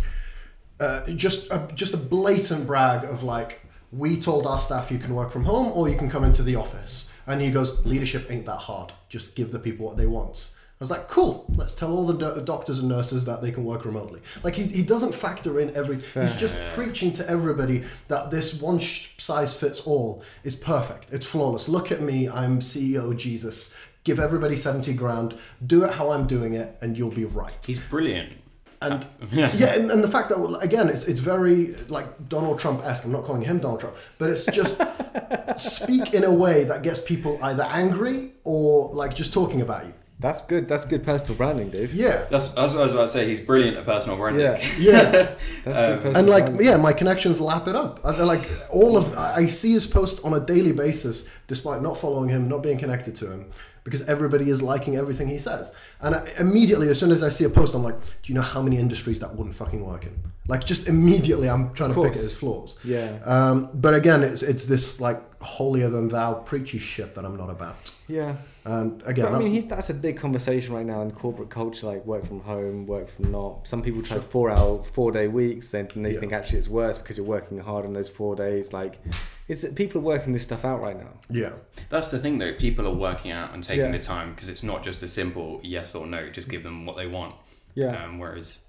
uh, 0.80 1.06
just 1.08 1.52
a, 1.52 1.68
just 1.76 1.94
a 1.94 1.98
blatant 1.98 2.68
brag 2.68 3.04
of 3.04 3.24
like 3.24 3.62
we 3.92 4.20
told 4.20 4.46
our 4.46 4.60
staff 4.60 4.92
you 4.92 4.98
can 4.98 5.16
work 5.16 5.32
from 5.32 5.46
home 5.46 5.72
or 5.74 5.88
you 5.90 5.96
can 5.96 6.10
come 6.10 6.24
into 6.24 6.44
the 6.44 6.56
office. 6.56 7.12
And 7.26 7.42
he 7.42 7.52
goes, 7.52 7.86
leadership 7.86 8.30
ain't 8.30 8.46
that 8.46 8.58
hard. 8.58 8.94
Just 9.10 9.36
give 9.36 9.52
the 9.52 9.60
people 9.60 9.86
what 9.86 9.98
they 9.98 10.06
want. 10.06 10.52
I 10.80 10.84
was 10.84 10.92
like, 10.92 11.08
cool. 11.08 11.46
Let's 11.56 11.74
tell 11.74 11.92
all 11.92 12.06
the 12.06 12.14
do- 12.14 12.42
doctors 12.42 12.78
and 12.80 12.88
nurses 12.88 13.26
that 13.26 13.42
they 13.42 13.50
can 13.50 13.66
work 13.66 13.84
remotely. 13.84 14.22
Like 14.44 14.54
he, 14.54 14.66
he 14.66 14.84
doesn't 14.84 15.16
factor 15.16 15.60
in 15.60 15.76
everything. 15.76 16.22
He's 16.22 16.36
just 16.36 16.54
preaching 16.76 17.12
to 17.14 17.28
everybody 17.28 17.84
that 18.10 18.30
this 18.30 18.62
one 18.62 18.80
size 18.80 19.56
fits 19.56 19.82
all 19.88 20.24
is 20.44 20.54
perfect. 20.54 21.08
It's 21.12 21.26
flawless. 21.26 21.68
Look 21.68 21.92
at 21.92 22.02
me. 22.02 22.30
I'm 22.30 22.60
CEO 22.60 23.18
Jesus. 23.18 23.76
Give 24.04 24.20
everybody 24.20 24.56
70 24.56 24.94
grand. 24.94 25.36
Do 25.66 25.84
it 25.84 25.94
how 25.94 26.12
I'm 26.12 26.28
doing 26.28 26.54
it, 26.54 26.78
and 26.80 26.96
you'll 26.96 27.10
be 27.10 27.26
right. 27.26 27.56
He's 27.66 27.80
brilliant. 27.80 28.34
And 28.82 29.06
Yeah. 29.32 29.52
yeah, 29.56 29.74
and, 29.76 29.90
and 29.92 30.04
the 30.04 30.08
fact 30.08 30.30
that 30.30 30.60
again, 30.62 30.88
it's 30.90 31.06
it's 31.06 31.20
very 31.20 31.76
like 31.90 32.30
Donald 32.30 32.60
Trump 32.60 32.84
esque. 32.84 33.06
I'm 33.06 33.12
not 33.12 33.24
calling 33.24 33.42
him 33.42 33.58
Donald 33.60 33.80
Trump, 33.80 33.96
but 34.20 34.30
it's 34.30 34.46
just 34.46 34.80
speak 35.56 36.14
in 36.14 36.24
a 36.24 36.32
way 36.32 36.64
that 36.66 36.84
gets 36.84 37.00
people 37.00 37.40
either 37.42 37.64
angry 37.64 38.34
or 38.44 38.94
like 38.94 39.16
just 39.16 39.34
talking 39.34 39.62
about 39.62 39.86
you. 39.86 39.94
That's 40.20 40.42
good. 40.42 40.68
That's 40.68 40.84
good 40.86 41.04
personal 41.04 41.36
branding, 41.38 41.70
Dave. 41.70 41.94
Yeah, 41.94 42.26
That's, 42.32 42.48
that's 42.48 42.74
what 42.74 42.80
I 42.82 42.84
was 42.86 42.92
about 42.94 43.04
to 43.04 43.10
say. 43.10 43.28
He's 43.28 43.40
brilliant 43.40 43.78
at 43.78 43.86
personal 43.86 44.18
branding. 44.18 44.42
Yeah, 44.44 44.68
yeah. 44.80 45.36
that's 45.64 45.78
Um, 45.78 45.86
good 45.94 46.02
personal 46.02 46.18
and 46.18 46.30
like 46.30 46.46
branding. 46.46 46.66
yeah, 46.66 46.78
my 46.78 46.92
connections 46.94 47.40
lap 47.40 47.68
it 47.68 47.76
up. 47.76 48.04
And 48.04 48.18
they're 48.18 48.26
like 48.26 48.50
all 48.72 48.98
of 48.98 49.16
I 49.18 49.36
I 49.42 49.46
see 49.46 49.74
his 49.74 49.86
post 49.86 50.20
on 50.24 50.34
a 50.34 50.40
daily 50.40 50.72
basis, 50.72 51.30
despite 51.48 51.82
not 51.84 52.00
following 52.00 52.30
him, 52.30 52.48
not 52.48 52.64
being 52.64 52.80
connected 52.80 53.16
to 53.18 53.32
him. 53.32 53.46
because 53.84 54.02
everybody 54.10 54.50
is 54.50 54.62
liking 54.62 54.98
everything 54.98 55.28
he 55.30 55.40
says. 55.40 55.72
And 56.00 56.14
I, 56.16 56.28
immediately, 56.40 56.90
as 56.90 57.00
soon 57.00 57.12
as 57.12 57.24
I 57.24 57.30
see 57.30 57.44
a 57.44 57.50
post, 57.50 57.74
I'm 57.74 57.84
like, 57.84 58.00
do 58.00 58.32
you 58.32 58.36
know 58.36 58.42
how 58.42 58.62
many 58.62 58.78
industries 58.78 59.20
that 59.22 59.36
wouldn't 59.36 59.56
fucking 59.56 59.84
work 59.84 60.06
in? 60.06 60.16
Like, 60.48 60.64
just 60.64 60.88
immediately, 60.88 61.50
I'm 61.50 61.74
trying 61.74 61.90
to 61.90 61.96
pick 61.96 62.04
course. 62.14 62.18
at 62.18 62.24
his 62.24 62.34
flaws. 62.36 62.78
Yeah. 62.84 63.18
Um, 63.26 63.70
but 63.74 63.94
again, 63.96 64.24
it's 64.24 64.44
it's 64.44 64.66
this 64.66 65.00
like 65.02 65.22
holier 65.42 65.90
than 65.90 66.08
thou 66.08 66.36
preachy 66.36 66.80
shit 66.80 67.16
that 67.16 67.26
I'm 67.26 67.36
not 67.36 67.50
about. 67.50 67.94
Yeah. 68.08 68.36
And 68.64 69.02
again, 69.06 69.26
But 69.26 69.30
I 69.30 69.32
that's, 69.34 69.44
mean, 69.46 69.54
he, 69.54 69.60
that's 69.62 69.90
a 69.90 69.94
big 69.94 70.18
conversation 70.18 70.74
right 70.74 70.86
now 70.86 71.02
in 71.02 71.12
corporate 71.12 71.50
culture, 71.50 71.88
like 71.88 72.06
work 72.06 72.26
from 72.26 72.42
home, 72.42 72.86
work 72.86 73.10
from 73.10 73.32
not. 73.32 73.66
Some 73.68 73.82
people 73.82 74.02
try 74.02 74.20
four 74.20 74.50
hour, 74.52 74.84
four 74.84 75.12
day 75.12 75.28
weeks, 75.28 75.72
then 75.72 75.88
they 75.96 76.14
Yeah. 76.14 76.20
think 76.20 76.34
actually 76.34 76.60
it's 76.60 76.68
worse 76.68 76.98
because 76.98 77.18
you're 77.18 77.26
working 77.26 77.60
hard 77.60 77.86
on 77.86 77.94
those 77.94 78.10
four 78.10 78.36
days. 78.36 78.74
Like, 78.74 79.00
it's 79.48 79.64
people 79.74 80.02
are 80.02 80.04
working 80.04 80.34
this 80.34 80.44
stuff 80.44 80.66
out 80.66 80.82
right 80.82 80.98
now. 80.98 81.14
yeah, 81.30 81.52
That's 81.90 82.10
the 82.10 82.20
thing, 82.20 82.40
though. 82.40 82.54
People 82.54 82.86
are 82.88 82.94
working 82.94 83.32
out 83.32 83.54
and 83.54 83.64
taking 83.64 83.86
Yeah. 83.86 83.92
the 83.92 84.00
time 84.00 84.32
because 84.32 84.50
it's 84.50 84.64
not 84.64 84.84
just 84.84 85.02
a 85.04 85.08
simple 85.08 85.62
yes 85.64 85.87
or 85.96 86.06
no. 86.08 86.30
Just 86.30 86.50
give 86.50 86.64
them 86.64 86.86
what 86.86 86.96
they 86.98 87.08
want. 87.08 87.36
Yeah. 87.76 88.04
Um, 88.06 88.20
whereas 88.20 88.60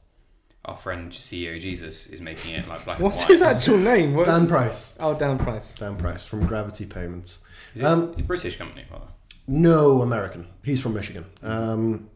our 0.64 0.76
friend 0.76 1.11
CEO 1.12 1.59
Jesus 1.61 2.09
is 2.09 2.20
making 2.20 2.54
it 2.54 2.68
like 2.68 2.85
black 2.85 3.00
What's 3.00 3.20
and 3.22 3.28
his 3.31 3.42
actual 3.42 3.78
name? 3.78 4.14
What's 4.14 4.28
Dan 4.28 4.46
Price, 4.46 4.96
Oh, 5.00 5.14
Dan 5.14 5.38
Price. 5.38 5.72
Dan 5.72 5.96
Price 5.96 6.24
from 6.24 6.46
Gravity 6.46 6.85
Payments. 6.85 7.38
Is 7.74 7.81
it 7.81 7.85
Um, 7.87 8.14
a 8.18 8.22
British 8.22 8.57
company? 8.59 8.85
Rather. 8.90 9.07
No 9.46 10.02
American. 10.02 10.46
He's 10.62 10.81
from 10.81 10.92
Michigan. 10.94 11.24
Um, 11.42 12.11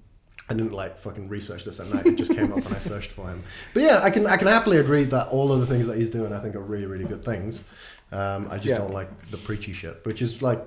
I 0.51 0.55
didn't 0.55 0.73
like 0.73 0.99
fucking 0.99 1.29
research 1.29 1.65
this 1.65 1.81
at 1.81 1.89
night. 1.95 2.05
It 2.05 2.17
just 2.17 2.35
came 2.35 2.53
up 2.53 2.67
and 2.67 2.75
I 2.75 2.79
searched 2.79 3.13
for 3.13 3.27
him. 3.29 3.43
But 3.73 3.85
yeah, 3.85 4.01
I 4.03 4.11
can 4.11 4.27
I 4.27 4.37
can 4.37 4.49
happily 4.49 4.77
agree 4.79 5.05
that 5.05 5.29
all 5.29 5.51
of 5.53 5.61
the 5.61 5.67
things 5.67 5.87
that 5.87 5.97
he's 5.97 6.11
doing, 6.11 6.33
I 6.35 6.41
think, 6.41 6.55
are 6.57 6.61
really 6.61 6.85
really 6.85 7.05
good 7.05 7.25
things. 7.25 7.65
Um, 8.11 8.49
I 8.51 8.57
just 8.57 8.67
Yeah. 8.69 8.77
don't 8.79 8.93
like 8.93 9.31
the 9.31 9.39
preachy 9.39 9.73
shit, 9.73 10.05
which 10.05 10.21
is 10.21 10.43
like 10.43 10.61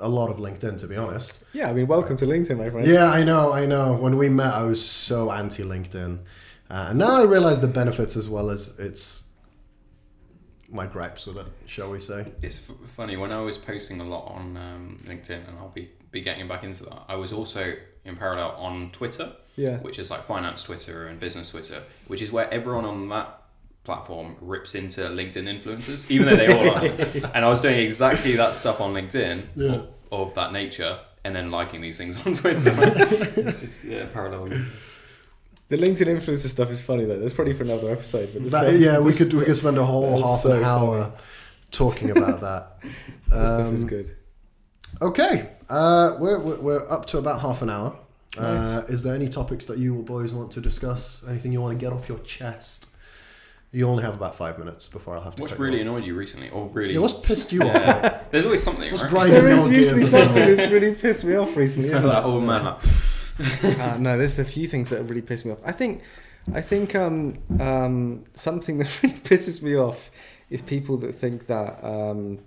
a 0.00 0.08
lot 0.08 0.30
of 0.30 0.36
LinkedIn, 0.38 0.78
to 0.78 0.86
be 0.86 0.96
honest. 0.96 1.42
Yeah, 1.52 1.70
I 1.70 1.72
mean, 1.72 1.86
welcome 1.86 2.16
to 2.18 2.26
LinkedIn, 2.26 2.58
my 2.58 2.70
friend. 2.70 2.86
Yeah, 2.86 3.10
I 3.10 3.24
know, 3.24 3.52
I 3.52 3.66
know. 3.66 3.94
When 3.94 4.16
we 4.16 4.28
met, 4.28 4.52
I 4.54 4.62
was 4.64 4.84
so 4.84 5.30
anti 5.32 5.62
LinkedIn, 5.62 6.18
uh, 6.70 6.86
and 6.90 6.98
now 6.98 7.16
I 7.16 7.24
realize 7.24 7.60
the 7.60 7.68
benefits 7.68 8.16
as 8.16 8.28
well 8.28 8.50
as 8.50 8.78
its 8.78 9.22
my 10.68 10.86
gripes 10.86 11.26
with 11.26 11.38
it, 11.38 11.46
shall 11.66 11.90
we 11.90 11.98
say? 12.00 12.26
It's 12.42 12.58
f- 12.68 12.74
funny 12.96 13.16
when 13.16 13.32
I 13.32 13.40
was 13.40 13.56
posting 13.56 14.00
a 14.00 14.04
lot 14.04 14.30
on 14.32 14.56
um, 14.56 15.00
LinkedIn, 15.06 15.48
and 15.48 15.58
I'll 15.58 15.68
be 15.70 15.90
be 16.10 16.20
getting 16.22 16.48
back 16.48 16.64
into 16.64 16.84
that. 16.84 17.02
I 17.08 17.14
was 17.16 17.32
also 17.32 17.74
in 18.04 18.16
parallel 18.16 18.52
on 18.52 18.90
Twitter, 18.90 19.32
Yeah. 19.56 19.78
which 19.78 19.98
is 19.98 20.10
like 20.10 20.22
finance 20.24 20.62
Twitter 20.62 21.08
and 21.08 21.20
business 21.20 21.50
Twitter, 21.50 21.82
which 22.06 22.22
is 22.22 22.32
where 22.32 22.52
everyone 22.52 22.84
on 22.84 23.08
that 23.08 23.42
platform 23.86 24.36
rips 24.42 24.74
into 24.74 25.00
LinkedIn 25.00 25.46
influencers, 25.46 26.10
even 26.10 26.26
though 26.26 26.36
they 26.36 26.52
all 26.52 26.68
are. 26.76 26.84
and 27.34 27.44
I 27.44 27.48
was 27.48 27.60
doing 27.62 27.78
exactly 27.78 28.36
that 28.36 28.54
stuff 28.54 28.80
on 28.82 28.92
LinkedIn 28.92 29.46
Yeah. 29.54 29.68
of, 29.72 29.88
of 30.12 30.34
that 30.34 30.52
nature, 30.52 30.98
and 31.24 31.34
then 31.34 31.50
liking 31.50 31.80
these 31.80 31.96
things 31.96 32.14
on 32.26 32.34
Twitter. 32.34 32.74
it's 32.76 33.60
just 33.60 33.82
yeah, 33.84 34.04
parallel. 34.12 34.46
The 35.68 35.76
LinkedIn 35.76 36.06
influencer 36.06 36.46
stuff 36.48 36.70
is 36.70 36.82
funny 36.82 37.04
though. 37.06 37.18
That's 37.18 37.32
probably 37.34 37.54
for 37.54 37.62
another 37.64 37.90
episode. 37.90 38.30
But 38.34 38.42
That- 38.50 38.68
stuff- 38.68 38.80
yeah, 38.80 38.98
we 39.00 39.12
could 39.12 39.32
we 39.32 39.44
could 39.44 39.56
spend 39.56 39.78
a 39.78 39.84
whole 39.84 40.22
half 40.22 40.40
so 40.40 40.52
an 40.52 40.64
hour 40.64 41.04
funny. 41.04 41.14
talking 41.70 42.10
about 42.10 42.40
that. 42.42 42.78
This 42.82 43.48
stuff 43.48 43.72
is 43.72 43.82
Um, 43.82 43.88
good. 43.88 44.16
Okay, 45.02 45.50
uh, 45.68 46.16
we're, 46.18 46.38
we're 46.38 46.60
we're 46.60 46.90
up 46.90 47.06
to 47.06 47.18
about 47.18 47.40
half 47.40 47.62
an 47.62 47.70
hour. 47.70 47.96
Uh, 48.38 48.82
is 48.88 49.02
there 49.02 49.14
any 49.14 49.28
topics 49.28 49.64
that 49.64 49.78
you 49.78 49.94
boys 50.02 50.32
want 50.34 50.50
to 50.52 50.60
discuss? 50.60 51.22
Anything 51.28 51.52
you 51.52 51.60
want 51.60 51.78
to 51.78 51.82
get 51.84 51.92
off 51.92 52.06
your 52.08 52.18
chest? 52.20 52.90
You 53.76 53.86
only 53.88 54.04
have 54.04 54.14
about 54.14 54.34
five 54.34 54.58
minutes 54.58 54.88
before 54.88 55.16
I'll 55.16 55.22
have 55.22 55.36
to. 55.36 55.42
What's 55.42 55.52
cut 55.52 55.58
you 55.58 55.64
really 55.66 55.80
off. 55.80 55.82
annoyed 55.82 56.04
you 56.06 56.14
recently, 56.14 56.48
or 56.48 56.66
really? 56.68 56.94
Yeah, 56.94 57.00
what's 57.00 57.12
pissed 57.12 57.52
you 57.52 57.60
off? 57.60 57.74
Yeah. 57.74 58.22
There's 58.30 58.46
always 58.46 58.62
something. 58.62 58.90
What's 58.90 59.02
right? 59.02 59.12
grinding 59.12 59.34
There 59.34 59.48
your 59.50 59.58
is 59.58 59.68
gears 59.68 59.82
usually 59.82 60.02
something 60.04 60.34
moment? 60.34 60.56
that's 60.56 60.70
really 60.72 60.94
pissed 60.94 61.24
me 61.24 61.34
off 61.34 61.54
recently. 61.54 61.88
It's 61.88 61.96
isn't 61.96 62.08
that 62.08 62.24
it? 62.24 62.26
old 62.26 62.42
man. 62.42 62.64
Like, 62.64 63.64
uh, 63.78 63.98
no, 63.98 64.16
there's 64.16 64.38
a 64.38 64.46
few 64.46 64.66
things 64.66 64.88
that 64.88 64.96
have 64.96 65.10
really 65.10 65.20
pissed 65.20 65.44
me 65.44 65.52
off. 65.52 65.58
I 65.62 65.72
think, 65.72 66.00
I 66.54 66.62
think 66.62 66.94
um, 66.94 67.36
um, 67.60 68.24
something 68.34 68.78
that 68.78 69.02
really 69.02 69.14
pisses 69.16 69.60
me 69.60 69.76
off 69.76 70.10
is 70.48 70.62
people 70.62 70.96
that 70.96 71.12
think 71.14 71.46
that 71.48 71.84
um, 71.84 72.38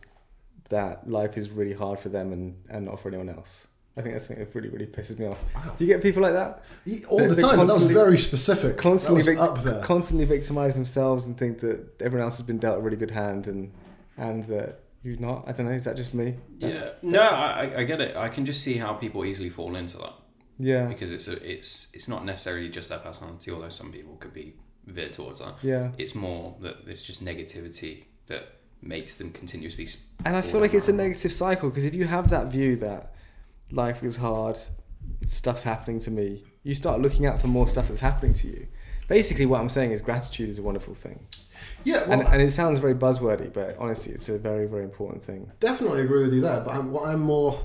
that 0.69 1.07
life 1.07 1.37
is 1.37 1.51
really 1.51 1.73
hard 1.73 1.99
for 1.99 2.09
them 2.09 2.33
and, 2.33 2.55
and 2.71 2.85
not 2.85 2.99
for 2.99 3.09
anyone 3.09 3.29
else. 3.29 3.67
I 3.97 4.01
think 4.01 4.13
that's 4.15 4.27
something 4.27 4.45
that 4.45 4.55
really 4.55 4.69
really 4.69 4.85
pisses 4.85 5.19
me 5.19 5.25
off. 5.25 5.39
Wow. 5.53 5.73
Do 5.77 5.83
you 5.85 5.91
get 5.93 6.01
people 6.01 6.21
like 6.23 6.33
that? 6.33 6.63
All 7.09 7.17
They're- 7.17 7.33
the 7.33 7.41
time, 7.41 7.57
but 7.57 7.65
that 7.65 7.73
was 7.75 7.83
very 7.85 8.17
specific. 8.17 8.77
Constantly, 8.77 9.23
that 9.23 9.31
vict- 9.31 9.41
up 9.41 9.57
there. 9.63 9.81
constantly 9.83 10.25
victimize 10.25 10.75
themselves 10.75 11.25
and 11.25 11.37
think 11.37 11.59
that 11.59 12.01
everyone 12.01 12.23
else 12.25 12.37
has 12.37 12.45
been 12.47 12.59
dealt 12.59 12.77
a 12.77 12.81
really 12.81 12.97
good 12.97 13.11
hand 13.11 13.47
and 13.47 13.71
and 14.17 14.43
that 14.43 14.81
you've 15.03 15.19
not. 15.19 15.43
I 15.47 15.51
don't 15.51 15.65
know. 15.67 15.73
Is 15.73 15.83
that 15.85 15.95
just 15.97 16.13
me? 16.13 16.35
yeah, 16.59 16.91
no, 17.01 17.21
I, 17.21 17.71
I- 17.75 17.79
I 17.79 17.83
get 17.83 17.99
it. 18.01 18.15
I 18.15 18.29
can 18.29 18.45
just 18.45 18.61
see 18.63 18.75
how 18.75 18.93
people 18.93 19.25
easily 19.25 19.49
fall 19.49 19.75
into 19.75 19.97
that 19.97 20.13
Yeah. 20.59 20.85
because 20.85 21.11
it's 21.11 21.27
a, 21.27 21.35
it's 21.53 21.87
it's 21.93 22.07
not 22.07 22.23
necessarily 22.25 22.69
just 22.69 22.89
their 22.89 22.99
personality, 22.99 23.51
although 23.51 23.69
some 23.69 23.91
people 23.91 24.15
could 24.17 24.33
be 24.33 24.55
veered 24.85 25.13
towards 25.13 25.39
that. 25.39 25.55
Yeah. 25.61 25.91
It's 25.97 26.15
more 26.15 26.55
that 26.61 26.77
it's 26.87 27.03
just 27.03 27.23
negativity 27.23 28.03
that 28.27 28.43
makes 28.81 29.17
them 29.17 29.31
continuously. 29.31 29.85
s- 29.85 29.97
And 30.25 30.35
I 30.37 30.41
feel 30.41 30.61
like 30.61 30.71
down 30.71 30.77
it's 30.77 30.87
a 30.89 30.93
negative 30.93 31.33
cycle 31.33 31.69
because 31.69 31.83
if 31.85 31.93
you 31.93 32.05
have 32.05 32.29
that 32.29 32.47
view 32.47 32.75
that 32.77 33.13
life 33.71 34.03
is 34.03 34.17
hard, 34.17 34.57
stuff's 35.25 35.63
happening 35.63 35.99
to 35.99 36.11
me, 36.11 36.43
you 36.63 36.73
start 36.75 36.99
looking 37.01 37.25
out 37.25 37.39
for 37.39 37.47
more 37.47 37.67
stuff 37.67 37.87
that's 37.87 37.99
happening 38.01 38.33
to 38.33 38.47
you. 38.47 38.67
Basically, 39.07 39.45
what 39.47 39.59
I'm 39.59 39.69
saying 39.69 39.91
is 39.91 40.01
gratitude 40.01 40.49
is 40.49 40.59
a 40.59 40.63
wonderful 40.63 40.93
thing. 40.93 41.25
Yeah, 41.83 42.01
well, 42.07 42.19
And, 42.19 42.27
and 42.27 42.41
it 42.41 42.51
sounds 42.51 42.77
very 42.79 42.93
buzzwordy, 42.93 43.51
but 43.51 43.75
honestly, 43.79 44.13
it's 44.13 44.29
a 44.29 44.37
very, 44.37 44.67
very 44.67 44.83
important 44.83 45.23
thing. 45.23 45.51
definitely 45.59 46.01
agree 46.01 46.23
with 46.23 46.33
you 46.33 46.41
there. 46.41 46.61
But 46.61 46.75
I'm, 46.75 46.91
what 46.91 47.07
I'm 47.09 47.19
more 47.21 47.59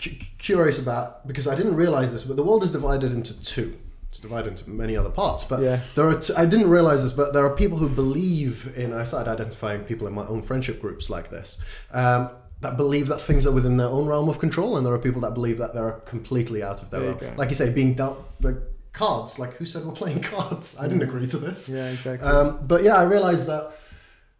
cu- 0.00 0.10
curious 0.38 0.78
about 0.78 1.26
because 1.26 1.46
I 1.48 1.54
didn't 1.54 1.74
realize 1.74 2.12
this, 2.12 2.24
but 2.24 2.36
the 2.36 2.44
world 2.44 2.62
is 2.62 2.70
divided 2.70 3.12
into 3.12 3.40
two. 3.42 3.76
It's 4.08 4.20
divided 4.20 4.50
into 4.50 4.70
many 4.70 4.96
other 4.96 5.10
parts, 5.10 5.42
but 5.42 5.60
Yeah. 5.60 5.80
there 5.96 6.08
are. 6.08 6.14
T- 6.14 6.32
I 6.36 6.44
didn't 6.46 6.68
realize 6.70 7.02
this, 7.02 7.12
but 7.12 7.32
there 7.32 7.44
are 7.44 7.56
people 7.56 7.78
who 7.78 7.88
believe 7.88 8.72
in. 8.76 8.92
I 8.92 9.02
started 9.02 9.28
identifying 9.28 9.80
people 9.82 10.06
in 10.06 10.14
my 10.14 10.24
own 10.26 10.40
friendship 10.42 10.80
groups 10.80 11.10
like 11.10 11.30
this. 11.30 11.58
Um, 11.90 12.30
that 12.64 12.76
believe 12.76 13.06
that 13.08 13.20
things 13.20 13.46
are 13.46 13.52
within 13.52 13.76
their 13.76 13.86
own 13.98 14.06
realm 14.06 14.28
of 14.28 14.38
control, 14.40 14.76
and 14.76 14.84
there 14.84 14.92
are 14.92 14.98
people 14.98 15.20
that 15.22 15.34
believe 15.34 15.58
that 15.58 15.72
they're 15.74 15.92
completely 16.14 16.60
out 16.62 16.82
of 16.82 16.90
their 16.90 17.00
There 17.00 17.08
realm. 17.10 17.20
go. 17.20 17.32
Like 17.36 17.48
you 17.50 17.54
say, 17.54 17.72
being 17.72 17.94
dealt 17.94 18.18
the 18.40 18.52
cards. 18.92 19.38
Like 19.38 19.52
who 19.54 19.64
said 19.64 19.84
we're 19.84 19.92
playing 19.92 20.20
cards? 20.34 20.76
I 20.80 20.84
didn't 20.88 21.02
agree 21.02 21.26
to 21.28 21.38
this. 21.38 21.68
Yeah, 21.68 21.88
exactly. 21.90 22.28
Um, 22.28 22.66
but 22.66 22.82
yeah, 22.82 22.96
I 22.96 23.04
realized 23.04 23.46
that 23.48 23.72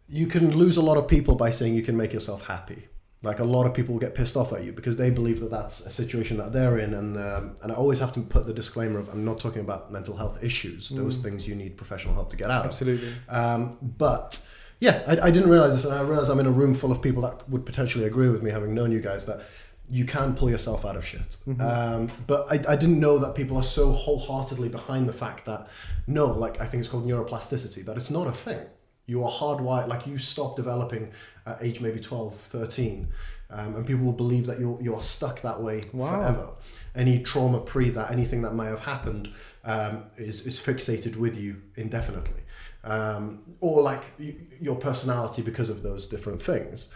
you 0.07 0.27
can 0.27 0.55
lose 0.55 0.77
a 0.77 0.81
lot 0.81 0.97
of 0.97 1.07
people 1.07 1.35
by 1.35 1.49
saying 1.51 1.73
you 1.75 1.81
can 1.81 1.97
make 1.97 2.13
yourself 2.13 2.45
happy. 2.47 2.87
Like 3.23 3.39
a 3.39 3.43
lot 3.43 3.65
of 3.65 3.73
people 3.73 3.93
will 3.95 3.99
get 4.07 4.13
pissed 4.13 4.37
off 4.37 4.53
at 4.53 4.63
you 4.63 4.71
because 4.71 4.97
they 4.97 5.09
believe 5.09 5.39
that 5.39 5.49
that's 5.49 5.79
a 5.83 5.89
situation 5.89 6.37
that 6.37 6.53
they're 6.53 6.77
in, 6.77 6.93
and 6.93 7.17
um, 7.17 7.55
and 7.63 7.71
I 7.71 7.75
always 7.75 7.99
have 7.99 8.11
to 8.13 8.21
put 8.21 8.45
the 8.45 8.53
disclaimer 8.53 8.99
of 8.99 9.09
I'm 9.09 9.25
not 9.25 9.39
talking 9.39 9.61
about 9.61 9.91
mental 9.91 10.15
health 10.15 10.43
issues. 10.43 10.89
Those 10.89 11.17
Mm. 11.17 11.23
things 11.23 11.47
you 11.47 11.55
need 11.55 11.75
professional 11.75 12.13
help 12.13 12.29
to 12.31 12.37
get 12.37 12.51
out 12.51 12.65
of. 12.65 12.71
Absolutely. 12.71 13.11
Um, 13.29 13.77
but 13.81 14.45
yeah, 14.79 15.03
I, 15.07 15.27
I 15.27 15.31
didn't 15.31 15.49
realize 15.49 15.73
this, 15.73 15.85
and 15.85 15.93
I 15.93 16.01
realized 16.01 16.29
I'm 16.29 16.39
in 16.39 16.45
a 16.45 16.51
room 16.51 16.73
full 16.73 16.91
of 16.91 17.01
people 17.01 17.21
that 17.23 17.47
would 17.49 17.65
potentially 17.65 18.05
agree 18.05 18.29
with 18.29 18.43
me, 18.43 18.51
having 18.51 18.73
known 18.73 18.91
you 18.91 18.99
guys, 19.01 19.25
that 19.25 19.41
you 19.89 20.03
can 20.05 20.35
pull 20.35 20.49
yourself 20.49 20.83
out 20.83 20.95
of 20.95 21.05
shit. 21.05 21.37
Mhm. 21.47 21.61
Um, 21.61 22.11
but 22.25 22.47
I, 22.49 22.73
I 22.73 22.75
didn't 22.75 22.99
know 22.99 23.19
that 23.19 23.35
people 23.35 23.55
are 23.57 23.63
so 23.63 23.91
wholeheartedly 23.91 24.69
behind 24.69 25.07
the 25.07 25.13
fact 25.13 25.45
that 25.45 25.67
no, 26.07 26.25
like 26.25 26.59
I 26.59 26.65
think 26.65 26.81
it's 26.81 26.89
called 26.89 27.05
neuroplasticity, 27.07 27.85
that 27.85 27.95
it's 27.95 28.09
not 28.09 28.27
a 28.27 28.31
thing. 28.31 28.61
You 29.05 29.23
are 29.23 29.29
hardwired, 29.29 29.87
like 29.87 30.07
you 30.07 30.17
stop 30.17 30.55
developing 30.55 31.11
at 31.45 31.61
age 31.61 31.79
maybe 31.81 31.99
12, 31.99 32.35
13, 32.35 33.07
um, 33.51 33.75
and 33.75 33.85
people 33.85 34.03
will 34.03 34.13
believe 34.13 34.47
that 34.47 34.59
you're, 34.59 34.79
you're 34.81 35.03
stuck 35.03 35.41
that 35.41 35.61
way 35.61 35.81
Wow. 35.93 36.15
forever. 36.17 36.49
Any 36.95 37.19
trauma 37.19 37.59
pre 37.59 37.91
that, 37.91 38.09
anything 38.09 38.41
that 38.41 38.55
may 38.55 38.65
have 38.65 38.85
happened, 38.85 39.29
um, 39.63 40.05
is, 40.17 40.47
is 40.47 40.59
fixated 40.59 41.17
with 41.17 41.37
you 41.37 41.61
indefinitely. 41.75 42.41
Um, 42.85 43.41
or 43.61 43.81
like 43.81 44.03
y- 44.19 44.35
your 44.61 44.75
personality 44.75 45.41
because 45.41 45.69
of 45.69 45.81
those 45.83 46.05
different 46.05 46.41
things. 46.41 46.89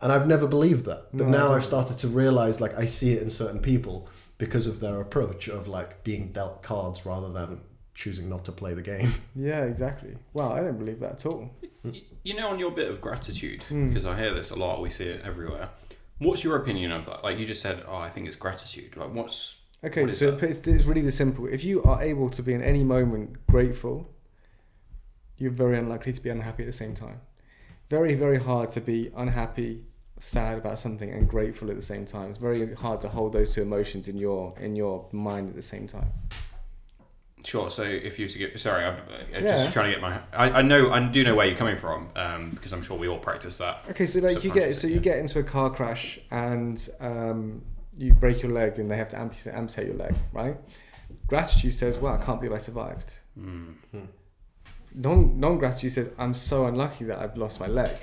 And 0.00 0.12
I've 0.12 0.26
never 0.28 0.46
believed 0.46 0.84
that. 0.84 1.08
But 1.12 1.26
No, 1.28 1.38
now 1.38 1.52
I've 1.54 1.64
started 1.64 1.98
to 1.98 2.08
realize 2.08 2.60
like 2.60 2.74
I 2.78 2.86
see 2.86 3.12
it 3.14 3.22
in 3.22 3.30
certain 3.30 3.60
people 3.60 4.08
because 4.38 4.66
of 4.66 4.78
their 4.80 5.00
approach 5.00 5.48
of 5.48 5.66
like 5.66 6.04
being 6.04 6.30
dealt 6.32 6.62
cards 6.62 7.04
rather 7.04 7.32
than 7.32 7.60
choosing 7.94 8.28
not 8.28 8.44
to 8.44 8.52
play 8.52 8.74
the 8.74 8.82
game. 8.82 9.14
Yeah, 9.34 9.64
exactly. 9.64 10.16
Wow, 10.34 10.52
I 10.52 10.60
don't 10.60 10.78
believe 10.78 11.00
that 11.00 11.12
at 11.12 11.26
all. 11.26 11.50
You 12.22 12.34
know, 12.36 12.48
on 12.48 12.58
your 12.58 12.70
bit 12.70 12.90
of 12.90 13.00
gratitude, 13.00 13.64
Mm. 13.70 13.88
because 13.88 14.04
I 14.06 14.16
hear 14.18 14.32
this 14.34 14.50
a 14.50 14.56
lot, 14.56 14.80
we 14.82 14.90
see 14.90 15.04
it 15.04 15.22
everywhere. 15.24 15.70
What's 16.18 16.44
your 16.44 16.56
opinion 16.56 16.92
of 16.92 17.06
that? 17.06 17.24
Like 17.24 17.38
you 17.38 17.46
just 17.46 17.62
said, 17.62 17.82
oh, 17.88 17.96
I 17.96 18.10
think 18.10 18.26
it's 18.28 18.36
gratitude. 18.36 18.96
Like, 18.96 19.12
what's 19.14 19.56
Okay, 19.84 20.02
What 20.02 20.10
is 20.10 20.18
so 20.18 20.36
it's, 20.40 20.66
it's 20.66 20.84
really 20.86 21.02
the 21.02 21.10
simple. 21.10 21.46
If 21.46 21.64
you 21.64 21.82
are 21.84 22.02
able 22.02 22.28
to 22.30 22.42
be 22.42 22.52
in 22.54 22.62
any 22.62 22.82
moment 22.84 23.46
grateful, 23.46 24.10
you're 25.38 25.50
very 25.50 25.78
unlikely 25.78 26.12
to 26.12 26.20
be 26.20 26.30
unhappy 26.30 26.62
at 26.62 26.66
the 26.66 26.72
same 26.72 26.94
time. 26.94 27.20
Very, 27.90 28.14
very 28.14 28.38
hard 28.38 28.70
to 28.70 28.80
be 28.80 29.12
unhappy, 29.16 29.84
sad 30.18 30.58
about 30.58 30.78
something, 30.78 31.10
and 31.10 31.28
grateful 31.28 31.70
at 31.70 31.76
the 31.76 31.82
same 31.82 32.04
time. 32.06 32.30
It's 32.30 32.38
very 32.38 32.74
hard 32.74 33.00
to 33.02 33.08
hold 33.08 33.32
those 33.32 33.54
two 33.54 33.62
emotions 33.62 34.08
in 34.08 34.16
your 34.16 34.54
in 34.58 34.74
your 34.76 35.06
mind 35.12 35.48
at 35.50 35.54
the 35.56 35.62
same 35.62 35.86
time. 35.86 36.10
sure? 37.44 37.70
So 37.70 37.84
if 37.84 38.18
you 38.18 38.24
were 38.24 38.28
to 38.30 38.38
get, 38.38 38.58
sorry, 38.58 38.84
I'm, 38.84 38.96
I'm 39.34 39.44
Yeah. 39.44 39.56
just 39.62 39.72
trying 39.72 39.86
to 39.86 39.92
get 39.92 40.00
my. 40.00 40.20
I, 40.32 40.50
I 40.50 40.62
know, 40.62 40.90
I 40.90 40.98
do 41.00 41.22
know 41.22 41.36
where 41.36 41.46
you're 41.46 41.56
coming 41.56 41.76
from, 41.76 42.08
um, 42.16 42.50
because 42.50 42.72
I'm 42.72 42.82
sure 42.82 42.98
we 42.98 43.06
all 43.06 43.18
practice 43.20 43.58
that. 43.58 43.84
Okay, 43.90 44.06
so 44.06 44.18
like 44.20 44.42
you 44.42 44.50
get 44.50 44.74
so 44.74 44.88
Subconsciously, 44.88 44.92
you 44.94 45.00
get 45.00 45.18
into 45.18 45.38
a 45.38 45.44
car 45.44 45.70
crash 45.70 46.18
and 46.32 46.88
um, 46.98 47.62
you 47.96 48.12
break 48.14 48.42
your 48.42 48.50
leg 48.50 48.80
and 48.80 48.90
they 48.90 48.96
have 48.96 49.10
to 49.10 49.18
amputate, 49.18 49.54
amputate 49.54 49.86
your 49.86 49.96
leg, 49.96 50.14
right? 50.32 50.56
Gratitude 51.28 51.72
says, 51.74 51.98
"Wow, 51.98 52.14
I 52.14 52.24
can't 52.24 52.40
believe 52.40 52.52
I 52.54 52.58
survived." 52.58 53.12
Mm. 53.38 53.74
Non 54.96 55.38
non 55.38 55.58
gratitude 55.58 55.92
says, 55.92 56.10
"I'm 56.18 56.34
so 56.34 56.66
unlucky 56.66 57.04
that 57.04 57.18
I've 57.18 57.36
lost 57.36 57.60
my 57.60 57.68
leg." 57.68 57.96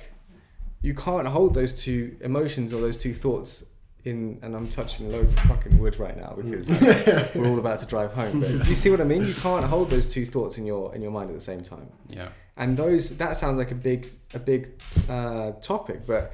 You 0.81 0.93
can't 0.93 1.27
hold 1.27 1.53
those 1.53 1.73
two 1.73 2.15
emotions 2.21 2.73
or 2.73 2.81
those 2.81 2.97
two 2.97 3.13
thoughts 3.13 3.65
in. 4.05 4.39
And 4.41 4.55
I'm 4.55 4.69
touching 4.69 5.11
loads 5.11 5.33
of 5.33 5.39
fucking 5.39 5.79
wood 5.79 5.97
right 5.99 6.17
now 6.17 6.33
because 6.35 6.69
like, 6.69 7.35
we're 7.35 7.47
all 7.47 7.59
about 7.59 7.79
to 7.79 7.85
drive 7.85 8.13
home. 8.13 8.41
But 8.41 8.49
do 8.49 8.69
you 8.69 8.75
see 8.75 8.89
what 8.89 9.01
I 9.01 9.05
mean? 9.05 9.25
You 9.25 9.33
can't 9.33 9.65
hold 9.65 9.89
those 9.89 10.07
two 10.07 10.25
thoughts 10.25 10.57
in 10.57 10.65
your 10.65 10.93
in 10.95 11.01
your 11.01 11.11
mind 11.11 11.29
at 11.29 11.35
the 11.35 11.41
same 11.41 11.63
time. 11.63 11.89
Yeah. 12.09 12.29
And 12.57 12.77
those 12.77 13.17
that 13.17 13.35
sounds 13.35 13.57
like 13.57 13.71
a 13.71 13.75
big 13.75 14.07
a 14.33 14.39
big 14.39 14.71
uh, 15.09 15.51
topic, 15.53 16.05
but 16.05 16.33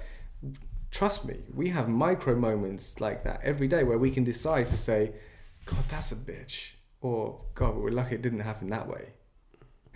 trust 0.91 1.25
me, 1.25 1.37
we 1.53 1.69
have 1.69 1.87
micro 1.87 2.35
moments 2.35 2.99
like 2.99 3.23
that 3.23 3.39
every 3.43 3.67
day 3.67 3.83
where 3.83 3.97
we 3.97 4.11
can 4.11 4.23
decide 4.23 4.67
to 4.69 4.77
say, 4.77 5.13
"God, 5.65 5.83
that's 5.87 6.11
a 6.11 6.15
bitch," 6.15 6.71
or 7.01 7.39
"God, 7.55 7.75
we're 7.77 7.91
lucky 7.91 8.15
it 8.15 8.21
didn't 8.21 8.41
happen 8.41 8.69
that 8.69 8.87
way." 8.87 9.13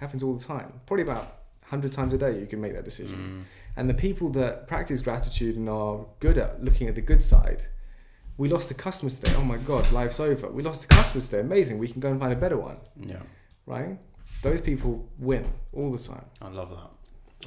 Happens 0.03 0.21
all 0.23 0.35
the 0.35 0.43
time. 0.43 0.69
Probably 0.85 1.03
about 1.03 1.25
hundred 1.65 1.91
times 1.91 2.13
a 2.13 2.17
day 2.17 2.39
you 2.39 2.45
can 2.45 2.59
make 2.61 2.73
that 2.73 2.83
decision. 2.85 3.17
Mm. 3.17 3.43
And 3.77 3.89
the 3.89 3.93
people 4.07 4.29
that 4.39 4.67
practice 4.67 5.01
gratitude 5.01 5.55
and 5.55 5.67
are 5.69 6.05
good 6.19 6.37
at 6.37 6.63
looking 6.63 6.87
at 6.87 6.95
the 6.95 7.01
good 7.01 7.23
side, 7.23 7.63
we 8.37 8.49
lost 8.49 8.69
a 8.69 8.73
customer 8.73 9.09
today. 9.09 9.33
Oh 9.37 9.43
my 9.43 9.57
God, 9.57 9.89
life's 9.91 10.19
over. 10.19 10.49
We 10.51 10.61
lost 10.61 10.83
a 10.85 10.87
customer 10.87 11.21
today. 11.23 11.39
Amazing. 11.39 11.79
We 11.79 11.87
can 11.87 11.99
go 11.99 12.09
and 12.11 12.19
find 12.19 12.33
a 12.33 12.35
better 12.35 12.57
one, 12.57 12.77
Yeah. 12.99 13.21
right? 13.65 13.97
Those 14.43 14.61
people 14.61 15.07
win 15.19 15.45
all 15.71 15.91
the 15.91 15.97
time. 16.11 16.25
I 16.41 16.49
love 16.49 16.69
that. 16.71 16.89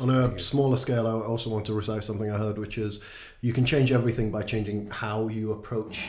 On 0.02 0.11
a 0.11 0.38
smaller 0.38 0.76
scale, 0.76 1.07
I 1.07 1.11
also 1.12 1.48
want 1.50 1.64
to 1.66 1.74
recite 1.74 2.02
something 2.04 2.30
I 2.30 2.38
heard, 2.38 2.59
which 2.59 2.78
is 2.78 3.00
you 3.42 3.52
can 3.52 3.64
change 3.64 3.92
everything 3.92 4.30
by 4.30 4.42
changing 4.42 4.90
how 4.90 5.28
you 5.28 5.52
approach 5.52 6.09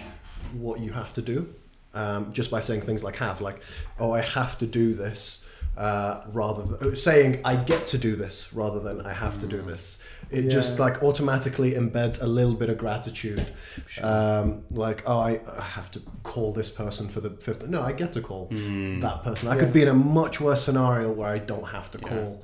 what 0.53 0.79
you 0.79 0.91
have 0.93 1.11
to 1.13 1.21
do. 1.21 1.53
Um, 1.93 2.31
just 2.31 2.51
by 2.51 2.59
saying 2.59 2.81
things 2.81 3.03
like 3.03 3.15
have, 3.15 3.41
like, 3.41 3.59
oh, 3.99 4.11
I 4.11 4.21
have 4.21 4.57
to 4.59 4.67
do 4.67 4.93
this, 4.93 5.46
uh, 5.77 6.23
rather 6.33 6.63
than 6.63 6.95
saying 6.95 7.39
I 7.45 7.55
get 7.55 7.85
to 7.87 7.97
do 7.97 8.15
this 8.15 8.51
rather 8.53 8.79
than 8.79 9.01
I 9.05 9.13
have 9.13 9.37
to 9.39 9.47
do 9.47 9.61
this. 9.61 9.99
It 10.29 10.49
just 10.49 10.79
like 10.79 11.01
automatically 11.03 11.71
embeds 11.73 12.21
a 12.21 12.25
little 12.27 12.55
bit 12.55 12.69
of 12.69 12.77
gratitude. 12.77 13.45
Um, 14.01 14.63
like, 14.71 15.03
oh, 15.05 15.19
I, 15.19 15.39
I 15.57 15.61
have 15.63 15.89
to 15.91 16.01
call 16.23 16.51
this 16.51 16.69
person 16.69 17.07
for 17.07 17.21
the 17.21 17.29
fifth. 17.29 17.65
No, 17.67 17.81
I 17.81 17.93
get 17.93 18.11
to 18.13 18.21
call 18.21 18.49
Mm. 18.49 19.01
that 19.01 19.23
person. 19.23 19.47
I 19.49 19.53
Yeah. 19.53 19.59
could 19.59 19.73
be 19.73 19.81
in 19.83 19.87
a 19.87 19.93
much 19.93 20.41
worse 20.41 20.63
scenario 20.63 21.11
where 21.11 21.29
I 21.29 21.37
don't 21.39 21.67
have 21.67 21.91
to 21.91 21.99
Yeah. 22.01 22.07
call 22.09 22.43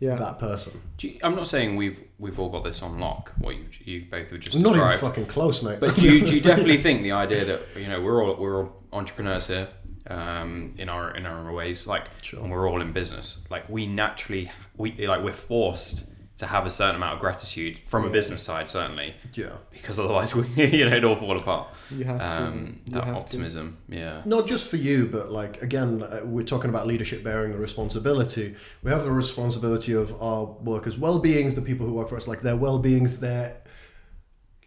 Yeah. 0.00 0.14
that 0.16 0.38
person. 0.38 0.80
Do 0.96 1.08
you, 1.08 1.20
I'm 1.22 1.36
not 1.36 1.46
saying 1.46 1.76
we've 1.76 2.00
we've 2.18 2.38
all 2.40 2.48
got 2.48 2.64
this 2.64 2.82
on 2.82 2.98
lock. 2.98 3.32
What 3.38 3.54
you 3.56 3.66
you 3.84 4.06
both 4.10 4.30
have 4.30 4.40
just 4.40 4.58
Not 4.58 4.74
even 4.76 4.98
fucking 4.98 5.26
close, 5.26 5.62
mate. 5.62 5.78
But 5.80 5.94
do 5.96 6.02
you, 6.10 6.24
do 6.26 6.32
you 6.32 6.40
definitely 6.50 6.78
think 6.78 7.02
the 7.02 7.12
idea 7.12 7.44
that 7.44 7.60
you 7.76 7.86
know 7.88 8.00
we're 8.00 8.24
all 8.24 8.34
we're 8.36 8.56
all 8.64 8.82
entrepreneurs 8.92 9.46
here 9.46 9.68
um, 10.08 10.74
in 10.78 10.88
our 10.88 11.14
in 11.14 11.26
our 11.26 11.52
ways, 11.52 11.86
like 11.86 12.04
Sure. 12.22 12.40
and 12.40 12.50
we're 12.50 12.68
all 12.68 12.80
in 12.80 12.92
business, 12.92 13.44
like 13.50 13.68
we 13.68 13.86
naturally 13.86 14.50
we 14.76 14.92
like 15.06 15.22
we're 15.22 15.32
forced 15.32 16.06
to 16.38 16.46
have 16.46 16.64
a 16.64 16.70
certain 16.70 16.96
amount 16.96 17.12
of 17.12 17.20
gratitude 17.20 17.78
from 17.86 18.06
a 18.06 18.08
business 18.08 18.42
side, 18.42 18.66
certainly, 18.66 19.14
yeah. 19.34 19.50
because 19.70 19.98
otherwise 19.98 20.34
we 20.34 20.46
you 20.78 20.88
know 20.88 20.96
it 20.96 21.04
all 21.04 21.14
fall 21.14 21.36
apart. 21.36 21.68
You 21.90 22.04
have 22.04 22.18
to. 22.18 22.42
Um, 22.42 22.80
you 22.86 22.94
that 22.94 23.04
have 23.04 23.16
optimism, 23.16 23.76
yeah. 23.90 24.22
Not 24.24 24.46
just 24.46 24.66
for 24.66 24.76
you, 24.76 25.04
but 25.06 25.30
like 25.30 25.60
again, 25.62 26.02
uh, 26.02 26.22
we're 26.24 26.44
talking 26.46 26.70
about 26.70 26.86
leadership 26.86 27.22
bearing 27.22 27.52
the 27.52 27.58
responsibility. 27.58 28.54
We 28.82 28.90
have 28.90 29.04
the 29.04 29.12
responsibility 29.12 29.92
of 29.92 30.14
our 30.22 30.46
workers' 30.46 30.96
well-beings, 30.98 31.54
the 31.54 31.62
people 31.62 31.86
who 31.86 31.92
work 31.92 32.08
for 32.08 32.16
us, 32.16 32.26
like 32.26 32.40
their 32.40 32.56
well-beings, 32.56 33.20
their 33.20 33.59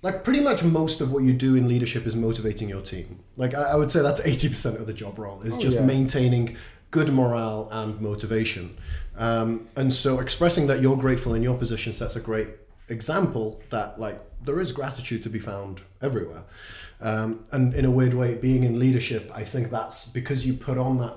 like 0.03 0.23
pretty 0.23 0.39
much 0.41 0.63
most 0.63 1.01
of 1.01 1.11
what 1.11 1.23
you 1.23 1.33
do 1.33 1.55
in 1.55 1.67
leadership 1.67 2.05
is 2.05 2.15
motivating 2.15 2.69
your 2.69 2.81
team. 2.81 3.19
Like 3.37 3.55
I, 3.55 3.71
I 3.73 3.75
would 3.75 3.91
say 3.91 4.01
that's 4.03 4.21
eighty 4.21 4.47
percent 4.49 4.77
of 4.77 4.85
the 4.85 4.93
job 4.93 5.17
role 5.17 5.41
is 5.41 5.53
Oh, 5.55 5.59
just 5.59 5.77
yeah. 5.77 5.85
maintaining 5.85 6.55
good 6.91 7.11
morale 7.11 7.67
and 7.71 7.99
motivation. 7.99 8.77
Um, 9.17 9.67
and 9.75 9.91
so 9.91 10.19
expressing 10.19 10.67
that 10.67 10.79
you're 10.81 10.97
grateful 10.97 11.33
in 11.33 11.41
your 11.41 11.57
position 11.57 11.91
sets 11.93 12.15
a 12.15 12.19
great 12.19 12.49
example 12.89 13.61
that 13.71 13.99
like 13.99 14.19
there 14.45 14.59
is 14.59 14.71
gratitude 14.71 15.23
to 15.23 15.29
be 15.29 15.39
found 15.39 15.81
everywhere. 16.01 16.43
Um, 17.01 17.43
and 17.51 17.73
in 17.73 17.85
a 17.85 17.91
weird 17.91 18.13
way, 18.13 18.35
being 18.35 18.63
in 18.63 18.77
leadership, 18.79 19.31
I 19.33 19.43
think 19.43 19.71
that's 19.71 20.07
because 20.07 20.45
you 20.45 20.53
put 20.53 20.77
on 20.77 20.99
that 20.99 21.15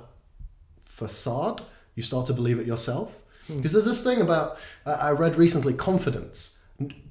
facade, 0.84 1.62
you 1.94 2.02
start 2.02 2.26
to 2.26 2.32
believe 2.32 2.58
it 2.58 2.66
yourself. 2.66 3.12
Because 3.48 3.72
there's 3.72 3.84
this 3.84 4.02
thing 4.02 4.20
about, 4.20 4.58
I 4.84 4.92
I 4.92 5.10
read 5.12 5.36
recently, 5.36 5.72
confidence. 5.74 6.58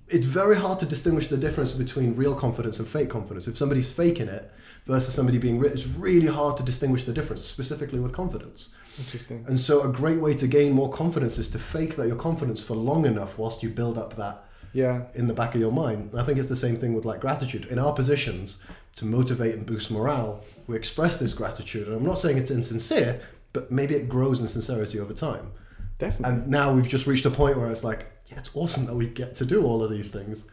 It's 0.07 0.25
very 0.25 0.55
hard 0.55 0.79
to 0.79 0.85
distinguish 0.85 1.27
the 1.29 1.37
difference 1.37 1.71
between 1.71 2.15
real 2.15 2.35
confidence 2.35 2.77
and 2.79 2.87
fake 2.87 3.09
confidence. 3.09 3.47
If 3.47 3.57
somebody's 3.57 3.91
faking 3.91 4.27
it 4.27 4.51
versus 4.85 5.13
somebody 5.15 5.39
being 5.39 5.57
real, 5.57 5.71
it's 5.71 5.87
really 5.87 6.27
hard 6.27 6.57
to 6.57 6.63
distinguish 6.63 7.05
the 7.05 7.13
difference, 7.13 7.43
specifically 7.43 7.99
with 7.99 8.13
confidence. 8.13 8.69
Interesting. 8.99 9.43
And 9.47 9.59
so, 9.59 9.81
a 9.81 9.89
great 9.91 10.21
way 10.21 10.35
to 10.35 10.47
gain 10.47 10.73
more 10.73 10.91
confidence 10.91 11.37
is 11.39 11.49
to 11.49 11.59
fake 11.59 11.95
that 11.95 12.07
your 12.07 12.15
confidence 12.17 12.61
for 12.61 12.75
long 12.75 13.05
enough 13.05 13.37
whilst 13.39 13.63
you 13.63 13.69
build 13.69 13.97
up 13.97 14.15
that 14.15 14.45
Yeah. 14.73 15.03
in 15.15 15.27
the 15.27 15.33
back 15.33 15.55
of 15.55 15.61
your 15.61 15.71
mind. 15.71 16.11
I 16.15 16.23
think 16.23 16.37
it's 16.37 16.49
the 16.49 16.55
same 16.55 16.75
thing 16.75 16.93
with 16.93 17.03
like 17.05 17.19
gratitude. 17.19 17.65
In 17.65 17.79
our 17.79 17.91
positions, 17.93 18.59
to 18.97 19.05
motivate 19.05 19.55
and 19.55 19.65
boost 19.65 19.89
morale, 19.89 20.43
we 20.67 20.75
express 20.75 21.17
this 21.17 21.33
gratitude. 21.33 21.87
And 21.87 21.95
I'm 21.95 22.05
not 22.05 22.19
saying 22.19 22.37
it's 22.37 22.51
insincere, 22.51 23.21
but 23.53 23.71
maybe 23.71 23.95
it 23.95 24.07
grows 24.07 24.39
in 24.39 24.47
sincerity 24.47 24.99
over 24.99 25.13
time. 25.13 25.51
Definitely. 25.97 26.41
And 26.41 26.47
now 26.47 26.73
we've 26.73 26.87
just 26.87 27.07
reached 27.07 27.25
a 27.25 27.31
point 27.31 27.57
where 27.57 27.69
it's 27.71 27.83
like, 27.83 28.05
yeah, 28.35 28.39
it's 28.41 28.51
awesome 28.53 28.85
that 28.85 28.93
we 28.95 29.07
get 29.07 29.33
to 29.35 29.45
do 29.45 29.65
all 29.65 29.81
of 29.81 29.89
these 29.89 30.09
things. 30.09 30.45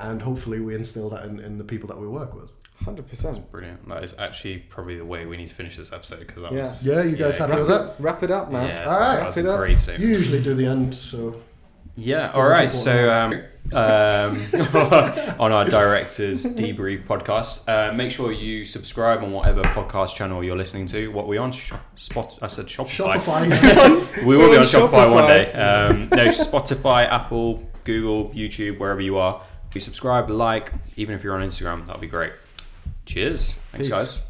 And 0.00 0.22
hopefully 0.22 0.58
we 0.60 0.74
instill 0.74 1.10
that 1.10 1.24
in, 1.26 1.38
in 1.38 1.58
the 1.58 1.64
people 1.64 1.88
that 1.88 2.00
we 2.00 2.08
work 2.08 2.34
with. 2.34 2.52
Hundred 2.84 3.06
percent. 3.08 3.50
Brilliant. 3.52 3.88
That 3.88 4.02
is 4.02 4.14
actually 4.18 4.58
probably 4.58 4.96
the 4.96 5.04
way 5.04 5.26
we 5.26 5.36
need 5.36 5.48
to 5.48 5.54
finish 5.54 5.76
this 5.76 5.92
episode 5.92 6.20
because 6.20 6.42
that 6.42 6.52
Yeah. 6.52 6.66
was 6.68 6.86
Yeah, 6.86 7.02
you 7.04 7.16
guys 7.16 7.36
happy 7.36 7.54
with 7.56 7.68
that? 7.68 7.94
Wrap 8.00 8.22
it 8.24 8.30
up, 8.30 8.50
man. 8.50 8.66
Yeah, 8.68 8.84
All 8.92 8.98
right. 8.98 9.16
that 9.18 9.26
was 9.26 9.36
Wrap 9.36 9.44
it 9.44 9.48
up. 9.48 9.58
great. 9.58 9.98
You 10.00 10.08
usually 10.08 10.42
do 10.42 10.54
the 10.54 10.66
end, 10.66 10.94
so 10.94 11.40
Yeah, 11.96 12.28
Give 12.28 12.36
all 12.36 12.42
us 12.42 12.46
a 12.46 12.50
right. 12.50 12.60
report 12.64 12.74
So, 12.82 13.12
um, 13.12 13.42
um, 13.72 14.38
on 15.40 15.52
our 15.52 15.64
director's 15.64 16.44
debrief 16.44 17.06
podcast, 17.06 17.68
uh, 17.68 17.92
make 17.92 18.10
sure 18.10 18.32
you 18.32 18.64
subscribe 18.64 19.22
on 19.22 19.32
whatever 19.32 19.62
podcast 19.62 20.14
channel 20.14 20.42
you're 20.42 20.56
listening 20.56 20.86
to. 20.88 21.08
What 21.08 21.28
we 21.28 21.38
on? 21.38 21.52
Shop, 21.52 21.80
Spot. 21.98 22.38
I 22.42 22.48
said 22.48 22.66
Shopify. 22.66 23.16
Shopify. 23.16 24.22
We 24.26 24.36
will 24.36 24.50
be 24.50 24.56
on 24.56 24.62
on 24.62 24.66
Shopify, 24.66 25.12
one 25.12 25.26
day. 25.26 25.52
Um, 25.52 26.08
no, 26.10 26.28
Spotify, 26.28 27.08
Apple, 27.08 27.62
Google, 27.84 28.30
YouTube, 28.30 28.78
wherever 28.78 29.00
you 29.00 29.16
are. 29.18 29.42
If 29.68 29.74
you 29.74 29.80
subscribe, 29.80 30.28
like, 30.28 30.72
even 30.96 31.14
if 31.14 31.24
you're 31.24 31.34
on 31.34 31.46
Instagram, 31.48 31.86
that'd 31.86 32.00
be 32.00 32.08
great. 32.08 32.32
Cheers. 33.06 33.54
Thanks, 33.54 33.88
Peace. 33.88 33.96
guys. 33.96 34.22